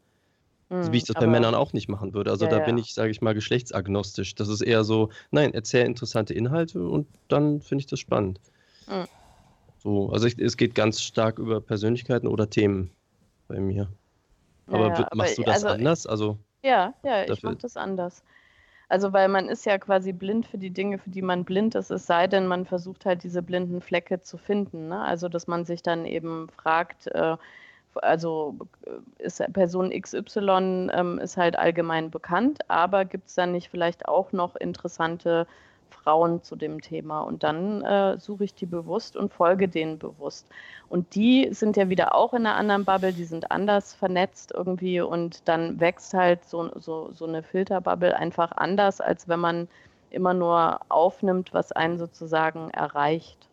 Mhm, 0.68 0.92
wie 0.92 0.98
ich 0.98 1.04
das 1.04 1.16
bei 1.16 1.26
Männern 1.26 1.54
auch 1.54 1.72
nicht 1.72 1.88
machen 1.88 2.14
würde. 2.14 2.30
Also 2.30 2.44
ja, 2.44 2.50
da 2.52 2.58
bin 2.60 2.78
ich, 2.78 2.94
sage 2.94 3.10
ich 3.10 3.20
mal, 3.20 3.34
geschlechtsagnostisch. 3.34 4.36
Das 4.36 4.48
ist 4.48 4.60
eher 4.60 4.84
so, 4.84 5.10
nein, 5.32 5.52
erzähl 5.52 5.84
interessante 5.84 6.32
Inhalte 6.32 6.86
und 6.86 7.08
dann 7.28 7.60
finde 7.60 7.82
ich 7.82 7.86
das 7.86 7.98
spannend. 7.98 8.40
Mhm. 8.88 9.06
So, 9.82 10.10
also 10.10 10.26
ich, 10.26 10.38
es 10.38 10.56
geht 10.56 10.74
ganz 10.74 11.02
stark 11.02 11.38
über 11.38 11.60
Persönlichkeiten 11.60 12.28
oder 12.28 12.48
Themen 12.48 12.90
bei 13.48 13.58
mir. 13.58 13.88
Aber 14.70 14.88
ja, 14.88 15.08
machst 15.14 15.38
du 15.38 15.42
das 15.42 15.56
also, 15.56 15.68
anders? 15.68 16.06
Also, 16.06 16.38
ja, 16.62 16.94
ja, 17.02 17.24
ich 17.24 17.42
mache 17.42 17.56
das 17.56 17.76
anders. 17.76 18.22
Also, 18.88 19.12
weil 19.12 19.28
man 19.28 19.48
ist 19.48 19.66
ja 19.66 19.78
quasi 19.78 20.12
blind 20.12 20.46
für 20.46 20.58
die 20.58 20.70
Dinge, 20.70 20.98
für 20.98 21.10
die 21.10 21.22
man 21.22 21.44
blind 21.44 21.74
ist, 21.76 21.90
es 21.90 22.06
sei 22.06 22.26
denn, 22.26 22.46
man 22.46 22.66
versucht 22.66 23.06
halt 23.06 23.22
diese 23.22 23.42
blinden 23.42 23.80
Flecke 23.80 24.20
zu 24.20 24.36
finden. 24.36 24.88
Ne? 24.88 25.00
Also, 25.00 25.28
dass 25.28 25.46
man 25.46 25.64
sich 25.64 25.82
dann 25.82 26.06
eben 26.06 26.48
fragt, 26.48 27.06
äh, 27.08 27.36
also 27.94 28.56
äh, 28.86 29.24
ist 29.24 29.42
Person 29.52 29.90
XY 29.90 30.88
ähm, 30.92 31.18
ist 31.18 31.36
halt 31.36 31.56
allgemein 31.56 32.10
bekannt, 32.10 32.60
aber 32.68 33.04
gibt 33.04 33.28
es 33.28 33.34
dann 33.34 33.52
nicht 33.52 33.68
vielleicht 33.68 34.06
auch 34.08 34.32
noch 34.32 34.56
interessante 34.56 35.46
Frauen 35.90 36.42
zu 36.42 36.56
dem 36.56 36.80
Thema. 36.80 37.20
Und 37.20 37.42
dann 37.42 37.82
äh, 37.82 38.18
suche 38.18 38.44
ich 38.44 38.54
die 38.54 38.66
bewusst 38.66 39.16
und 39.16 39.32
folge 39.32 39.68
denen 39.68 39.98
bewusst. 39.98 40.48
Und 40.88 41.14
die 41.14 41.48
sind 41.52 41.76
ja 41.76 41.88
wieder 41.88 42.14
auch 42.14 42.32
in 42.32 42.46
einer 42.46 42.56
anderen 42.56 42.84
Bubble, 42.84 43.12
die 43.12 43.24
sind 43.24 43.50
anders 43.50 43.94
vernetzt 43.94 44.52
irgendwie 44.54 45.00
und 45.00 45.46
dann 45.48 45.78
wächst 45.78 46.14
halt 46.14 46.44
so, 46.44 46.70
so, 46.78 47.10
so 47.12 47.26
eine 47.26 47.42
Filterbubble 47.42 48.16
einfach 48.16 48.52
anders, 48.52 49.00
als 49.00 49.28
wenn 49.28 49.40
man 49.40 49.68
immer 50.10 50.34
nur 50.34 50.80
aufnimmt, 50.88 51.52
was 51.52 51.72
einen 51.72 51.98
sozusagen 51.98 52.70
erreicht. 52.70 53.48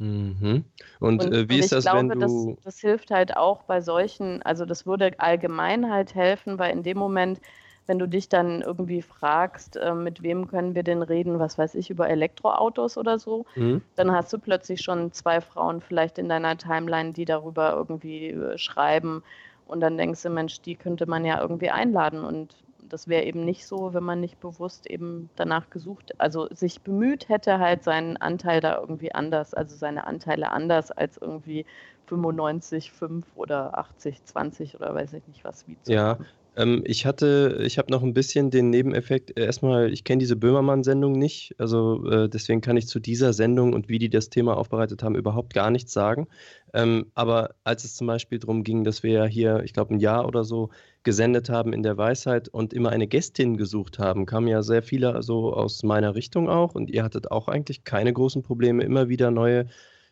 Mhm. 0.00 0.64
Und, 0.98 1.24
und, 1.24 1.34
äh, 1.34 1.48
wie 1.48 1.58
ist 1.58 1.72
das, 1.72 1.84
glaube, 1.84 2.08
wenn 2.08 2.20
du... 2.20 2.54
Das, 2.54 2.64
das 2.64 2.80
hilft 2.80 3.10
halt 3.10 3.36
auch 3.36 3.62
bei 3.62 3.80
solchen, 3.80 4.42
also 4.42 4.64
das 4.64 4.86
würde 4.86 5.12
allgemein 5.18 5.90
halt 5.90 6.14
helfen, 6.14 6.58
weil 6.58 6.72
in 6.72 6.82
dem 6.82 6.98
Moment, 6.98 7.40
wenn 7.86 7.98
du 7.98 8.06
dich 8.06 8.28
dann 8.28 8.62
irgendwie 8.62 9.02
fragst, 9.02 9.76
äh, 9.76 9.94
mit 9.94 10.22
wem 10.22 10.48
können 10.48 10.74
wir 10.74 10.82
denn 10.82 11.02
reden, 11.02 11.38
was 11.38 11.58
weiß 11.58 11.74
ich, 11.74 11.90
über 11.90 12.08
Elektroautos 12.08 12.96
oder 12.96 13.18
so, 13.18 13.46
mhm. 13.56 13.82
dann 13.96 14.12
hast 14.12 14.32
du 14.32 14.38
plötzlich 14.38 14.80
schon 14.82 15.12
zwei 15.12 15.40
Frauen 15.40 15.80
vielleicht 15.80 16.18
in 16.18 16.28
deiner 16.28 16.56
Timeline, 16.56 17.12
die 17.12 17.24
darüber 17.24 17.74
irgendwie 17.74 18.28
äh, 18.28 18.58
schreiben. 18.58 19.22
Und 19.66 19.80
dann 19.80 19.96
denkst 19.96 20.22
du, 20.22 20.30
Mensch, 20.30 20.60
die 20.62 20.74
könnte 20.74 21.06
man 21.06 21.24
ja 21.24 21.40
irgendwie 21.40 21.70
einladen. 21.70 22.24
Und 22.24 22.54
das 22.90 23.08
wäre 23.08 23.24
eben 23.24 23.44
nicht 23.44 23.66
so, 23.66 23.94
wenn 23.94 24.02
man 24.02 24.20
nicht 24.20 24.40
bewusst 24.40 24.88
eben 24.88 25.30
danach 25.36 25.70
gesucht, 25.70 26.12
also 26.18 26.48
sich 26.50 26.82
bemüht 26.82 27.28
hätte, 27.28 27.58
halt 27.58 27.84
seinen 27.84 28.16
Anteil 28.16 28.60
da 28.60 28.78
irgendwie 28.78 29.14
anders, 29.14 29.54
also 29.54 29.76
seine 29.76 30.06
Anteile 30.06 30.50
anders 30.50 30.90
als 30.90 31.16
irgendwie 31.16 31.66
95, 32.06 32.92
5 32.92 33.26
oder 33.36 33.78
80, 33.78 34.24
20 34.24 34.74
oder 34.76 34.94
weiß 34.94 35.12
ich 35.12 35.26
nicht 35.28 35.44
was 35.44 35.66
wie 35.68 35.80
zu 35.80 35.92
Ja. 35.92 36.18
Ähm, 36.56 36.82
ich 36.84 37.06
hatte, 37.06 37.60
ich 37.64 37.78
habe 37.78 37.90
noch 37.92 38.02
ein 38.02 38.14
bisschen 38.14 38.50
den 38.50 38.70
Nebeneffekt. 38.70 39.38
Äh, 39.38 39.44
erstmal, 39.44 39.92
ich 39.92 40.04
kenne 40.04 40.18
diese 40.18 40.36
Böhmermann-Sendung 40.36 41.12
nicht, 41.12 41.54
also 41.58 42.04
äh, 42.10 42.28
deswegen 42.28 42.60
kann 42.60 42.76
ich 42.76 42.88
zu 42.88 42.98
dieser 43.00 43.32
Sendung 43.32 43.72
und 43.72 43.88
wie 43.88 43.98
die 43.98 44.10
das 44.10 44.30
Thema 44.30 44.56
aufbereitet 44.56 45.02
haben, 45.02 45.14
überhaupt 45.14 45.54
gar 45.54 45.70
nichts 45.70 45.92
sagen. 45.92 46.28
Ähm, 46.74 47.06
aber 47.14 47.54
als 47.64 47.84
es 47.84 47.94
zum 47.94 48.06
Beispiel 48.08 48.38
darum 48.38 48.64
ging, 48.64 48.84
dass 48.84 49.02
wir 49.02 49.12
ja 49.12 49.24
hier, 49.26 49.62
ich 49.64 49.72
glaube, 49.72 49.94
ein 49.94 50.00
Jahr 50.00 50.26
oder 50.26 50.44
so 50.44 50.70
gesendet 51.02 51.48
haben 51.50 51.72
in 51.72 51.82
der 51.82 51.96
Weisheit 51.96 52.48
und 52.48 52.72
immer 52.72 52.90
eine 52.90 53.06
Gästin 53.06 53.56
gesucht 53.56 53.98
haben, 53.98 54.26
kamen 54.26 54.48
ja 54.48 54.62
sehr 54.62 54.82
viele 54.82 55.22
so 55.22 55.52
aus 55.54 55.82
meiner 55.82 56.14
Richtung 56.14 56.48
auch 56.48 56.74
und 56.74 56.90
ihr 56.90 57.04
hattet 57.04 57.30
auch 57.30 57.48
eigentlich 57.48 57.84
keine 57.84 58.12
großen 58.12 58.42
Probleme, 58.42 58.82
immer 58.84 59.08
wieder 59.08 59.30
neue 59.30 59.66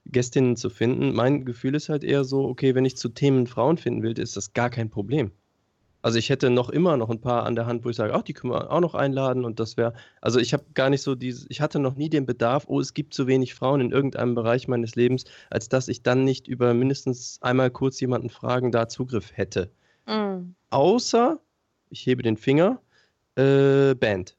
Gästinnen 0.07 0.57
zu 0.57 0.71
finden. 0.71 1.15
Mein 1.15 1.45
Gefühl 1.45 1.75
ist 1.75 1.89
halt 1.89 2.05
eher 2.05 2.25
so, 2.25 2.45
okay, 2.49 2.75
wenn 2.75 2.85
ich 2.85 2.97
zu 2.97 3.09
Themen 3.11 3.47
Frauen 3.47 3.77
finden 3.77 4.03
will, 4.03 4.19
ist 4.19 4.37
das 4.37 4.53
gar 4.53 4.71
kein 4.71 4.91
Problem. 4.91 5.33
Also 6.01 6.19
ich 6.19 6.31
hätte 6.31 6.51
noch 6.51 6.71
immer 6.71 6.97
noch 6.97 7.11
ein 7.11 7.21
paar 7.21 7.45
an 7.45 7.57
der 7.57 7.67
Hand, 7.67 7.85
wo 7.85 7.91
ich 7.91 7.97
sage, 7.97 8.15
ach, 8.15 8.23
die 8.23 8.33
können 8.33 8.53
wir 8.53 8.71
auch 8.71 8.81
noch 8.81 8.95
einladen 8.95 9.45
und 9.45 9.59
das 9.59 9.77
wäre, 9.77 9.95
also 10.21 10.39
ich 10.39 10.53
habe 10.53 10.65
gar 10.75 10.91
nicht 10.91 11.03
so 11.03 11.15
diese, 11.15 11.47
ich 11.49 11.61
hatte 11.61 11.81
noch 11.81 11.97
nie 11.97 12.09
den 12.09 12.25
Bedarf, 12.25 12.65
oh, 12.69 12.81
es 12.81 12.95
gibt 12.95 13.15
zu 13.15 13.27
wenig 13.27 13.55
Frauen 13.55 13.81
in 13.81 13.91
irgendeinem 13.91 14.35
Bereich 14.35 14.69
meines 14.69 14.95
Lebens, 14.95 15.25
als 15.51 15.69
dass 15.69 15.89
ich 15.89 16.03
dann 16.03 16.25
nicht 16.25 16.47
über 16.47 16.73
mindestens 16.73 17.39
einmal 17.43 17.71
kurz 17.71 17.99
jemanden 18.01 18.31
fragen, 18.31 18.71
da 18.71 18.89
Zugriff 18.89 19.33
hätte. 19.35 19.73
Mhm. 20.07 20.55
Außer, 20.71 21.41
ich 21.91 22.07
hebe 22.07 22.23
den 22.23 22.37
Finger, 22.37 22.81
äh, 23.35 23.95
Band. 23.95 24.37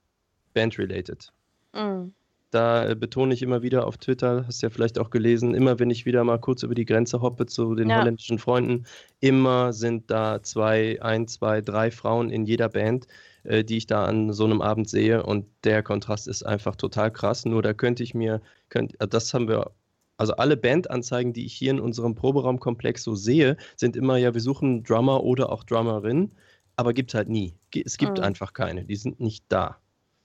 Band-related. 0.53 1.31
Mhm. 1.73 2.13
Da 2.51 2.89
äh, 2.89 2.95
betone 2.95 3.33
ich 3.33 3.41
immer 3.41 3.61
wieder 3.61 3.85
auf 3.85 3.97
Twitter, 3.97 4.45
hast 4.47 4.61
du 4.61 4.67
ja 4.67 4.69
vielleicht 4.71 4.97
auch 4.97 5.11
gelesen, 5.11 5.53
immer 5.53 5.77
wenn 5.79 5.91
ich 5.91 6.05
wieder 6.05 6.23
mal 6.23 6.39
kurz 6.39 6.63
über 6.63 6.73
die 6.73 6.85
Grenze 6.85 7.21
hoppe 7.21 7.45
zu 7.45 7.75
den 7.75 7.89
ja. 7.89 7.99
holländischen 7.99 8.39
Freunden, 8.39 8.85
immer 9.19 9.71
sind 9.71 10.09
da 10.09 10.41
zwei, 10.41 10.99
ein, 11.01 11.27
zwei, 11.27 11.61
drei 11.61 11.91
Frauen 11.91 12.31
in 12.31 12.45
jeder 12.45 12.69
Band, 12.69 13.07
äh, 13.43 13.63
die 13.63 13.77
ich 13.77 13.85
da 13.85 14.05
an 14.05 14.33
so 14.33 14.45
einem 14.45 14.61
Abend 14.61 14.89
sehe 14.89 15.23
und 15.23 15.45
der 15.63 15.83
Kontrast 15.83 16.27
ist 16.27 16.43
einfach 16.43 16.75
total 16.75 17.11
krass. 17.11 17.45
Nur 17.45 17.61
da 17.61 17.73
könnte 17.73 18.01
ich 18.03 18.15
mir, 18.15 18.41
könnt, 18.69 18.99
äh, 18.99 19.07
das 19.07 19.33
haben 19.33 19.47
wir 19.47 19.71
also 20.17 20.33
alle 20.33 20.57
Bandanzeigen, 20.57 21.31
die 21.31 21.45
ich 21.45 21.53
hier 21.53 21.71
in 21.71 21.79
unserem 21.79 22.13
Proberaumkomplex 22.13 23.03
so 23.03 23.15
sehe, 23.15 23.55
sind 23.77 23.95
immer 23.95 24.17
ja, 24.17 24.33
wir 24.33 24.41
suchen 24.41 24.83
Drummer 24.83 25.23
oder 25.23 25.49
auch 25.49 25.63
Drummerin, 25.63 26.31
aber 26.75 26.93
gibt 26.93 27.13
halt 27.13 27.29
nie. 27.29 27.53
Es 27.85 27.97
gibt 27.97 28.17
mhm. 28.17 28.23
einfach 28.23 28.53
keine, 28.53 28.83
die 28.83 28.97
sind 28.97 29.19
nicht 29.19 29.45
da. 29.47 29.77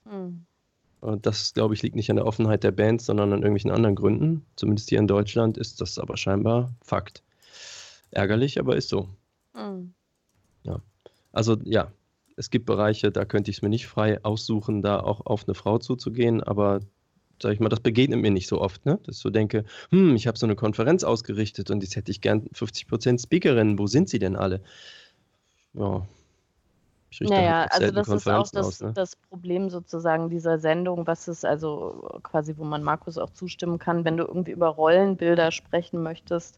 Mhm. 0.03 0.45
Und 1.01 1.25
das, 1.25 1.53
glaube 1.53 1.73
ich, 1.73 1.83
liegt 1.83 1.95
nicht 1.95 2.09
an 2.09 2.15
der 2.15 2.25
Offenheit 2.25 2.63
der 2.63 2.71
Bands, 2.71 3.05
sondern 3.05 3.31
an 3.31 3.39
irgendwelchen 3.39 3.71
anderen 3.71 3.95
Gründen. 3.95 4.45
Zumindest 4.55 4.89
hier 4.89 4.99
in 4.99 5.07
Deutschland 5.07 5.57
ist 5.57 5.81
das 5.81 5.99
aber 5.99 6.17
scheinbar 6.17 6.73
Fakt. 6.81 7.23
Ärgerlich, 8.11 8.59
aber 8.59 8.75
ist 8.75 8.89
so. 8.89 9.09
Mhm. 9.53 9.93
Ja. 10.63 10.81
Also 11.31 11.57
ja, 11.63 11.91
es 12.37 12.49
gibt 12.49 12.65
Bereiche, 12.65 13.11
da 13.11 13.25
könnte 13.25 13.51
ich 13.51 13.57
es 13.57 13.61
mir 13.61 13.69
nicht 13.69 13.87
frei 13.87 14.23
aussuchen, 14.23 14.81
da 14.81 14.99
auch 14.99 15.25
auf 15.25 15.47
eine 15.47 15.55
Frau 15.55 15.77
zuzugehen, 15.77 16.41
aber 16.41 16.79
sag 17.41 17.53
ich 17.53 17.59
mal, 17.59 17.69
das 17.69 17.81
begegnet 17.81 18.21
mir 18.21 18.31
nicht 18.31 18.47
so 18.47 18.61
oft, 18.61 18.85
ne? 18.85 18.99
Dass 19.03 19.17
ich 19.17 19.21
so 19.21 19.29
denke, 19.29 19.65
hm, 19.91 20.15
ich 20.15 20.27
habe 20.27 20.37
so 20.37 20.45
eine 20.45 20.55
Konferenz 20.55 21.03
ausgerichtet 21.03 21.69
und 21.69 21.83
jetzt 21.83 21.95
hätte 21.95 22.11
ich 22.11 22.21
gern 22.21 22.47
50% 22.53 23.21
Speakerinnen, 23.21 23.77
wo 23.77 23.87
sind 23.87 24.09
sie 24.09 24.19
denn 24.19 24.35
alle? 24.35 24.61
Ja, 25.73 26.07
naja, 27.21 27.67
also 27.69 27.91
das 27.91 28.07
ist 28.07 28.27
auch 28.27 28.49
das, 28.49 28.67
aus, 28.67 28.81
ne? 28.81 28.93
das 28.93 29.15
Problem 29.15 29.69
sozusagen 29.69 30.29
dieser 30.29 30.59
Sendung, 30.59 31.07
was 31.07 31.27
ist 31.27 31.45
also 31.45 32.19
quasi, 32.23 32.57
wo 32.57 32.63
man 32.63 32.83
Markus 32.83 33.17
auch 33.17 33.29
zustimmen 33.29 33.79
kann, 33.79 34.05
wenn 34.05 34.17
du 34.17 34.25
irgendwie 34.25 34.51
über 34.51 34.67
Rollenbilder 34.67 35.51
sprechen 35.51 36.01
möchtest 36.03 36.57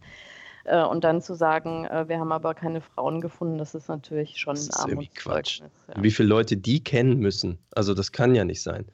äh, 0.66 0.84
und 0.84 1.04
dann 1.04 1.22
zu 1.22 1.34
sagen, 1.34 1.86
äh, 1.86 2.08
wir 2.08 2.20
haben 2.20 2.32
aber 2.32 2.54
keine 2.54 2.82
Frauen 2.82 3.22
gefunden, 3.22 3.58
das 3.58 3.76
ist 3.76 3.90
natürlich 3.90 4.38
schon 4.38 4.56
das 4.56 4.68
ist 4.68 4.86
irgendwie 4.88 5.10
Quatsch. 5.14 5.62
Ja. 5.62 6.04
Wie 6.04 6.12
viele 6.12 6.30
Leute 6.30 6.58
die 6.58 6.84
kennen 6.84 7.20
müssen, 7.20 7.58
also 7.72 7.94
das 7.94 8.12
kann 8.12 8.36
ja 8.36 8.44
nicht 8.44 8.62
sein. 8.62 8.86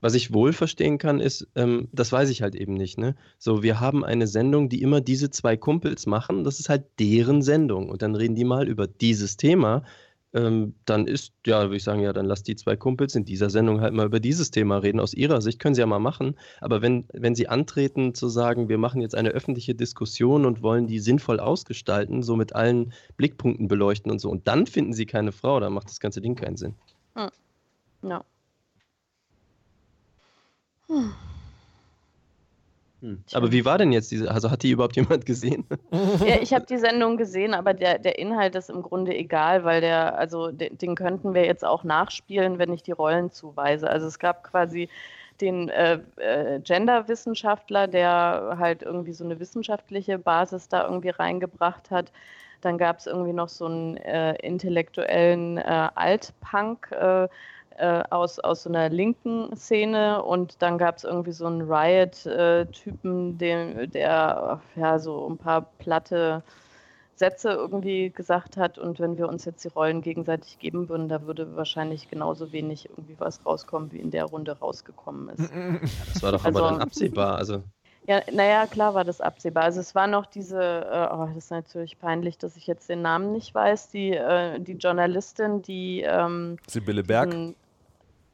Was 0.00 0.14
ich 0.14 0.32
wohl 0.32 0.52
verstehen 0.52 0.98
kann, 0.98 1.18
ist, 1.18 1.48
ähm, 1.56 1.88
das 1.92 2.12
weiß 2.12 2.30
ich 2.30 2.42
halt 2.42 2.54
eben 2.54 2.74
nicht. 2.74 2.98
Ne? 2.98 3.16
So, 3.38 3.64
wir 3.64 3.80
haben 3.80 4.04
eine 4.04 4.28
Sendung, 4.28 4.68
die 4.68 4.80
immer 4.80 5.00
diese 5.00 5.30
zwei 5.30 5.56
Kumpels 5.56 6.06
machen. 6.06 6.44
Das 6.44 6.60
ist 6.60 6.68
halt 6.68 6.84
deren 7.00 7.42
Sendung. 7.42 7.88
Und 7.88 8.02
dann 8.02 8.14
reden 8.14 8.36
die 8.36 8.44
mal 8.44 8.68
über 8.68 8.86
dieses 8.86 9.36
Thema 9.36 9.82
ähm, 10.34 10.74
dann 10.84 11.06
ist, 11.06 11.32
ja, 11.46 11.62
würde 11.62 11.76
ich 11.76 11.84
sagen, 11.84 12.00
ja, 12.00 12.12
dann 12.12 12.26
lass 12.26 12.42
die 12.42 12.56
zwei 12.56 12.76
Kumpels 12.76 13.14
in 13.14 13.24
dieser 13.24 13.48
Sendung 13.48 13.80
halt 13.80 13.94
mal 13.94 14.06
über 14.06 14.20
dieses 14.20 14.50
Thema 14.50 14.78
reden. 14.78 15.00
Aus 15.00 15.14
ihrer 15.14 15.40
Sicht 15.40 15.58
können 15.58 15.74
sie 15.74 15.80
ja 15.80 15.86
mal 15.86 15.98
machen. 15.98 16.36
Aber 16.60 16.82
wenn, 16.82 17.06
wenn 17.12 17.34
sie 17.34 17.48
antreten 17.48 18.14
zu 18.14 18.28
sagen, 18.28 18.68
wir 18.68 18.78
machen 18.78 19.00
jetzt 19.00 19.14
eine 19.14 19.30
öffentliche 19.30 19.74
Diskussion 19.74 20.44
und 20.44 20.62
wollen 20.62 20.86
die 20.86 20.98
sinnvoll 20.98 21.40
ausgestalten, 21.40 22.22
so 22.22 22.36
mit 22.36 22.54
allen 22.54 22.92
Blickpunkten 23.16 23.68
beleuchten 23.68 24.10
und 24.10 24.18
so, 24.18 24.30
und 24.30 24.46
dann 24.48 24.66
finden 24.66 24.92
sie 24.92 25.06
keine 25.06 25.32
Frau, 25.32 25.60
dann 25.60 25.72
macht 25.72 25.88
das 25.88 26.00
ganze 26.00 26.20
Ding 26.20 26.34
keinen 26.34 26.56
Sinn. 26.56 26.74
Hm. 27.14 27.30
No. 28.02 28.20
Hm. 30.88 31.12
Hm. 33.00 33.22
Aber 33.32 33.52
wie 33.52 33.64
war 33.64 33.78
denn 33.78 33.92
jetzt 33.92 34.10
diese, 34.10 34.30
also 34.30 34.50
hat 34.50 34.62
die 34.62 34.70
überhaupt 34.70 34.96
jemand 34.96 35.24
gesehen? 35.26 35.64
Ja, 36.26 36.36
ich 36.40 36.52
habe 36.52 36.66
die 36.66 36.78
Sendung 36.78 37.16
gesehen, 37.16 37.54
aber 37.54 37.74
der, 37.74 37.98
der 37.98 38.18
Inhalt 38.18 38.54
ist 38.54 38.70
im 38.70 38.82
Grunde 38.82 39.14
egal, 39.16 39.64
weil 39.64 39.80
der, 39.80 40.18
also 40.18 40.50
den, 40.50 40.76
den 40.76 40.94
könnten 40.94 41.34
wir 41.34 41.44
jetzt 41.44 41.64
auch 41.64 41.84
nachspielen, 41.84 42.58
wenn 42.58 42.72
ich 42.72 42.82
die 42.82 42.92
Rollen 42.92 43.30
zuweise. 43.30 43.88
Also 43.88 44.06
es 44.06 44.18
gab 44.18 44.44
quasi 44.44 44.88
den 45.40 45.68
äh, 45.68 46.00
äh, 46.16 46.60
Gender-Wissenschaftler, 46.60 47.86
der 47.86 48.56
halt 48.58 48.82
irgendwie 48.82 49.12
so 49.12 49.24
eine 49.24 49.38
wissenschaftliche 49.38 50.18
Basis 50.18 50.68
da 50.68 50.84
irgendwie 50.84 51.10
reingebracht 51.10 51.90
hat. 51.90 52.10
Dann 52.60 52.76
gab 52.78 52.98
es 52.98 53.06
irgendwie 53.06 53.32
noch 53.32 53.48
so 53.48 53.66
einen 53.66 53.96
äh, 53.98 54.34
intellektuellen 54.36 55.58
äh, 55.58 55.88
Altpunk, 55.94 56.90
äh, 56.92 57.28
äh, 57.78 58.02
aus, 58.10 58.38
aus 58.38 58.64
so 58.64 58.68
einer 58.68 58.88
linken 58.88 59.54
Szene 59.56 60.22
und 60.22 60.60
dann 60.60 60.78
gab 60.78 60.96
es 60.96 61.04
irgendwie 61.04 61.32
so 61.32 61.46
einen 61.46 61.62
Riot-Typen, 61.62 63.38
der 63.38 63.88
ja 64.74 64.98
so 64.98 65.28
ein 65.28 65.38
paar 65.38 65.62
platte 65.78 66.42
Sätze 67.18 67.50
irgendwie 67.50 68.10
gesagt 68.10 68.56
hat 68.56 68.78
und 68.78 69.00
wenn 69.00 69.18
wir 69.18 69.28
uns 69.28 69.44
jetzt 69.44 69.64
die 69.64 69.68
Rollen 69.68 70.02
gegenseitig 70.02 70.58
geben 70.58 70.88
würden, 70.88 71.08
da 71.08 71.22
würde 71.22 71.56
wahrscheinlich 71.56 72.08
genauso 72.08 72.52
wenig 72.52 72.88
irgendwie 72.88 73.16
was 73.18 73.44
rauskommen, 73.44 73.92
wie 73.92 73.98
in 73.98 74.10
der 74.10 74.24
Runde 74.24 74.58
rausgekommen 74.58 75.30
ist. 75.30 75.50
Das 76.14 76.22
war 76.22 76.32
doch 76.32 76.44
also, 76.44 76.58
aber 76.58 76.70
dann 76.70 76.80
absehbar, 76.80 77.36
also. 77.36 77.62
Ja, 78.06 78.22
naja, 78.32 78.66
klar 78.66 78.94
war 78.94 79.04
das 79.04 79.20
absehbar. 79.20 79.64
Also 79.64 79.80
es 79.80 79.94
war 79.94 80.06
noch 80.06 80.24
diese, 80.24 80.58
äh, 80.60 81.08
oh, 81.12 81.26
das 81.26 81.36
ist 81.36 81.50
natürlich 81.50 81.98
peinlich, 81.98 82.38
dass 82.38 82.56
ich 82.56 82.66
jetzt 82.66 82.88
den 82.88 83.02
Namen 83.02 83.32
nicht 83.32 83.54
weiß, 83.54 83.90
die, 83.90 84.12
äh, 84.12 84.58
die 84.60 84.72
Journalistin, 84.72 85.60
die 85.60 86.00
ähm, 86.00 86.56
Sibylle 86.66 87.02
Berg. 87.02 87.30
Diesen, 87.30 87.54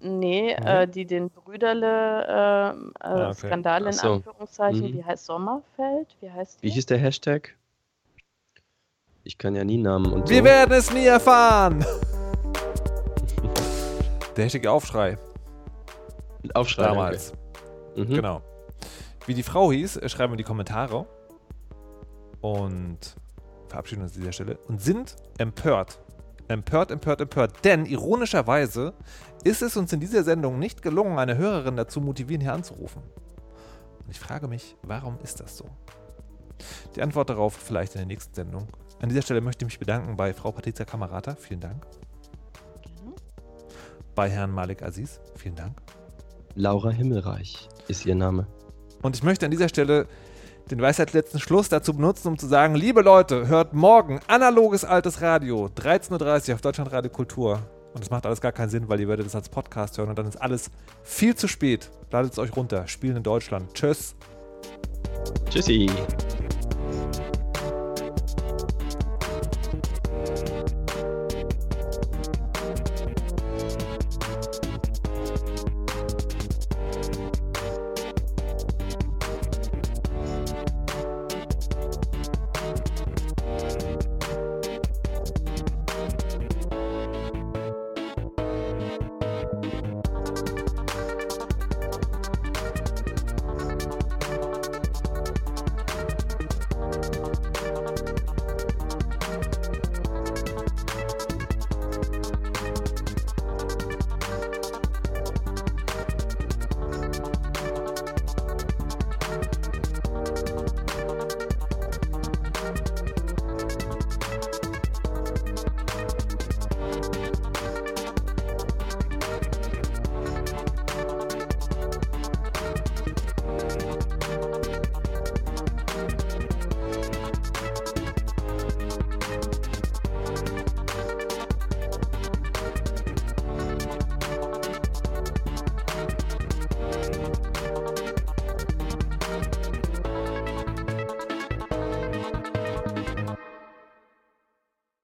Nee, 0.01 0.57
mhm. 0.59 0.67
äh, 0.67 0.87
die 0.87 1.07
den 1.07 1.31
Brüderle 1.31 1.87
äh, 1.87 2.31
ah, 3.01 3.31
okay. 3.31 3.53
In 3.53 3.93
so. 3.93 4.13
Anführungszeichen, 4.15 4.91
mhm. 4.91 4.95
wie 4.95 5.05
heißt 5.05 5.25
Sommerfeld? 5.25 6.17
Wie 6.21 6.31
heißt 6.31 6.63
die? 6.63 6.67
Wie 6.67 6.71
hieß 6.71 6.87
der 6.87 6.99
Hashtag? 6.99 7.57
Ich 9.23 9.39
kann 9.39 9.57
ja 9.57 9.65
nie 9.65 9.79
Namen 9.79 10.13
und 10.13 10.29
Wir 10.29 10.39
so. 10.39 10.45
werden 10.45 10.73
es 10.73 10.93
nie 10.93 11.07
erfahren! 11.07 11.85
der 14.37 14.45
Hashtag 14.45 14.67
Aufschrei. 14.67 15.17
Aufschrei. 16.53 16.89
Damals. 16.89 17.33
Okay. 17.93 18.05
Mhm. 18.05 18.15
Genau. 18.15 18.43
Wie 19.27 19.35
die 19.35 19.43
Frau 19.43 19.73
hieß, 19.73 19.97
äh, 19.97 20.09
schreiben 20.09 20.33
wir 20.33 20.35
in 20.35 20.39
die 20.39 20.45
Kommentare. 20.45 21.07
Und 22.41 23.17
verabschieden 23.69 24.03
uns 24.03 24.15
an 24.15 24.21
dieser 24.21 24.33
Stelle. 24.33 24.59
Und 24.69 24.83
sind 24.83 25.17
empört 25.39 25.99
Empört, 26.49 26.91
empört, 26.91 27.21
empört. 27.21 27.65
Denn 27.65 27.87
ironischerweise 27.87 28.95
ist 29.45 29.63
es 29.63 29.77
uns 29.77 29.93
in 29.93 30.01
dieser 30.01 30.25
Sendung 30.25 30.59
nicht 30.59 30.83
gelungen, 30.83 31.19
eine 31.19 31.37
Hörerin 31.37 31.77
dazu 31.77 32.01
motivieren, 32.01 32.43
hier 32.43 32.53
anzurufen. 32.53 33.03
Und 34.05 34.11
ich 34.11 34.21
frage 34.21 34.49
mich, 34.49 34.77
warum 34.83 35.19
ist 35.23 35.41
das 35.41 35.57
so? 35.57 35.65
Die 36.95 37.03
Antwort 37.03 37.31
darauf 37.31 37.55
vielleicht 37.55 37.95
in 37.95 38.01
der 38.01 38.07
nächsten 38.07 38.35
Sendung. 38.35 38.69
An 39.01 39.09
dieser 39.09 39.23
Stelle 39.23 39.41
möchte 39.41 39.65
ich 39.65 39.73
mich 39.73 39.79
bedanken 39.79 40.17
bei 40.17 40.33
Frau 40.35 40.53
Patrizia 40.53 40.85
Kamerata. 40.85 41.35
Vielen 41.35 41.61
Dank. 41.61 41.87
Bei 44.15 44.31
Herrn 44.31 44.51
Malik 44.51 44.83
Aziz. 44.83 45.21
Vielen 45.37 45.57
Dank. 45.57 45.81
Laura 46.55 46.91
Himmelreich 46.91 47.69
ist 47.89 48.07
ihr 48.07 48.15
Name. 48.15 48.47
Und 49.03 49.17
ich 49.17 49.23
möchte 49.23 49.45
an 49.45 49.51
dieser 49.51 49.69
Stelle 49.69 50.07
den 50.71 50.81
Weisheit 50.81 51.13
letzten 51.13 51.41
Schluss 51.41 51.69
dazu 51.69 51.95
benutzen, 51.95 52.29
um 52.29 52.39
zu 52.39 52.47
sagen, 52.47 52.75
liebe 52.75 53.03
Leute, 53.03 53.49
hört 53.49 53.75
morgen 53.75 54.21
analoges 54.27 54.85
altes 54.85 55.21
Radio, 55.21 55.71
13.30 55.77 56.49
Uhr 56.49 56.55
auf 56.55 56.61
Deutschland 56.61 56.93
Radio 56.93 57.11
Kultur. 57.11 57.61
Und 57.93 58.03
das 58.03 58.11
macht 58.11 58.27
alles 58.27 58.41
gar 58.41 58.53
keinen 58.53 58.71
Sinn, 58.71 58.89
weil 58.89 58.99
ihr 59.01 59.09
werdet 59.09 59.27
es 59.27 59.35
als 59.35 59.49
Podcast 59.49 59.99
hören 59.99 60.11
und 60.11 60.19
dann 60.19 60.27
ist 60.27 60.41
alles 60.41 60.71
viel 61.03 61.37
zu 61.37 61.47
spät. 61.47 61.91
Ladet 62.11 62.33
es 62.33 62.39
euch 62.39 62.57
runter. 62.57 62.89
Spielen 62.89 63.17
in 63.17 63.23
Deutschland. 63.23 63.73
Tschüss. 63.75 64.17
Tschüssi. 65.49 65.89